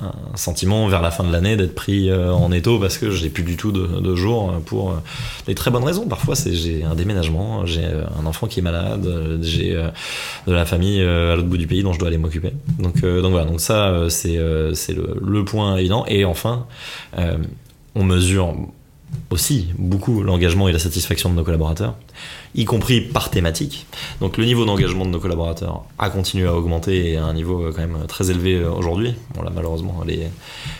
un 0.00 0.36
sentiment 0.36 0.88
vers 0.88 1.02
la 1.02 1.10
fin 1.10 1.24
de 1.24 1.32
l'année 1.32 1.56
d'être 1.56 1.74
pris 1.74 2.10
euh, 2.10 2.32
en 2.32 2.52
étau 2.52 2.78
parce 2.78 2.98
que 2.98 3.10
j'ai 3.10 3.30
plus 3.30 3.42
du 3.42 3.56
tout 3.56 3.72
de, 3.72 4.00
de 4.00 4.14
jours 4.14 4.54
pour 4.66 4.90
euh, 4.90 4.94
des 5.46 5.54
très 5.54 5.70
bonnes 5.70 5.84
raisons. 5.84 6.06
Parfois, 6.06 6.34
j'ai 6.34 6.84
un 6.84 6.94
déménagement, 6.94 7.66
j'ai 7.66 7.84
euh, 7.84 8.04
un 8.20 8.26
enfant 8.26 8.46
qui 8.46 8.60
est 8.60 8.62
malade, 8.62 9.06
j'ai 9.42 9.74
de 10.46 10.52
la 10.52 10.64
famille 10.64 11.00
à 11.00 11.36
l'autre 11.36 11.48
bout 11.48 11.56
du 11.56 11.66
pays 11.66 11.82
dont 11.82 11.92
je 11.92 11.98
dois 11.98 12.08
aller 12.08 12.18
m'occuper. 12.18 12.52
Donc, 12.78 13.04
voilà, 13.04 13.44
donc 13.44 13.60
ça, 13.60 14.06
c'est 14.08 14.38
c'est 14.74 14.92
le, 14.92 15.16
le, 15.22 15.44
point 15.44 15.76
évident. 15.76 16.04
Et 16.08 16.24
enfin, 16.24 16.66
on 17.94 18.04
mesure 18.04 18.54
aussi 19.30 19.68
beaucoup 19.78 20.22
l'engagement 20.22 20.68
et 20.68 20.72
la 20.72 20.78
satisfaction 20.78 21.30
de 21.30 21.34
nos 21.34 21.44
collaborateurs 21.44 21.94
y 22.56 22.64
compris 22.64 23.02
par 23.02 23.30
thématique. 23.30 23.86
Donc 24.20 24.38
le 24.38 24.44
niveau 24.44 24.64
d'engagement 24.64 25.04
de 25.04 25.10
nos 25.10 25.20
collaborateurs 25.20 25.84
a 25.98 26.08
continué 26.08 26.46
à 26.46 26.54
augmenter 26.54 27.12
et 27.12 27.16
à 27.18 27.24
un 27.24 27.34
niveau 27.34 27.62
euh, 27.62 27.72
quand 27.72 27.82
même 27.82 28.06
très 28.08 28.30
élevé 28.30 28.54
euh, 28.54 28.70
aujourd'hui. 28.70 29.14
Bon 29.34 29.42
là 29.42 29.52
malheureusement 29.54 30.02
les, 30.06 30.28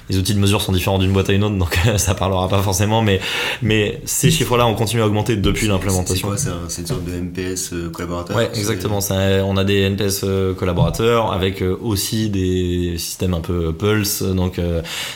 les, 0.09 0.19
outils 0.19 0.35
de 0.35 0.39
mesure 0.39 0.63
sont 0.63 0.73
différents 0.73 0.99
d'une 0.99 1.13
boîte 1.13 1.29
à 1.29 1.35
une 1.35 1.45
autre 1.45 1.57
donc 1.57 1.79
ça 1.99 2.15
parlera 2.15 2.49
pas 2.49 2.63
forcément 2.63 3.03
mais, 3.03 3.21
mais 3.61 4.01
ces 4.07 4.31
chiffres-là 4.31 4.67
ont 4.67 4.75
continué 4.75 5.03
à 5.03 5.07
augmenter 5.07 5.37
depuis 5.37 5.67
l'implémentation. 5.67 6.35
C'est 6.37 6.51
quoi 6.51 6.67
C'est 6.69 6.81
une 6.81 6.87
sorte 6.87 7.05
de 7.05 7.13
NPS 7.13 7.73
euh, 7.75 7.91
collaborateur 7.91 8.37
Ouais 8.37 8.51
exactement. 8.55 9.01
Ça, 9.03 9.45
on 9.45 9.57
a 9.59 9.65
des 9.65 9.81
NPS 9.83 10.25
collaborateurs 10.57 11.33
avec 11.33 11.63
aussi 11.63 12.31
des 12.31 12.95
systèmes 12.97 13.35
un 13.35 13.41
peu 13.41 13.73
pulse 13.73 14.23
donc 14.23 14.61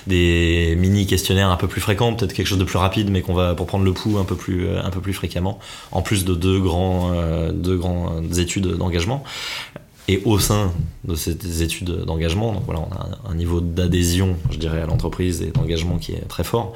des 0.06 0.76
mini 0.78 1.06
questionnaires 1.06 1.48
un 1.48 1.56
peu 1.56 1.68
plus 1.68 1.80
fréquents, 1.80 2.12
peut-être 2.14 2.34
quelque 2.34 2.46
chose 2.46 2.58
de 2.58 2.64
plus 2.64 2.78
rapide 2.78 3.10
mais 3.10 3.22
qu'on 3.22 3.34
va 3.34 3.54
pour 3.54 3.66
prendre 3.66 3.84
le 3.84 3.92
pouls 3.92 4.18
un 4.18 4.24
peu 4.24 4.36
plus, 4.36 4.68
un 4.76 4.90
peu 4.90 5.00
plus 5.00 5.14
fréquemment 5.14 5.58
en 5.92 6.02
plus 6.02 6.24
de 6.24 6.34
deux, 6.34 6.49
grands, 6.58 7.12
euh, 7.12 7.52
deux 7.52 7.76
grandes 7.76 8.38
études 8.38 8.66
d'engagement. 8.66 9.22
et 10.08 10.20
au 10.24 10.40
sein 10.40 10.72
de 11.04 11.14
ces 11.14 11.62
études 11.62 12.04
d'engagement. 12.04 12.52
Donc 12.52 12.64
voilà, 12.64 12.80
on 12.80 12.92
a 12.92 13.30
un, 13.30 13.34
niveau 13.36 13.60
d'adhésion, 13.60 14.36
je 14.50 14.58
dirais, 14.58 14.80
à 14.80 14.86
l'entreprise 14.86 15.40
et 15.40 15.52
d'engagement 15.52 15.98
qui 15.98 16.12
est 16.12 16.26
très 16.26 16.42
fort. 16.42 16.72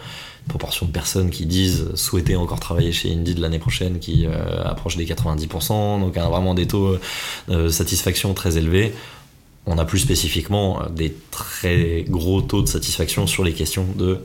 Une 0.47 0.51
proportion 0.51 0.87
de 0.87 0.93
personnes 0.93 1.31
qui 1.31 1.45
disent 1.45 1.89
souhaiter 1.97 2.37
encore 2.37 2.61
travailler 2.61 2.93
chez 2.93 3.13
Indeed 3.13 3.39
l'année 3.39 3.59
prochaine 3.59 3.99
qui 3.99 4.27
euh, 4.27 4.63
approche 4.65 4.97
des 4.97 5.05
90%, 5.05 6.01
donc 6.01 6.17
a 6.17 6.29
vraiment 6.29 6.55
des 6.55 6.69
taux 6.69 6.97
de 7.49 7.69
satisfaction 7.71 8.35
très 8.35 8.57
élevés. 8.57 8.95
On 9.67 9.79
a 9.79 9.85
plus 9.85 9.99
spécifiquement 9.99 10.83
des 10.95 11.13
très 11.33 12.05
gros 12.09 12.41
taux 12.41 12.63
de 12.63 12.69
satisfaction 12.69 13.27
sur 13.27 13.43
les 13.43 13.53
questions 13.53 13.87
de 13.97 14.21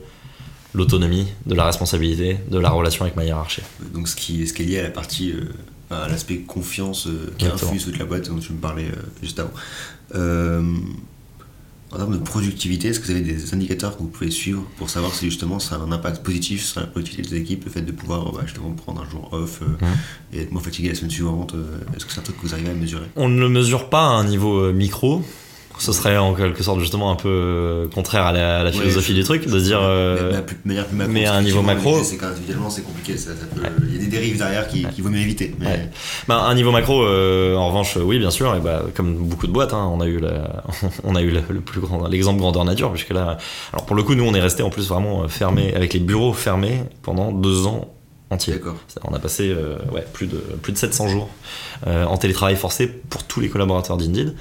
l'autonomie, 0.74 1.26
de 1.46 1.54
la 1.54 1.64
responsabilité, 1.64 2.38
de 2.50 2.58
la 2.58 2.70
relation 2.70 3.04
avec 3.04 3.16
ma 3.16 3.24
hiérarchie. 3.24 3.62
Donc 3.92 4.08
ce 4.08 4.16
qui, 4.16 4.46
ce 4.46 4.52
qui 4.52 4.62
est 4.62 4.66
lié 4.66 4.78
à 4.78 4.82
la 4.84 4.90
partie 4.90 5.32
euh, 5.32 5.44
à 5.90 6.08
l'aspect 6.08 6.38
confiance 6.38 7.06
euh, 7.06 7.32
qui 7.36 7.46
infuse 7.46 7.84
toute 7.84 7.98
la 7.98 8.04
boîte 8.04 8.28
dont 8.28 8.38
tu 8.38 8.52
me 8.52 8.58
parlais 8.58 8.86
euh, 8.86 9.02
juste 9.22 9.40
avant. 9.40 9.50
Euh, 10.14 10.62
en 11.92 11.96
termes 11.96 12.12
de 12.12 12.22
productivité, 12.22 12.88
est-ce 12.88 13.00
que 13.00 13.06
vous 13.06 13.10
avez 13.10 13.22
des 13.22 13.52
indicateurs 13.52 13.96
que 13.96 14.02
vous 14.02 14.08
pouvez 14.08 14.30
suivre 14.30 14.62
pour 14.76 14.88
savoir 14.88 15.12
si 15.12 15.24
justement 15.24 15.58
ça 15.58 15.74
a 15.74 15.78
un 15.78 15.90
impact 15.90 16.22
positif 16.22 16.64
sur 16.64 16.80
la 16.80 16.86
productivité 16.86 17.28
des 17.28 17.36
équipes, 17.38 17.64
le 17.64 17.70
fait 17.72 17.82
de 17.82 17.90
pouvoir 17.90 18.30
bah, 18.32 18.42
justement 18.44 18.70
prendre 18.70 19.02
un 19.02 19.10
jour 19.10 19.28
off 19.32 19.60
et 20.32 20.42
être 20.42 20.52
moins 20.52 20.62
fatigué 20.62 20.90
la 20.90 20.94
semaine 20.94 21.10
suivante 21.10 21.56
Est-ce 21.96 22.06
que 22.06 22.12
c'est 22.12 22.20
un 22.20 22.22
truc 22.22 22.36
que 22.36 22.46
vous 22.46 22.54
arrivez 22.54 22.70
à 22.70 22.74
mesurer? 22.74 23.06
On 23.16 23.28
ne 23.28 23.40
le 23.40 23.48
mesure 23.48 23.90
pas 23.90 24.02
à 24.02 24.10
un 24.10 24.22
niveau 24.22 24.72
micro, 24.72 25.24
ce 25.80 25.92
serait 25.92 26.18
en 26.18 26.34
quelque 26.34 26.62
sorte 26.62 26.78
justement 26.80 27.10
un 27.10 27.16
peu 27.16 27.28
euh, 27.28 27.88
contraire 27.88 28.26
à 28.26 28.32
la, 28.32 28.70
philosophie 28.70 29.14
du 29.14 29.24
truc, 29.24 29.46
de 29.46 29.58
se 29.58 29.64
dire. 29.64 29.80
Euh, 29.82 30.40
mais, 30.64 31.26
à 31.26 31.34
un 31.34 31.42
niveau 31.42 31.62
macro. 31.62 32.02
C'est 32.02 32.18
c'est 32.68 32.84
compliqué. 32.84 33.14
Il 33.88 33.94
y 33.94 33.96
a 33.96 34.00
des 34.00 34.06
dérives 34.06 34.36
derrière 34.36 34.68
qui, 34.68 34.84
vaut 34.98 35.08
mieux 35.08 35.20
éviter. 35.20 35.54
Mais... 35.58 35.88
Bah, 36.28 36.44
un 36.46 36.54
niveau 36.54 36.70
macro, 36.70 37.02
euh, 37.02 37.56
en 37.56 37.68
revanche, 37.68 37.96
oui, 37.96 38.18
bien 38.18 38.30
sûr. 38.30 38.54
Et 38.54 38.60
bah, 38.60 38.84
comme 38.94 39.14
beaucoup 39.14 39.46
de 39.46 39.52
boîtes, 39.52 39.72
hein, 39.72 39.90
on 39.92 40.00
a 40.00 40.06
eu, 40.06 40.20
on 41.04 41.16
a 41.16 41.22
eu 41.22 41.30
le, 41.30 41.60
plus 41.60 41.80
grand, 41.80 42.06
l'exemple 42.08 42.40
grandeur 42.40 42.64
nature, 42.64 42.92
puisque 42.92 43.10
là, 43.10 43.38
alors 43.72 43.86
pour 43.86 43.96
le 43.96 44.02
coup, 44.02 44.14
nous, 44.14 44.24
on 44.24 44.34
est 44.34 44.40
resté 44.40 44.62
en 44.62 44.70
plus 44.70 44.88
vraiment 44.88 45.26
fermé, 45.28 45.74
avec 45.74 45.94
les 45.94 46.00
bureaux 46.00 46.34
fermés 46.34 46.84
pendant 47.02 47.32
deux 47.32 47.66
ans 47.66 47.94
entiers. 48.28 48.60
On 49.02 49.14
a 49.14 49.18
passé 49.18 49.54
ouais, 49.92 50.04
plus, 50.12 50.26
de, 50.26 50.36
plus 50.62 50.74
de 50.74 50.78
700 50.78 51.08
jours 51.08 51.30
en 51.86 52.18
télétravail 52.18 52.56
forcé 52.56 52.86
pour 52.86 53.24
tous 53.24 53.40
les 53.40 53.48
collaborateurs 53.48 53.96
d'Indeed. 53.96 54.34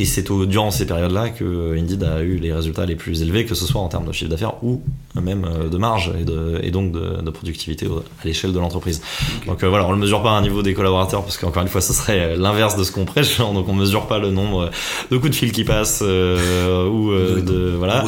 Et 0.00 0.06
c'est 0.06 0.24
durant 0.46 0.70
ces 0.70 0.86
périodes-là 0.86 1.28
que 1.28 1.76
Indeed 1.76 2.02
a 2.04 2.22
eu 2.22 2.36
les 2.36 2.54
résultats 2.54 2.86
les 2.86 2.96
plus 2.96 3.20
élevés, 3.20 3.44
que 3.44 3.54
ce 3.54 3.66
soit 3.66 3.82
en 3.82 3.88
termes 3.88 4.06
de 4.06 4.12
chiffre 4.12 4.30
d'affaires 4.30 4.54
ou 4.64 4.80
même 5.14 5.44
euh, 5.44 5.68
de 5.68 5.76
marge 5.76 6.10
et, 6.18 6.24
de, 6.24 6.58
et 6.62 6.70
donc 6.70 6.92
de, 6.92 7.30
productivité 7.30 7.84
à 7.84 8.24
l'échelle 8.24 8.54
de 8.54 8.58
l'entreprise. 8.58 9.02
Donc 9.46 9.62
euh, 9.62 9.68
voilà, 9.68 9.84
on 9.84 9.90
ne 9.90 9.96
le 9.96 10.00
mesure 10.00 10.22
pas 10.22 10.30
à 10.30 10.32
un 10.32 10.40
niveau 10.40 10.62
des 10.62 10.72
collaborateurs, 10.72 11.22
parce 11.22 11.36
qu'encore 11.36 11.60
une 11.60 11.68
fois, 11.68 11.82
ce 11.82 11.92
serait 11.92 12.34
l'inverse 12.34 12.76
de 12.76 12.84
ce 12.84 12.92
qu'on 12.92 13.04
prêche. 13.04 13.36
Donc 13.36 13.68
on 13.68 13.74
ne 13.74 13.80
mesure 13.80 14.06
pas 14.06 14.18
le 14.18 14.30
nombre 14.30 14.70
de 15.10 15.16
coups 15.18 15.32
de 15.32 15.36
fil 15.36 15.52
qui 15.52 15.64
passent 15.64 16.02
euh, 16.02 16.88
ou 16.88 17.12
de 17.42 17.74
voilà 17.76 18.02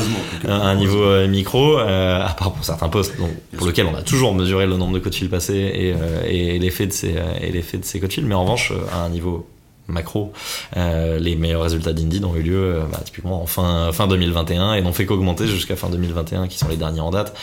un 0.49 0.75
niveau 0.75 1.29
micro, 1.29 1.77
à 1.77 2.35
part 2.39 2.55
pour 2.55 2.65
certains 2.65 2.89
postes, 2.89 3.19
donc, 3.19 3.33
pour 3.59 3.67
lesquels 3.67 3.87
on 3.87 3.95
a 3.95 4.01
toujours 4.01 4.35
mesuré 4.35 4.65
le 4.65 4.79
nombre 4.79 4.95
de 4.95 4.99
coups 4.99 5.11
de 5.11 5.17
fil 5.17 5.29
passés 5.29 5.55
et, 6.27 6.55
et 6.55 6.59
l'effet 6.59 6.87
de 6.87 6.93
ces 6.93 7.15
et 7.43 7.53
l'effet 7.53 7.77
de 7.77 7.85
ces 7.85 8.01
coups 8.01 8.09
de 8.09 8.15
fil, 8.15 8.25
mais 8.25 8.35
en 8.35 8.45
revanche 8.45 8.73
à 8.95 9.05
un 9.05 9.11
niveau 9.11 9.47
macro, 9.93 10.33
euh, 10.77 11.19
les 11.19 11.37
meilleurs 11.37 11.63
résultats 11.63 11.93
d'Indeed 11.93 12.25
ont 12.25 12.35
eu 12.35 12.43
lieu 12.43 12.57
euh, 12.57 12.81
bah, 12.91 13.01
typiquement 13.05 13.43
en 13.43 13.47
fin, 13.47 13.93
fin 13.93 14.09
2021 14.09 14.75
et 14.75 14.83
n'ont 14.83 14.93
fait 14.93 15.07
qu'augmenter 15.07 15.47
jusqu'à 15.47 15.77
fin 15.77 15.89
2021, 15.91 16.49
qui 16.49 16.59
sont 16.59 16.69
les 16.69 16.77
derniers 16.77 17.01
en 17.01 17.11
date, 17.11 17.37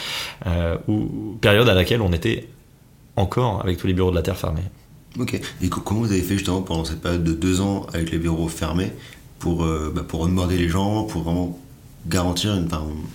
euh, 0.48 0.78
ou 0.88 1.38
période 1.40 1.70
à 1.70 1.74
laquelle 1.74 2.02
on 2.02 2.12
était 2.12 2.50
encore 3.16 3.62
avec 3.62 3.78
tous 3.78 3.88
les 3.88 3.94
bureaux 3.94 4.12
de 4.12 4.16
la 4.16 4.22
Terre 4.22 4.38
fermés. 4.38 4.64
Ok. 5.20 5.40
Et 5.62 5.70
comment 5.70 6.02
vous 6.02 6.12
avez 6.12 6.22
fait 6.22 6.36
justement 6.36 6.62
pendant 6.62 6.86
cette 6.86 7.02
période 7.02 7.24
de 7.24 7.34
deux 7.34 7.62
ans 7.62 7.88
avec 7.94 8.12
les 8.12 8.18
bureaux 8.18 8.48
fermés 8.48 8.92
pour, 9.40 9.66
bah, 9.66 10.04
pour 10.08 10.22
onboarder 10.22 10.58
les 10.58 10.70
gens, 10.70 11.04
pour 11.04 11.24
vraiment 11.24 11.58
garantir 12.08 12.54
une, 12.56 12.68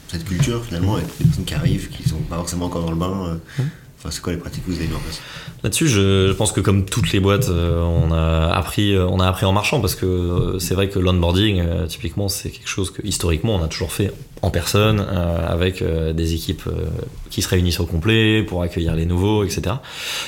cette 0.09 0.25
culture 0.25 0.65
finalement 0.65 0.97
avec 0.97 1.07
les 1.19 1.27
personnes 1.27 1.45
qui 1.45 1.55
arrivent, 1.55 1.89
qui 1.89 2.09
sont 2.09 2.19
pas 2.19 2.37
forcément 2.37 2.67
encore 2.67 2.83
dans 2.83 2.91
le 2.91 2.97
bain 2.97 3.41
mmh 3.59 3.63
c'est 4.11 4.23
quoi 4.23 4.33
les 4.33 4.39
pratiques 4.39 4.65
que 4.65 4.71
vous 4.71 4.77
avez 4.77 4.89
mis 4.89 4.95
en 4.95 5.01
place? 5.01 5.21
Là-dessus, 5.65 5.89
je, 5.89 6.33
pense 6.33 6.53
que 6.53 6.61
comme 6.61 6.85
toutes 6.85 7.11
les 7.13 7.21
boîtes, 7.21 7.49
euh, 7.49 7.81
on 7.83 8.13
a 8.13 8.53
appris, 8.53 8.95
euh, 8.95 9.07
on 9.09 9.19
a 9.19 9.27
appris 9.27 9.47
en 9.47 9.53
marchant 9.53 9.81
parce 9.81 9.95
que 9.95 10.05
euh, 10.05 10.59
c'est 10.59 10.75
vrai 10.75 10.91
que 10.91 10.99
l'onboarding, 10.99 11.65
typiquement, 11.89 12.29
c'est 12.29 12.51
quelque 12.51 12.69
chose 12.69 12.91
que 12.91 13.01
historiquement 13.03 13.55
on 13.55 13.63
a 13.63 13.69
toujours 13.69 13.91
fait 13.91 14.13
en 14.43 14.51
personne 14.51 15.01
avec 15.01 15.83
des 15.83 16.35
équipes 16.35 16.69
qui 17.31 17.41
se 17.41 17.49
réunissent 17.49 17.81
au 17.81 17.87
complet 17.87 18.43
pour 18.43 18.63
accueillir 18.63 18.95
les 18.95 19.07
nouveaux, 19.07 19.43
etc. 19.43 19.77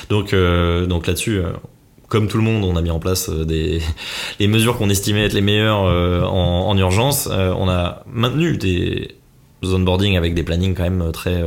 Donc, 0.09 0.33
donc 0.33 1.05
là-dessus. 1.05 1.41
comme 2.07 2.27
tout 2.27 2.37
le 2.37 2.43
monde, 2.43 2.63
on 2.63 2.75
a 2.75 2.81
mis 2.81 2.89
en 2.89 2.97
place 2.97 3.29
des 3.29 3.79
les 4.39 4.47
mesures 4.47 4.79
qu'on 4.79 4.89
estimait 4.89 5.25
être 5.25 5.33
les 5.33 5.41
meilleures 5.41 5.81
en, 5.81 6.67
en, 6.67 6.77
urgence. 6.79 7.27
on 7.27 7.69
a 7.69 8.03
maintenu 8.11 8.57
des 8.57 9.09
onboarding 9.61 10.17
avec 10.17 10.33
des 10.33 10.41
plannings 10.41 10.73
quand 10.73 10.89
même 10.89 11.11
très 11.11 11.43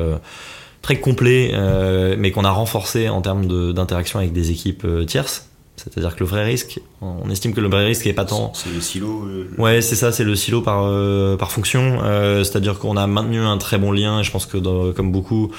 très 0.83 0.99
complet, 0.99 1.51
euh, 1.53 2.16
mais 2.19 2.31
qu'on 2.31 2.45
a 2.45 2.51
renforcé 2.51 3.09
en 3.09 3.21
termes 3.21 3.73
d'interaction 3.73 4.19
avec 4.19 4.33
des 4.33 4.51
équipes 4.51 4.85
euh, 4.85 5.05
tierces. 5.05 5.49
C'est-à-dire 5.85 6.14
que 6.14 6.21
le 6.21 6.27
vrai 6.27 6.45
risque, 6.45 6.81
on 7.01 7.31
estime 7.31 7.55
que 7.55 7.61
le 7.61 7.69
vrai 7.69 7.87
risque 7.87 8.07
est 8.07 8.12
pas 8.12 8.25
tant. 8.25 8.53
C'est 8.55 8.73
le 8.73 8.81
silo. 8.81 9.27
Ouais, 9.59 9.81
c'est 9.81 9.97
ça, 9.97 10.12
c'est 10.12 10.25
le 10.25 10.37
silo 10.37 10.61
par 10.61 10.85
euh, 10.85 11.37
par 11.37 11.51
fonction. 11.51 12.01
Euh, 12.03 12.45
c'est-à-dire 12.45 12.79
qu'on 12.79 12.97
a 12.97 13.07
maintenu 13.07 13.40
un 13.40 13.59
très 13.59 13.79
bon 13.79 13.93
lien. 13.93 14.21
Et 14.21 14.25
je 14.25 14.31
pense 14.31 14.47
que 14.47 14.59
comme 14.93 15.12
beaucoup, 15.12 15.51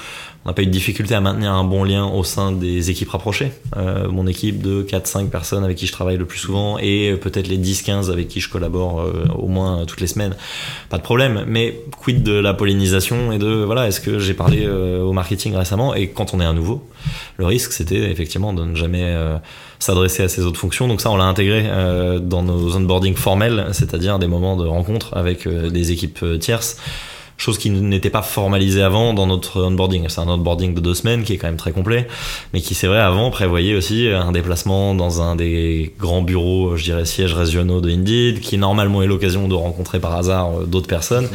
on 0.44 0.48
n'a 0.48 0.54
pas 0.54 0.62
eu 0.62 0.66
de 0.66 0.72
difficulté 0.72 1.14
à 1.14 1.20
maintenir 1.20 1.52
un 1.52 1.62
bon 1.62 1.84
lien 1.84 2.04
au 2.04 2.24
sein 2.24 2.50
des 2.50 2.90
équipes 2.90 3.10
rapprochées. 3.10 3.52
Euh, 3.76 4.08
mon 4.08 4.26
équipe 4.26 4.60
de 4.60 4.82
4-5 4.82 5.28
personnes 5.28 5.62
avec 5.62 5.76
qui 5.76 5.86
je 5.86 5.92
travaille 5.92 6.16
le 6.16 6.24
plus 6.24 6.38
souvent 6.38 6.78
et 6.78 7.14
peut-être 7.14 7.46
les 7.46 7.58
10-15 7.58 8.10
avec 8.10 8.26
qui 8.26 8.40
je 8.40 8.50
collabore 8.50 9.02
euh, 9.02 9.26
au 9.38 9.46
moins 9.46 9.84
toutes 9.86 10.00
les 10.00 10.08
semaines. 10.08 10.34
Pas 10.90 10.98
de 10.98 11.02
problème. 11.02 11.44
Mais 11.46 11.80
quid 12.02 12.24
de 12.24 12.32
la 12.32 12.54
pollinisation 12.54 13.30
et 13.30 13.38
de 13.38 13.62
voilà, 13.62 13.86
est-ce 13.86 14.00
que 14.00 14.18
j'ai 14.18 14.34
parlé 14.34 14.64
euh, 14.64 15.02
au 15.02 15.12
marketing 15.12 15.54
récemment? 15.54 15.94
Et 15.94 16.08
quand 16.08 16.34
on 16.34 16.40
est 16.40 16.44
un 16.44 16.54
nouveau, 16.54 16.88
le 17.36 17.46
risque 17.46 17.72
c'était 17.72 18.10
effectivement 18.10 18.52
de 18.52 18.64
ne 18.64 18.74
jamais 18.74 19.14
s'adresser 19.82 20.22
à 20.22 20.28
ces 20.28 20.42
autres 20.42 20.58
fonctions. 20.58 20.88
Donc 20.88 21.00
ça, 21.00 21.10
on 21.10 21.16
l'a 21.16 21.24
intégré 21.24 21.68
dans 22.20 22.42
nos 22.42 22.76
onboarding 22.76 23.14
formels, 23.14 23.66
c'est-à-dire 23.72 24.18
des 24.18 24.26
moments 24.26 24.56
de 24.56 24.66
rencontre 24.66 25.16
avec 25.16 25.48
des 25.48 25.92
équipes 25.92 26.24
tierces 26.40 26.76
chose 27.42 27.58
qui 27.58 27.70
n'était 27.70 28.10
pas 28.10 28.22
formalisée 28.22 28.82
avant 28.82 29.14
dans 29.14 29.26
notre 29.26 29.62
onboarding. 29.62 30.08
C'est 30.08 30.20
un 30.20 30.28
onboarding 30.28 30.74
de 30.74 30.80
deux 30.80 30.94
semaines 30.94 31.24
qui 31.24 31.34
est 31.34 31.38
quand 31.38 31.48
même 31.48 31.56
très 31.56 31.72
complet, 31.72 32.06
mais 32.52 32.60
qui 32.60 32.74
c'est 32.74 32.86
vrai 32.86 33.00
avant 33.00 33.30
prévoyait 33.30 33.74
aussi 33.74 34.08
un 34.08 34.32
déplacement 34.32 34.94
dans 34.94 35.20
un 35.20 35.34
des 35.34 35.92
grands 35.98 36.22
bureaux, 36.22 36.76
je 36.76 36.84
dirais 36.84 37.04
sièges 37.04 37.34
régionaux 37.34 37.80
de 37.80 37.90
Indeed, 37.90 38.40
qui 38.40 38.58
normalement 38.58 39.02
est 39.02 39.06
l'occasion 39.06 39.48
de 39.48 39.54
rencontrer 39.54 39.98
par 39.98 40.14
hasard 40.14 40.50
euh, 40.60 40.64
d'autres 40.64 40.86
personnes. 40.86 41.28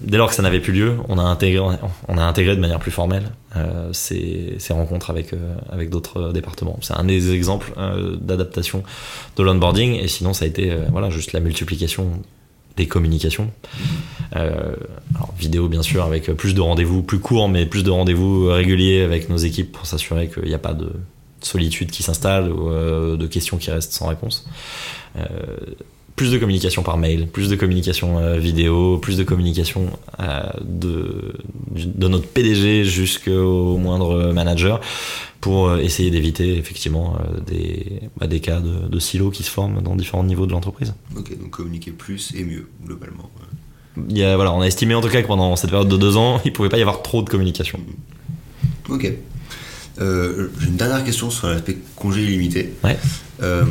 Dès 0.00 0.16
lors 0.16 0.30
que 0.30 0.34
ça 0.34 0.42
n'avait 0.42 0.60
plus 0.60 0.72
lieu, 0.72 0.96
on 1.08 1.18
a 1.18 1.22
intégré, 1.22 1.60
on 2.08 2.18
a 2.18 2.22
intégré 2.22 2.56
de 2.56 2.60
manière 2.60 2.78
plus 2.78 2.90
formelle 2.90 3.30
euh, 3.56 3.92
ces, 3.92 4.54
ces, 4.58 4.72
rencontres 4.72 5.10
avec, 5.10 5.32
euh, 5.32 5.54
avec 5.70 5.90
d'autres 5.90 6.32
départements. 6.32 6.78
C'est 6.80 6.94
un 6.94 7.04
des 7.04 7.32
exemples 7.32 7.72
euh, 7.76 8.16
d'adaptation 8.16 8.82
de 9.36 9.42
l'onboarding. 9.42 9.94
Et 9.94 10.08
sinon, 10.08 10.32
ça 10.32 10.46
a 10.46 10.48
été 10.48 10.74
voilà, 10.90 11.10
juste 11.10 11.32
la 11.32 11.40
multiplication 11.40 12.22
des 12.76 12.86
communications. 12.86 13.50
Alors, 14.32 15.34
vidéo, 15.38 15.68
bien 15.68 15.82
sûr, 15.82 16.04
avec 16.04 16.30
plus 16.32 16.54
de 16.54 16.60
rendez-vous 16.60 17.02
plus 17.02 17.20
courts, 17.20 17.48
mais 17.48 17.64
plus 17.66 17.84
de 17.84 17.90
rendez-vous 17.90 18.48
réguliers 18.48 19.02
avec 19.02 19.28
nos 19.28 19.36
équipes 19.36 19.72
pour 19.72 19.86
s'assurer 19.86 20.28
qu'il 20.28 20.44
n'y 20.44 20.54
a 20.54 20.58
pas 20.58 20.74
de 20.74 20.90
solitude 21.40 21.90
qui 21.90 22.02
s'installe 22.02 22.50
ou 22.50 23.16
de 23.16 23.26
questions 23.26 23.56
qui 23.56 23.70
restent 23.70 23.92
sans 23.92 24.08
réponse. 24.08 24.46
Plus 26.16 26.32
de 26.32 26.38
communication 26.38 26.82
par 26.82 26.96
mail, 26.96 27.28
plus 27.28 27.48
de 27.50 27.56
communication 27.56 28.18
euh, 28.18 28.38
vidéo, 28.38 28.98
plus 28.98 29.18
de 29.18 29.24
communication 29.24 29.90
euh, 30.18 30.42
de, 30.62 31.34
de 31.74 32.08
notre 32.08 32.26
PDG 32.26 32.84
jusqu'au 32.84 33.76
moindre 33.76 34.32
manager 34.32 34.80
pour 35.42 35.68
euh, 35.68 35.78
essayer 35.78 36.10
d'éviter 36.10 36.56
effectivement 36.56 37.18
des, 37.46 38.00
bah, 38.18 38.26
des 38.26 38.40
cas 38.40 38.60
de, 38.60 38.88
de, 38.88 38.98
silos 38.98 39.30
qui 39.30 39.42
se 39.42 39.50
forment 39.50 39.82
dans 39.82 39.94
différents 39.94 40.24
niveaux 40.24 40.46
de 40.46 40.52
l'entreprise. 40.52 40.94
Ok, 41.14 41.38
donc 41.38 41.50
communiquer 41.50 41.90
plus 41.90 42.32
et 42.34 42.44
mieux, 42.44 42.66
globalement. 42.84 43.30
Il 44.08 44.16
y 44.18 44.24
a, 44.24 44.36
voilà, 44.36 44.52
on 44.52 44.60
a 44.60 44.66
estimé 44.66 44.94
en 44.94 45.00
tout 45.00 45.08
cas 45.08 45.22
que 45.22 45.26
pendant 45.26 45.54
cette 45.56 45.70
période 45.70 45.88
de 45.88 45.96
deux 45.96 46.16
ans, 46.16 46.40
il 46.44 46.48
ne 46.50 46.54
pouvait 46.54 46.68
pas 46.68 46.78
y 46.78 46.82
avoir 46.82 47.02
trop 47.02 47.22
de 47.22 47.28
communication. 47.28 47.78
Ok. 48.88 49.12
Euh, 50.00 50.48
J'ai 50.60 50.68
une 50.68 50.76
dernière 50.76 51.04
question 51.04 51.30
sur 51.30 51.48
l'aspect 51.48 51.78
congé 51.94 52.22
illimité. 52.22 52.72
Ouais. 52.84 52.98
Euh, 53.42 53.64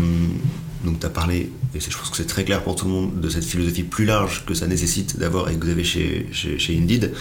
donc 0.86 1.00
tu 1.00 1.06
as 1.06 1.10
parlé, 1.10 1.52
et 1.74 1.80
je 1.80 1.98
pense 1.98 2.10
que 2.10 2.18
c'est 2.18 2.28
très 2.28 2.44
clair 2.44 2.64
pour 2.64 2.76
tout 2.76 2.86
le 2.86 2.92
monde, 2.92 3.20
de 3.20 3.30
cette 3.30 3.44
philosophie 3.44 3.84
plus 3.84 4.06
large 4.06 4.46
que 4.46 4.54
ça 4.54 4.68
nécessite 4.68 5.18
d'avoir 5.18 5.50
et 5.50 5.56
que 5.56 5.66
vous 5.66 5.72
avez 5.72 5.84
chez, 5.84 6.28
chez, 6.32 6.58
chez 6.60 6.78
Indeed. 6.78 7.14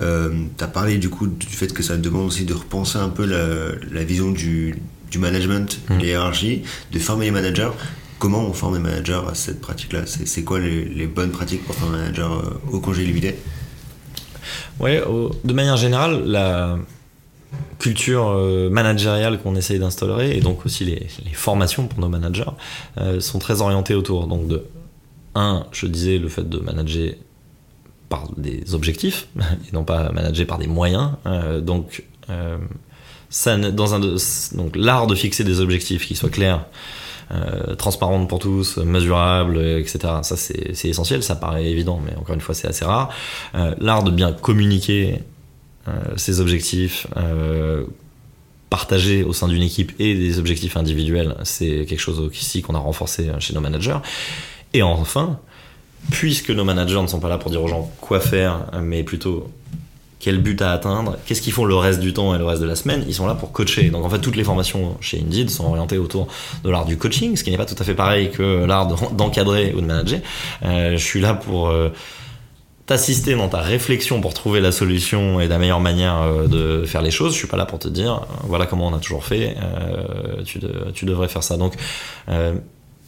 Euh, 0.00 0.44
tu 0.56 0.62
as 0.62 0.68
parlé 0.68 0.98
du 0.98 1.08
coup 1.08 1.26
du 1.26 1.46
fait 1.46 1.72
que 1.72 1.82
ça 1.82 1.96
demande 1.96 2.26
aussi 2.26 2.44
de 2.44 2.54
repenser 2.54 2.98
un 2.98 3.08
peu 3.08 3.24
la, 3.24 3.74
la 3.90 4.04
vision 4.04 4.30
du, 4.30 4.76
du 5.10 5.18
management, 5.18 5.80
mmh. 5.88 6.00
hiérarchies, 6.00 6.62
de 6.92 6.98
former 6.98 7.24
les 7.26 7.30
managers. 7.32 7.70
Comment 8.20 8.44
on 8.44 8.52
forme 8.52 8.74
les 8.74 8.82
managers 8.82 9.20
à 9.28 9.34
cette 9.34 9.60
pratique-là? 9.60 10.02
C'est 10.06 10.42
quoi 10.42 10.60
les, 10.60 10.84
les, 10.84 11.06
bonnes 11.06 11.30
pratiques 11.30 11.64
pour 11.64 11.74
former 11.74 11.98
un 11.98 12.00
manager 12.02 12.32
euh, 12.32 12.60
au 12.72 12.80
congé 12.80 13.04
limité 13.04 13.36
Ouais, 14.80 15.02
de 15.44 15.52
manière 15.52 15.76
générale, 15.76 16.22
la, 16.24 16.78
culture 17.78 18.34
managériale 18.70 19.40
qu'on 19.40 19.54
essaye 19.54 19.78
d'installer 19.78 20.36
et 20.36 20.40
donc 20.40 20.66
aussi 20.66 20.84
les, 20.84 21.06
formations 21.32 21.86
pour 21.86 22.00
nos 22.00 22.08
managers 22.08 22.50
sont 23.20 23.38
très 23.38 23.62
orientées 23.62 23.94
autour 23.94 24.26
donc 24.26 24.48
de 24.48 24.64
un 25.34 25.64
je 25.72 25.86
disais 25.86 26.18
le 26.18 26.28
fait 26.28 26.48
de 26.48 26.58
manager 26.58 27.14
par 28.08 28.28
des 28.36 28.74
objectifs 28.74 29.28
et 29.38 29.72
non 29.72 29.84
pas 29.84 30.10
manager 30.12 30.46
par 30.46 30.58
des 30.58 30.66
moyens 30.66 31.12
donc 31.62 32.04
ça, 33.30 33.56
dans 33.56 33.94
un 33.94 34.00
donc 34.00 34.74
l'art 34.74 35.06
de 35.06 35.14
fixer 35.14 35.44
des 35.44 35.60
objectifs 35.60 36.06
qui 36.06 36.16
soient 36.16 36.30
clairs 36.30 36.66
euh, 37.30 37.74
pour 38.28 38.38
tous, 38.38 38.78
mesurable, 38.78 39.60
etc. 39.60 39.98
Ça, 40.22 40.36
c'est 40.36 40.88
essentiel, 40.88 41.22
ça 41.22 41.36
paraît 41.36 41.66
évident, 41.66 42.00
mais 42.04 42.16
encore 42.16 42.34
une 42.34 42.40
fois, 42.40 42.54
c'est 42.54 42.68
assez 42.68 42.84
rare. 42.84 43.10
Euh, 43.54 43.74
L'art 43.78 44.02
de 44.02 44.10
bien 44.10 44.32
communiquer 44.32 45.14
euh, 45.14 45.18
ses 46.16 46.40
objectifs, 46.40 47.06
euh, 47.16 47.84
partager 48.70 49.22
au 49.22 49.32
sein 49.32 49.48
d'une 49.48 49.62
équipe 49.62 49.92
et 49.98 50.14
des 50.14 50.38
objectifs 50.38 50.76
individuels, 50.76 51.36
c'est 51.44 51.86
quelque 51.86 52.00
chose 52.00 52.20
aussi 52.20 52.62
qu'on 52.62 52.74
a 52.74 52.78
renforcé 52.78 53.30
chez 53.38 53.54
nos 53.54 53.60
managers. 53.60 53.98
Et 54.74 54.82
enfin, 54.82 55.38
puisque 56.10 56.50
nos 56.50 56.64
managers 56.64 57.00
ne 57.00 57.06
sont 57.06 57.20
pas 57.20 57.28
là 57.28 57.38
pour 57.38 57.50
dire 57.50 57.62
aux 57.62 57.68
gens 57.68 57.90
quoi 58.00 58.20
faire, 58.20 58.66
mais 58.82 59.02
plutôt 59.02 59.50
quel 60.20 60.38
but 60.38 60.60
à 60.62 60.72
atteindre, 60.72 61.16
qu'est-ce 61.26 61.40
qu'ils 61.40 61.52
font 61.52 61.64
le 61.64 61.76
reste 61.76 62.00
du 62.00 62.12
temps 62.12 62.34
et 62.34 62.38
le 62.38 62.44
reste 62.44 62.60
de 62.60 62.66
la 62.66 62.74
semaine, 62.74 63.04
ils 63.06 63.14
sont 63.14 63.26
là 63.26 63.34
pour 63.34 63.52
coacher. 63.52 63.90
Donc 63.90 64.04
en 64.04 64.08
fait, 64.08 64.18
toutes 64.18 64.36
les 64.36 64.44
formations 64.44 64.96
chez 65.00 65.20
Indeed 65.20 65.48
sont 65.48 65.64
orientées 65.64 65.98
autour 65.98 66.26
de 66.64 66.70
l'art 66.70 66.84
du 66.84 66.96
coaching, 66.96 67.36
ce 67.36 67.44
qui 67.44 67.50
n'est 67.50 67.56
pas 67.56 67.66
tout 67.66 67.76
à 67.78 67.84
fait 67.84 67.94
pareil 67.94 68.30
que 68.30 68.64
l'art 68.64 68.86
d'encadrer 69.12 69.72
ou 69.76 69.80
de 69.80 69.86
manager. 69.86 70.20
Euh, 70.64 70.92
je 70.92 71.04
suis 71.04 71.20
là 71.20 71.34
pour 71.34 71.68
euh, 71.68 71.90
t'assister 72.88 73.36
dans 73.36 73.48
ta 73.48 73.60
réflexion 73.60 74.20
pour 74.20 74.34
trouver 74.34 74.60
la 74.60 74.72
solution 74.72 75.38
et 75.38 75.46
la 75.46 75.58
meilleure 75.58 75.80
manière 75.80 76.20
euh, 76.22 76.48
de 76.48 76.84
faire 76.84 77.02
les 77.02 77.12
choses. 77.12 77.34
Je 77.34 77.38
suis 77.38 77.46
pas 77.46 77.56
là 77.56 77.66
pour 77.66 77.78
te 77.78 77.88
dire, 77.88 78.26
voilà 78.44 78.66
comment 78.66 78.88
on 78.88 78.94
a 78.94 78.98
toujours 78.98 79.24
fait, 79.24 79.56
tu, 80.44 80.58
tu, 80.94 81.04
devrais 81.04 81.28
faire 81.28 81.44
ça. 81.44 81.56
Donc 81.56 81.74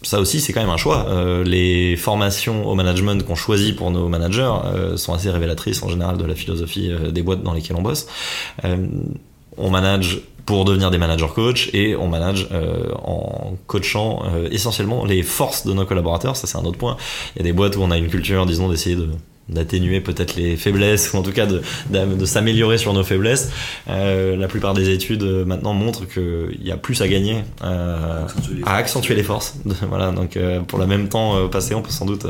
ça 0.03 0.21
aussi, 0.21 0.41
c'est 0.41 0.53
quand 0.53 0.61
même 0.61 0.71
un 0.71 0.77
choix. 0.77 1.07
Euh, 1.09 1.45
les 1.45 1.97
formations 1.97 2.67
au 2.67 2.75
management 2.75 3.25
qu'on 3.25 3.35
choisit 3.35 3.77
pour 3.77 3.91
nos 3.91 4.09
managers 4.09 4.53
euh, 4.65 4.97
sont 4.97 5.13
assez 5.13 5.31
révélatrices 5.31 5.83
en 5.83 5.89
général 5.89 6.17
de 6.17 6.25
la 6.25 6.35
philosophie 6.35 6.91
euh, 6.91 7.11
des 7.11 7.23
boîtes 7.23 7.43
dans 7.43 7.53
lesquelles 7.53 7.77
on 7.77 7.83
bosse. 7.83 8.07
on 9.57 9.71
manage 9.71 10.23
pour 10.47 10.65
devenir 10.65 10.91
des 10.91 10.99
managers 10.99 11.29
coach 11.35 11.71
et 11.75 11.95
on 11.95 12.09
manage 12.09 12.49
en 13.05 13.57
coachant 13.67 14.23
essentiellement 14.51 15.05
les 15.05 15.23
forces 15.23 15.67
de 15.67 15.73
nos 15.73 15.85
collaborateurs. 15.85 16.35
Ça, 16.35 16.47
c'est 16.47 16.57
un 16.57 16.65
autre 16.65 16.79
point. 16.79 16.97
Il 17.35 17.39
y 17.39 17.43
a 17.43 17.45
des 17.45 17.53
boîtes 17.53 17.77
où 17.77 17.83
on 17.83 17.91
a 17.91 17.99
une 17.99 18.09
culture, 18.09 18.47
disons, 18.47 18.69
d'essayer 18.69 18.97
de 18.97 19.11
d'atténuer 19.51 20.01
peut-être 20.01 20.37
les 20.37 20.57
faiblesses 20.57 21.13
ou 21.13 21.17
en 21.17 21.23
tout 21.23 21.33
cas 21.33 21.47
de, 21.47 21.63
de, 21.91 22.25
s'améliorer 22.25 22.79
sur 22.79 22.93
nos 22.93 23.03
faiblesses. 23.03 23.51
Euh, 23.89 24.37
la 24.37 24.49
plupart 24.49 24.75
des 24.75 24.91
études 24.91 25.23
euh, 25.23 25.45
maintenant 25.45 25.75
montrent 25.75 26.07
qu'il 26.07 26.63
y 26.63 26.71
a 26.71 26.77
plus 26.77 27.03
à 27.03 27.09
gagner 27.09 27.43
euh, 27.63 28.27
à 28.65 28.77
accentuer 28.77 29.15
les 29.15 29.23
forces. 29.23 29.57
voilà, 29.89 30.13
donc 30.13 30.39
pour 30.69 30.79
le 30.79 30.87
même 30.87 31.09
temps 31.09 31.49
passé, 31.49 31.75
on 31.75 31.83
peut 31.83 31.91
sans 31.91 32.07
doute 32.07 32.27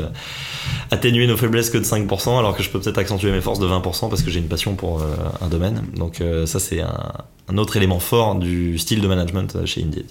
atténuer 0.89 1.27
nos 1.27 1.37
faiblesses 1.37 1.69
que 1.69 1.77
de 1.77 1.83
5%, 1.83 2.37
alors 2.37 2.55
que 2.55 2.63
je 2.63 2.69
peux 2.69 2.79
peut-être 2.79 2.97
accentuer 2.97 3.31
mes 3.31 3.41
forces 3.41 3.59
de 3.59 3.67
20% 3.67 4.09
parce 4.09 4.23
que 4.23 4.31
j'ai 4.31 4.39
une 4.39 4.47
passion 4.47 4.75
pour 4.75 5.03
un 5.41 5.47
domaine. 5.47 5.83
Donc 5.95 6.21
ça, 6.45 6.59
c'est 6.59 6.81
un, 6.81 7.13
un, 7.49 7.57
autre 7.57 7.77
élément 7.77 7.99
fort 7.99 8.35
du 8.35 8.77
style 8.77 9.01
de 9.01 9.07
management 9.07 9.65
chez 9.65 9.83
Indeed. 9.83 10.05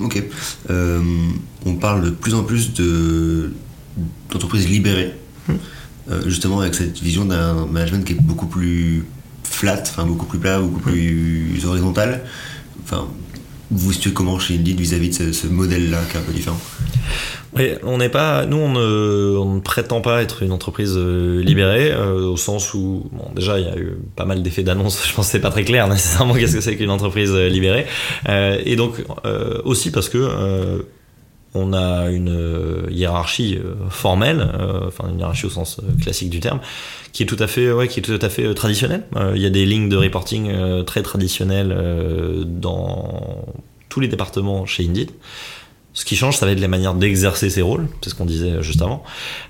Ok. 0.00 0.22
on 0.68 1.74
parle 1.76 2.04
de 2.04 2.10
plus 2.10 2.34
en 2.34 2.42
plus 2.42 2.72
d'entreprises 4.30 4.68
libérées. 4.68 5.14
Hmm. 5.48 5.54
Euh, 6.10 6.20
justement 6.26 6.60
avec 6.60 6.74
cette 6.74 6.98
vision 6.98 7.24
d'un 7.24 7.66
management 7.66 8.04
qui 8.04 8.12
est 8.12 8.20
beaucoup 8.20 8.46
plus 8.46 9.06
flat, 9.42 9.80
enfin 9.80 10.04
beaucoup 10.04 10.26
plus 10.26 10.38
plat, 10.38 10.60
beaucoup 10.60 10.80
plus 10.80 11.64
horizontal. 11.64 12.22
Enfin, 12.82 13.08
vous 13.70 13.92
situez 13.92 14.12
comment 14.12 14.38
chez 14.38 14.54
Indeed 14.54 14.78
vis-à-vis 14.78 15.18
de 15.18 15.32
ce, 15.32 15.46
modèle-là 15.46 16.00
qui 16.10 16.16
est 16.16 16.20
un 16.20 16.22
peu 16.22 16.32
différent? 16.32 16.60
On 17.84 17.98
n'est 17.98 18.10
pas, 18.10 18.44
nous 18.44 18.56
on 18.56 18.72
ne, 18.72 19.36
on 19.38 19.54
ne, 19.54 19.60
prétend 19.60 20.00
pas 20.00 20.22
être 20.22 20.42
une 20.42 20.52
entreprise 20.52 20.94
euh, 20.96 21.40
libérée 21.40 21.92
euh, 21.92 22.26
au 22.26 22.36
sens 22.36 22.74
où, 22.74 23.08
bon, 23.12 23.30
déjà 23.34 23.58
il 23.58 23.66
y 23.66 23.70
a 23.70 23.78
eu 23.78 23.96
pas 24.16 24.26
mal 24.26 24.42
d'effets 24.42 24.64
d'annonce. 24.64 25.06
Je 25.08 25.14
pense 25.14 25.26
que 25.26 25.32
c'est 25.32 25.40
pas 25.40 25.50
très 25.50 25.64
clair 25.64 25.88
nécessairement 25.88 26.34
qu'est-ce 26.34 26.56
que 26.56 26.60
c'est 26.60 26.76
qu'une 26.76 26.90
entreprise 26.90 27.32
libérée, 27.32 27.86
et 28.28 28.76
donc 28.76 29.02
aussi 29.64 29.90
parce 29.90 30.10
que 30.10 30.84
on 31.54 31.72
a 31.72 32.10
une 32.10 32.30
euh, 32.30 32.86
hiérarchie 32.90 33.56
euh, 33.56 33.88
formelle, 33.88 34.40
euh, 34.40 34.88
enfin 34.88 35.08
une 35.08 35.20
hiérarchie 35.20 35.46
au 35.46 35.50
sens 35.50 35.80
classique 36.02 36.28
du 36.30 36.40
terme, 36.40 36.60
qui 37.12 37.22
est 37.22 37.26
tout 37.26 37.36
à 37.38 37.46
fait, 37.46 37.72
ouais, 37.72 37.86
qui 37.86 38.00
est 38.00 38.02
tout 38.02 38.18
à 38.20 38.28
fait 38.28 38.52
traditionnelle. 38.54 39.04
Il 39.34 39.40
y 39.40 39.46
a 39.46 39.50
des 39.50 39.64
lignes 39.64 39.88
de 39.88 39.96
reporting 39.96 40.52
très 40.84 41.02
traditionnelles 41.02 42.44
dans 42.44 43.46
tous 43.88 44.00
les 44.00 44.08
départements 44.08 44.66
chez 44.66 44.84
Indeed. 44.84 45.12
Ce 45.94 46.04
qui 46.04 46.16
change, 46.16 46.36
ça 46.36 46.44
va 46.44 46.52
être 46.52 46.60
la 46.60 46.68
manière 46.68 46.94
d'exercer 46.94 47.50
ses 47.50 47.62
rôles, 47.62 47.86
c'est 48.02 48.10
ce 48.10 48.14
qu'on 48.16 48.24
disait 48.24 48.62
juste 48.62 48.82
avant. 48.82 49.04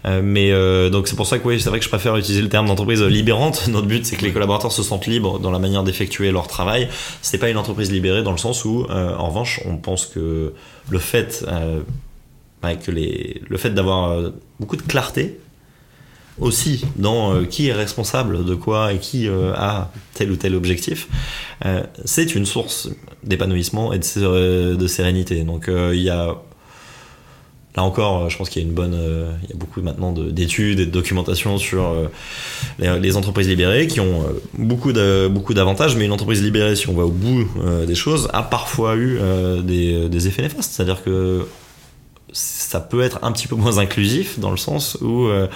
mais 0.05 0.51
donc 0.91 1.09
c'est 1.09 1.17
pour 1.17 1.27
ça 1.27 1.39
que 1.39 1.49
oui, 1.49 1.59
c'est 1.59 1.71
vrai 1.71 1.79
que 1.79 1.85
je 1.87 1.89
préfère 1.89 2.17
utiliser 2.19 2.43
le 2.43 2.51
terme 2.51 2.67
d'entreprise 2.67 3.03
libérante. 3.03 3.67
Notre 3.69 3.87
but, 3.87 4.05
c'est 4.05 4.17
que 4.17 4.25
les 4.27 4.33
collaborateurs 4.33 4.71
se 4.71 4.83
sentent 4.83 5.07
libres 5.07 5.39
dans 5.39 5.51
la 5.51 5.59
manière 5.59 5.85
d'effectuer 5.85 6.31
leur 6.33 6.47
travail. 6.47 6.89
C'est 7.23 7.39
pas 7.39 7.49
une 7.49 7.57
entreprise 7.57 7.91
libérée 7.91 8.23
dans 8.23 8.33
le 8.33 8.37
sens 8.37 8.67
où, 8.67 8.87
en 8.91 9.29
revanche, 9.29 9.61
on 9.65 9.79
pense 9.79 10.05
que 10.05 10.53
le 10.91 10.99
fait 10.99 11.47
euh, 11.49 12.75
que 12.75 12.91
les, 12.91 13.43
le 13.47 13.59
fait 13.59 13.71
d'avoir 13.71 14.11
euh, 14.11 14.31
beaucoup 14.59 14.77
de 14.77 14.83
clarté 14.83 15.39
aussi 16.41 16.85
dans 16.97 17.35
euh, 17.35 17.45
qui 17.45 17.69
est 17.69 17.73
responsable 17.73 18.45
de 18.45 18.55
quoi 18.55 18.93
et 18.93 18.99
qui 18.99 19.29
a 19.29 19.91
tel 20.15 20.31
ou 20.31 20.37
tel 20.37 20.55
objectif, 20.55 21.09
c'est 22.05 22.35
une 22.35 22.47
source 22.47 22.89
d'épanouissement 23.23 23.93
et 23.93 23.99
de, 23.99 24.75
de, 24.75 24.87
sérénité. 24.87 25.43
Donc 25.45 25.69
il 25.69 26.01
y 26.01 26.11
a 26.11 26.37
Là 27.77 27.83
encore, 27.83 28.31
je 28.31 28.39
pense 28.39 28.49
qu'il 28.51 28.63
y 28.63 28.65
a 28.65 28.69
une 28.69 28.75
bonne, 28.75 28.97
il 29.43 29.51
y 29.51 29.53
a 29.53 29.57
beaucoup 29.57 29.83
maintenant 29.83 30.13
d'études 30.13 30.79
et 30.79 30.87
de 30.87 30.93
documentation 30.93 31.59
sur 31.59 31.93
les, 32.79 33.17
entreprises 33.17 33.49
libérées 33.49 33.89
qui 33.89 33.99
ont 33.99 34.25
beaucoup 34.57 34.93
beaucoup 35.29 35.55
d'avantages, 35.55 35.97
mais 35.97 36.05
une 36.05 36.13
entreprise 36.13 36.41
libérée, 36.41 36.77
si 36.77 36.89
on 36.89 36.95
va 36.95 37.05
au 37.05 37.11
bout 37.11 37.49
des 37.85 37.97
choses, 37.97 38.29
a 38.33 38.45
parfois 38.45 38.95
eu 38.95 39.19
des, 39.65 40.09
des 40.09 40.29
effets 40.29 40.43
néfastes. 40.43 40.71
C'est-à-dire 40.73 41.03
que 41.03 41.47
ça 42.35 42.81
peut 42.81 43.03
être 43.03 43.21
un 43.23 43.33
petit 43.33 43.47
peu 43.47 43.55
moins 43.55 43.79
inclusif 43.79 44.39
dans 44.39 44.51
le 44.51 44.57
sens 44.57 44.99
où 45.01 45.27
euh, 45.27 45.47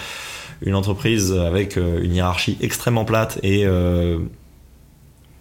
une 0.63 0.75
entreprise 0.75 1.33
avec 1.33 1.77
euh, 1.77 2.03
une 2.03 2.15
hiérarchie 2.15 2.57
extrêmement 2.61 3.05
plate 3.05 3.39
et 3.43 3.65
euh, 3.65 4.19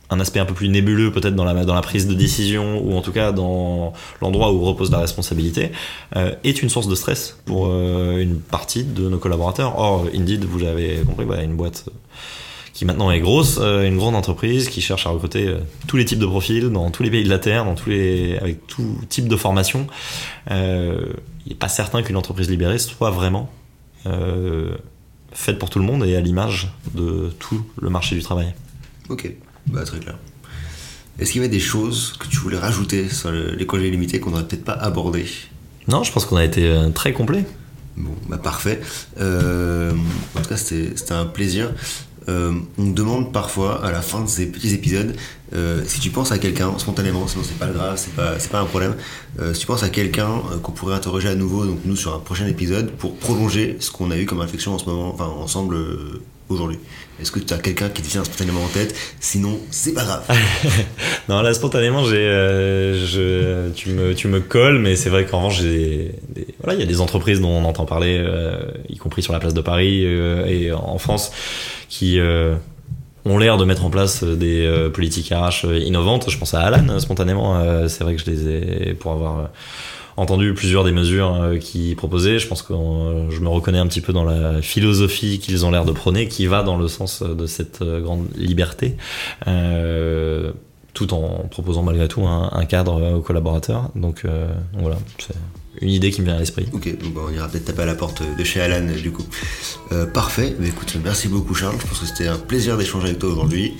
un 0.10 0.20
aspect 0.20 0.40
un 0.40 0.46
peu 0.46 0.54
plus 0.54 0.70
nébuleux 0.70 1.12
peut-être 1.12 1.36
dans 1.36 1.44
la, 1.44 1.66
dans 1.66 1.76
la 1.76 1.82
prise 1.82 2.08
de 2.08 2.14
décision 2.14 2.80
ou 2.80 2.96
en 2.96 3.02
tout 3.02 3.12
cas 3.12 3.32
dans 3.32 3.94
l'endroit 4.22 4.54
où 4.54 4.64
repose 4.64 4.90
la 4.90 5.00
responsabilité 5.00 5.72
est 6.16 6.62
une 6.62 6.70
source 6.70 6.88
de 6.88 6.96
stress 6.96 7.38
pour 7.44 7.66
une 7.68 8.40
partie 8.40 8.86
de 8.86 9.10
nos 9.10 9.18
collaborateurs. 9.18 9.78
Or, 9.78 10.06
Indeed, 10.16 10.46
vous 10.46 10.60
l'avez 10.60 11.00
compris, 11.06 11.26
bah, 11.26 11.44
une 11.44 11.58
boîte 11.58 11.90
qui 12.72 12.86
maintenant 12.86 13.12
est 13.12 13.20
grosse, 13.20 13.58
une 13.58 13.98
grande 13.98 14.16
entreprise 14.16 14.70
qui 14.70 14.80
cherche 14.80 15.06
à 15.08 15.10
recruter 15.10 15.54
tous 15.88 15.98
les 15.98 16.06
types 16.06 16.20
de 16.20 16.26
profils 16.26 16.70
dans 16.70 16.90
tous 16.90 17.04
les 17.04 17.12
pays 17.12 17.26
de 17.26 17.30
la 17.30 17.40
Terre, 17.40 17.66
dans 17.66 17.76
tous 17.76 17.90
les, 17.90 18.38
avec 18.38 18.66
tout 18.66 18.98
type 19.10 19.28
de 19.28 19.36
formation 19.36 19.88
il 21.48 21.52
n'est 21.52 21.56
pas 21.56 21.70
certain 21.70 22.04
qu'une 22.04 22.18
entreprise 22.18 22.50
libérée 22.50 22.78
soit 22.78 23.10
vraiment 23.10 23.50
euh, 24.06 24.76
faite 25.32 25.60
pour 25.60 25.70
tout 25.70 25.80
le 25.80 25.86
monde 25.86 26.06
et 26.06 26.16
à 26.16 26.22
l'image 26.22 26.72
de 26.94 27.32
tout 27.40 27.62
le 27.80 27.90
marché 27.90 28.16
du 28.16 28.22
travail. 28.22 28.54
Ok, 29.10 29.32
bah, 29.68 29.84
très 29.84 30.00
clair. 30.00 30.18
Est-ce 31.20 31.32
qu'il 31.32 31.42
y 31.42 31.44
avait 31.46 31.54
des 31.54 31.60
choses 31.60 32.14
que 32.20 32.28
tu 32.28 32.38
voulais 32.38 32.60
rajouter 32.60 33.10
sur 33.10 33.32
les 33.32 33.66
congés 33.66 33.90
limités 33.90 34.20
qu'on 34.20 34.32
n'aurait 34.32 34.48
peut-être 34.48 34.66
pas 34.66 34.74
abordé? 34.74 35.26
Non, 35.88 36.04
je 36.04 36.12
pense 36.12 36.26
qu'on 36.26 36.36
a 36.36 36.44
été 36.44 36.68
euh, 36.68 36.90
très 36.90 37.14
complet. 37.14 37.46
Bon, 37.96 38.14
bah 38.30 38.38
parfait. 38.38 38.82
Euh, 39.20 39.92
en 40.36 40.42
tout 40.42 40.50
cas, 40.50 40.58
c'était 40.58 41.14
un 41.14 41.26
plaisir. 41.26 41.74
Euh, 42.30 42.54
on 42.78 42.88
demande 42.88 43.32
parfois 43.32 43.86
à 43.86 43.92
la 43.92 44.02
fin 44.02 44.22
de 44.22 44.28
ces 44.28 44.48
petits 44.48 44.74
épisodes 44.74 45.16
euh, 45.54 45.82
si 45.86 46.02
tu 46.02 46.10
penses 46.10 46.32
à 46.34 46.40
quelqu'un 46.40 46.78
spontanément, 46.78 47.26
sinon 47.28 47.44
c'est 47.46 47.58
pas 47.58 47.68
grave, 47.68 47.96
c'est 47.96 48.14
pas, 48.14 48.34
pas 48.52 48.60
un 48.60 48.66
problème. 48.66 48.96
Euh, 49.40 49.54
si 49.54 49.62
tu 49.62 49.68
penses 49.68 49.84
à 49.84 49.90
quelqu'un 49.90 50.42
qu'on 50.62 50.74
pourrait 50.74 50.96
interroger 50.96 51.30
à 51.30 51.36
nouveau, 51.36 51.66
donc 51.66 51.80
nous 51.86 51.96
sur 51.96 52.14
un 52.14 52.20
prochain 52.20 52.48
épisode, 52.48 52.92
pour 52.92 53.16
prolonger 53.16 53.78
ce 53.80 53.92
qu'on 53.92 54.12
a 54.12 54.18
eu 54.18 54.26
comme 54.26 54.40
réflexion 54.40 54.74
en 54.74 54.78
ce 54.78 54.86
moment, 54.86 55.14
enfin 55.14 55.28
ensemble 55.28 55.78
aujourd'hui. 56.50 56.80
Est-ce 57.20 57.32
que 57.32 57.40
tu 57.40 57.54
as 57.54 57.58
quelqu'un 57.58 57.90
qui 57.90 58.04
te 58.04 58.08
vient 58.08 58.24
spontanément 58.24 58.64
en 58.64 58.68
tête? 58.68 58.96
Sinon, 59.20 59.60
c'est 59.72 59.94
pas 59.94 60.04
grave. 60.04 60.24
non, 61.30 61.42
là, 61.42 61.54
spontanément, 61.54 62.04
j'ai, 62.04 62.28
je, 63.06 63.70
tu, 63.72 63.90
me, 63.90 64.14
tu 64.14 64.28
me 64.28 64.40
colles, 64.40 64.78
mais 64.80 64.96
c'est 64.96 65.10
vrai 65.10 65.26
qu'en 65.26 65.38
revanche, 65.40 65.62
voilà, 66.64 66.76
il 66.76 66.80
y 66.80 66.84
a 66.84 66.86
des 66.86 67.02
entreprises 67.02 67.42
dont 67.42 67.50
on 67.50 67.66
entend 67.66 67.86
parler, 67.86 68.24
y 68.88 68.98
compris 68.98 69.24
sur 69.24 69.34
la 69.34 69.40
place 69.40 69.56
de 69.56 69.62
Paris 69.62 70.04
et 70.04 70.72
en 70.72 71.00
France, 71.00 71.32
qui 71.90 72.20
euh, 72.20 72.56
ont 73.26 73.38
l'air 73.38 73.58
de 73.58 73.66
mettre 73.66 73.86
en 73.86 73.90
place 73.90 74.24
des 74.24 74.66
euh, 74.66 74.90
politiques 74.90 75.34
RH 75.34 75.66
innovantes. 75.86 76.30
Je 76.30 76.38
pense 76.38 76.54
à 76.54 76.62
Alan 76.62 77.00
spontanément. 77.00 77.58
Euh, 77.58 77.88
c'est 77.88 78.04
vrai 78.04 78.16
que 78.16 78.22
je 78.22 78.30
les 78.30 78.48
ai 78.48 78.94
pour 78.94 79.12
avoir 79.12 79.50
entendu 80.18 80.54
plusieurs 80.54 80.84
des 80.84 80.92
mesures 80.92 81.54
qu'ils 81.62 81.96
proposaient. 81.96 82.40
Je 82.40 82.48
pense 82.48 82.62
que 82.62 82.74
je 82.74 83.40
me 83.40 83.48
reconnais 83.48 83.78
un 83.78 83.88
petit 83.88 84.02
peu 84.02 84.14
dans 84.14 84.24
la 84.24 84.62
philosophie 84.62 85.40
qu'ils 85.40 85.66
ont 85.66 85.72
l'air 85.72 85.86
de 85.86 85.92
prôner, 85.92 86.28
qui 86.28 86.48
va 86.48 86.64
dans 86.64 86.78
le 86.78 86.88
sens 86.88 87.24
de 87.24 87.46
cette 87.46 87.84
grande 87.84 88.28
liberté 88.36 88.98
tout 90.94 91.14
en 91.14 91.48
proposant 91.52 91.84
malgré 91.84 92.08
tout 92.08 92.26
un, 92.26 92.66
cadre 92.66 93.18
aux 93.18 93.22
collaborateurs. 93.22 93.92
Donc, 93.94 94.24
voilà, 94.74 94.98
c'est 95.20 95.36
une 95.82 95.90
idée 95.90 96.10
qui 96.10 96.22
me 96.22 96.26
vient 96.26 96.36
à 96.36 96.40
l'esprit. 96.40 96.66
Ok, 96.74 96.90
bah, 97.14 97.22
on 97.28 97.32
ira 97.32 97.48
peut-être 97.48 97.66
taper 97.66 97.84
à 97.84 97.86
la 97.86 97.94
porte 97.94 98.24
de 98.38 98.44
chez 98.44 98.62
Alan 98.62 98.86
du 99.02 99.12
coup. 99.12 99.26
parfait, 100.14 100.56
mais 100.60 100.70
écoute, 100.70 100.98
merci 101.04 101.28
beaucoup 101.28 101.54
Charles, 101.54 101.76
je 101.80 101.86
pense 101.86 102.00
que 102.00 102.08
c'était 102.08 102.28
un 102.28 102.38
plaisir 102.38 102.78
d'échanger 102.78 103.10
avec 103.10 103.20
toi 103.20 103.30
aujourd'hui. 103.30 103.74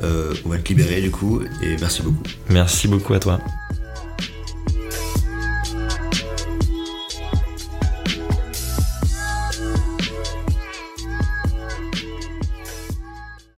on 0.00 0.48
va 0.48 0.58
te 0.58 0.68
libérer 0.68 1.00
du 1.00 1.10
coup, 1.10 1.42
et 1.60 1.76
merci 1.80 2.02
beaucoup. 2.02 2.22
Merci 2.48 2.86
beaucoup 2.86 3.14
à 3.14 3.18
toi. 3.18 3.40